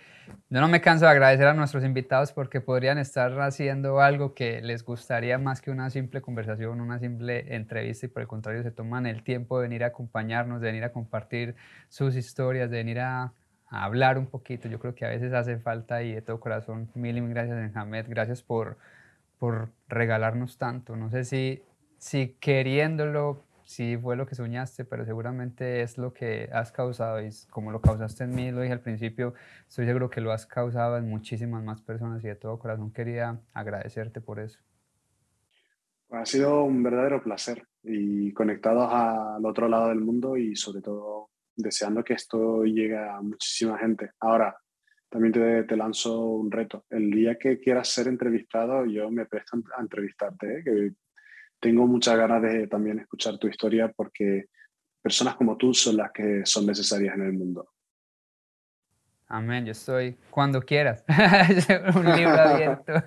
yo 0.49 0.61
no 0.61 0.67
me 0.67 0.81
canso 0.81 1.05
de 1.05 1.11
agradecer 1.11 1.47
a 1.47 1.53
nuestros 1.53 1.83
invitados 1.83 2.31
porque 2.31 2.61
podrían 2.61 2.97
estar 2.97 3.39
haciendo 3.41 4.01
algo 4.01 4.33
que 4.33 4.61
les 4.61 4.83
gustaría 4.83 5.37
más 5.37 5.61
que 5.61 5.71
una 5.71 5.89
simple 5.89 6.21
conversación, 6.21 6.81
una 6.81 6.99
simple 6.99 7.55
entrevista 7.55 8.05
y 8.05 8.09
por 8.09 8.21
el 8.21 8.27
contrario 8.27 8.63
se 8.63 8.71
toman 8.71 9.05
el 9.05 9.23
tiempo 9.23 9.57
de 9.59 9.63
venir 9.63 9.83
a 9.83 9.87
acompañarnos, 9.87 10.61
de 10.61 10.67
venir 10.67 10.83
a 10.83 10.91
compartir 10.91 11.55
sus 11.89 12.15
historias, 12.15 12.69
de 12.69 12.77
venir 12.77 12.99
a 12.99 13.33
hablar 13.69 14.17
un 14.17 14.27
poquito. 14.27 14.67
Yo 14.67 14.79
creo 14.79 14.95
que 14.95 15.05
a 15.05 15.09
veces 15.09 15.33
hace 15.33 15.57
falta 15.57 16.03
y 16.03 16.13
de 16.13 16.21
todo 16.21 16.39
corazón, 16.39 16.89
mil 16.93 17.17
y 17.17 17.21
mil 17.21 17.33
gracias, 17.33 17.57
Enjamed. 17.57 18.05
Gracias 18.07 18.43
por, 18.43 18.77
por 19.39 19.69
regalarnos 19.87 20.57
tanto. 20.57 20.95
No 20.95 21.09
sé 21.09 21.23
si, 21.23 21.63
si 21.97 22.35
queriéndolo, 22.39 23.43
si 23.73 23.97
fue 23.97 24.15
lo 24.15 24.27
que 24.27 24.35
soñaste, 24.35 24.85
pero 24.85 25.03
seguramente 25.03 25.81
es 25.81 25.97
lo 25.97 26.13
que 26.13 26.47
has 26.53 26.71
causado 26.71 27.19
y 27.19 27.29
como 27.49 27.71
lo 27.71 27.81
causaste 27.81 28.23
en 28.23 28.35
mí, 28.35 28.51
lo 28.51 28.61
dije 28.61 28.73
al 28.73 28.81
principio, 28.81 29.33
estoy 29.67 29.87
seguro 29.87 30.11
que 30.11 30.21
lo 30.21 30.31
has 30.31 30.45
causado 30.45 30.97
en 30.97 31.09
muchísimas 31.09 31.63
más 31.63 31.81
personas 31.81 32.23
y 32.23 32.27
de 32.27 32.35
todo 32.35 32.59
corazón 32.59 32.91
quería 32.91 33.39
agradecerte 33.51 34.21
por 34.21 34.39
eso. 34.39 34.59
Ha 36.11 36.25
sido 36.27 36.63
un 36.63 36.83
verdadero 36.83 37.23
placer 37.23 37.67
y 37.81 38.31
conectados 38.33 38.89
al 38.93 39.43
otro 39.43 39.67
lado 39.67 39.89
del 39.89 40.01
mundo 40.01 40.37
y 40.37 40.55
sobre 40.55 40.83
todo 40.83 41.31
deseando 41.55 42.03
que 42.03 42.13
esto 42.13 42.63
llegue 42.65 42.97
a 42.97 43.19
muchísima 43.21 43.79
gente. 43.79 44.11
Ahora, 44.19 44.55
también 45.09 45.33
te, 45.33 45.63
te 45.63 45.75
lanzo 45.75 46.19
un 46.27 46.51
reto. 46.51 46.85
El 46.91 47.09
día 47.09 47.37
que 47.39 47.59
quieras 47.59 47.89
ser 47.89 48.07
entrevistado, 48.07 48.85
yo 48.85 49.09
me 49.09 49.25
presto 49.25 49.57
a 49.75 49.81
entrevistarte, 49.81 50.59
¿eh? 50.59 50.93
Tengo 51.63 51.87
muchas 51.87 52.15
ganas 52.17 52.41
de 52.41 52.67
también 52.67 52.99
escuchar 52.99 53.37
tu 53.37 53.47
historia 53.47 53.89
porque 53.95 54.47
personas 55.01 55.35
como 55.35 55.55
tú 55.55 55.73
son 55.73 55.95
las 55.95 56.11
que 56.11 56.41
son 56.43 56.65
necesarias 56.65 57.15
en 57.15 57.21
el 57.21 57.31
mundo. 57.31 57.69
Amén, 59.27 59.65
yo 59.65 59.71
estoy 59.71 60.17
cuando 60.29 60.61
quieras. 60.61 61.05
un 61.95 62.15
libro 62.17 62.33
abierto. 62.33 62.91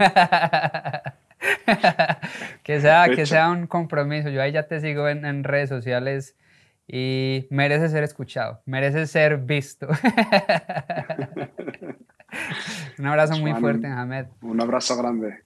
que, 2.64 2.80
sea, 2.80 3.10
que 3.14 3.26
sea 3.26 3.50
un 3.50 3.66
compromiso. 3.66 4.30
Yo 4.30 4.40
ahí 4.40 4.52
ya 4.52 4.66
te 4.66 4.80
sigo 4.80 5.06
en, 5.06 5.26
en 5.26 5.44
redes 5.44 5.68
sociales 5.68 6.34
y 6.88 7.46
merece 7.50 7.90
ser 7.90 8.04
escuchado, 8.04 8.62
merece 8.64 9.06
ser 9.06 9.36
visto. 9.36 9.86
un 12.98 13.06
abrazo 13.06 13.38
muy 13.38 13.52
fuerte, 13.52 13.86
Ahmed. 13.86 14.28
Un 14.40 14.62
abrazo 14.62 14.96
grande. 14.96 15.45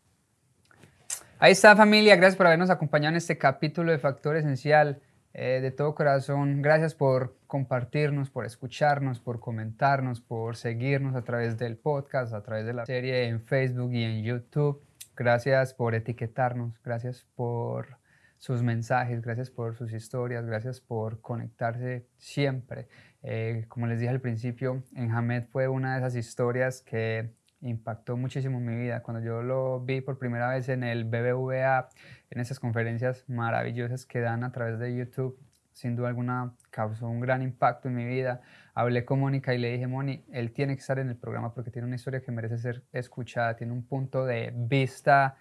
Ahí 1.42 1.52
está 1.52 1.74
familia, 1.74 2.16
gracias 2.16 2.36
por 2.36 2.46
habernos 2.46 2.68
acompañado 2.68 3.12
en 3.12 3.16
este 3.16 3.38
capítulo 3.38 3.90
de 3.90 3.98
Factor 3.98 4.36
Esencial. 4.36 5.00
Eh, 5.32 5.60
de 5.62 5.70
todo 5.70 5.94
corazón, 5.94 6.60
gracias 6.60 6.94
por 6.94 7.34
compartirnos, 7.46 8.28
por 8.28 8.44
escucharnos, 8.44 9.20
por 9.20 9.40
comentarnos, 9.40 10.20
por 10.20 10.56
seguirnos 10.56 11.16
a 11.16 11.22
través 11.22 11.56
del 11.56 11.78
podcast, 11.78 12.34
a 12.34 12.42
través 12.42 12.66
de 12.66 12.74
la 12.74 12.84
serie 12.84 13.24
en 13.24 13.40
Facebook 13.40 13.90
y 13.94 14.04
en 14.04 14.22
YouTube. 14.22 14.82
Gracias 15.16 15.72
por 15.72 15.94
etiquetarnos, 15.94 16.78
gracias 16.82 17.24
por 17.34 17.96
sus 18.36 18.62
mensajes, 18.62 19.22
gracias 19.22 19.48
por 19.48 19.74
sus 19.76 19.94
historias, 19.94 20.44
gracias 20.44 20.82
por 20.82 21.22
conectarse 21.22 22.04
siempre. 22.18 22.86
Eh, 23.22 23.64
como 23.68 23.86
les 23.86 23.98
dije 23.98 24.10
al 24.10 24.20
principio, 24.20 24.82
en 24.94 25.10
Hamed 25.10 25.44
fue 25.44 25.68
una 25.68 25.94
de 25.94 26.00
esas 26.00 26.16
historias 26.16 26.82
que 26.82 27.30
impactó 27.60 28.16
muchísimo 28.16 28.60
mi 28.60 28.76
vida. 28.76 29.02
Cuando 29.02 29.22
yo 29.22 29.42
lo 29.42 29.80
vi 29.80 30.00
por 30.00 30.18
primera 30.18 30.48
vez 30.48 30.68
en 30.68 30.84
el 30.84 31.04
BBVA, 31.04 31.88
en 32.30 32.40
esas 32.40 32.60
conferencias 32.60 33.24
maravillosas 33.28 34.06
que 34.06 34.20
dan 34.20 34.44
a 34.44 34.52
través 34.52 34.78
de 34.78 34.94
YouTube, 34.96 35.38
sin 35.72 35.96
duda 35.96 36.08
alguna 36.08 36.54
causó 36.70 37.08
un 37.08 37.20
gran 37.20 37.42
impacto 37.42 37.88
en 37.88 37.94
mi 37.94 38.04
vida. 38.04 38.40
Hablé 38.74 39.04
con 39.04 39.20
Mónica 39.20 39.54
y 39.54 39.58
le 39.58 39.72
dije, 39.72 39.86
Moni, 39.86 40.24
él 40.32 40.52
tiene 40.52 40.74
que 40.74 40.80
estar 40.80 40.98
en 40.98 41.08
el 41.08 41.16
programa 41.16 41.54
porque 41.54 41.70
tiene 41.70 41.86
una 41.86 41.96
historia 41.96 42.20
que 42.20 42.32
merece 42.32 42.58
ser 42.58 42.82
escuchada, 42.92 43.56
tiene 43.56 43.72
un 43.72 43.86
punto 43.86 44.24
de 44.24 44.52
vista 44.54 45.36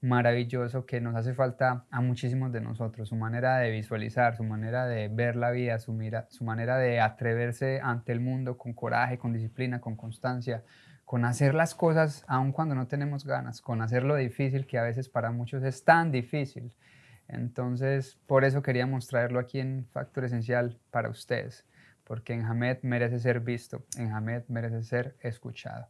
maravilloso 0.00 0.84
que 0.84 1.00
nos 1.00 1.16
hace 1.16 1.32
falta 1.32 1.86
a 1.90 2.00
muchísimos 2.02 2.52
de 2.52 2.60
nosotros, 2.60 3.08
su 3.08 3.16
manera 3.16 3.58
de 3.58 3.70
visualizar, 3.70 4.36
su 4.36 4.44
manera 4.44 4.86
de 4.86 5.08
ver 5.08 5.34
la 5.34 5.50
vida, 5.50 5.78
su, 5.78 5.92
mira, 5.92 6.26
su 6.28 6.44
manera 6.44 6.76
de 6.76 7.00
atreverse 7.00 7.80
ante 7.82 8.12
el 8.12 8.20
mundo 8.20 8.58
con 8.58 8.74
coraje, 8.74 9.16
con 9.16 9.32
disciplina, 9.32 9.80
con 9.80 9.96
constancia, 9.96 10.62
con 11.04 11.24
hacer 11.24 11.54
las 11.54 11.74
cosas 11.74 12.24
aun 12.26 12.52
cuando 12.52 12.74
no 12.74 12.86
tenemos 12.86 13.24
ganas, 13.24 13.60
con 13.60 13.82
hacer 13.82 14.04
lo 14.04 14.16
difícil 14.16 14.66
que 14.66 14.78
a 14.78 14.82
veces 14.82 15.08
para 15.08 15.30
muchos 15.30 15.62
es 15.62 15.84
tan 15.84 16.10
difícil. 16.10 16.74
Entonces, 17.28 18.18
por 18.26 18.44
eso 18.44 18.62
queríamos 18.62 19.06
traerlo 19.06 19.38
aquí 19.38 19.60
en 19.60 19.86
Factor 19.92 20.24
Esencial 20.24 20.78
para 20.90 21.08
ustedes, 21.08 21.64
porque 22.04 22.34
en 22.34 22.44
Hamed 22.44 22.78
merece 22.82 23.18
ser 23.18 23.40
visto, 23.40 23.84
en 23.96 24.12
Hamed 24.12 24.42
merece 24.48 24.82
ser 24.82 25.16
escuchado. 25.20 25.88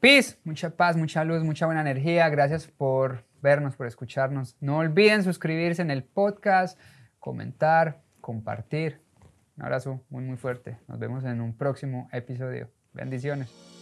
Peace, 0.00 0.38
mucha 0.44 0.70
paz, 0.70 0.96
mucha 0.96 1.24
luz, 1.24 1.42
mucha 1.42 1.66
buena 1.66 1.80
energía. 1.80 2.28
Gracias 2.28 2.68
por 2.68 3.24
vernos, 3.42 3.74
por 3.74 3.88
escucharnos. 3.88 4.56
No 4.60 4.78
olviden 4.78 5.24
suscribirse 5.24 5.82
en 5.82 5.90
el 5.90 6.04
podcast, 6.04 6.78
comentar, 7.18 8.00
compartir. 8.20 9.00
Un 9.56 9.64
abrazo 9.64 10.00
muy, 10.08 10.22
muy 10.22 10.36
fuerte. 10.36 10.78
Nos 10.86 11.00
vemos 11.00 11.24
en 11.24 11.40
un 11.40 11.52
próximo 11.52 12.08
episodio. 12.12 12.70
Bendiciones. 12.92 13.77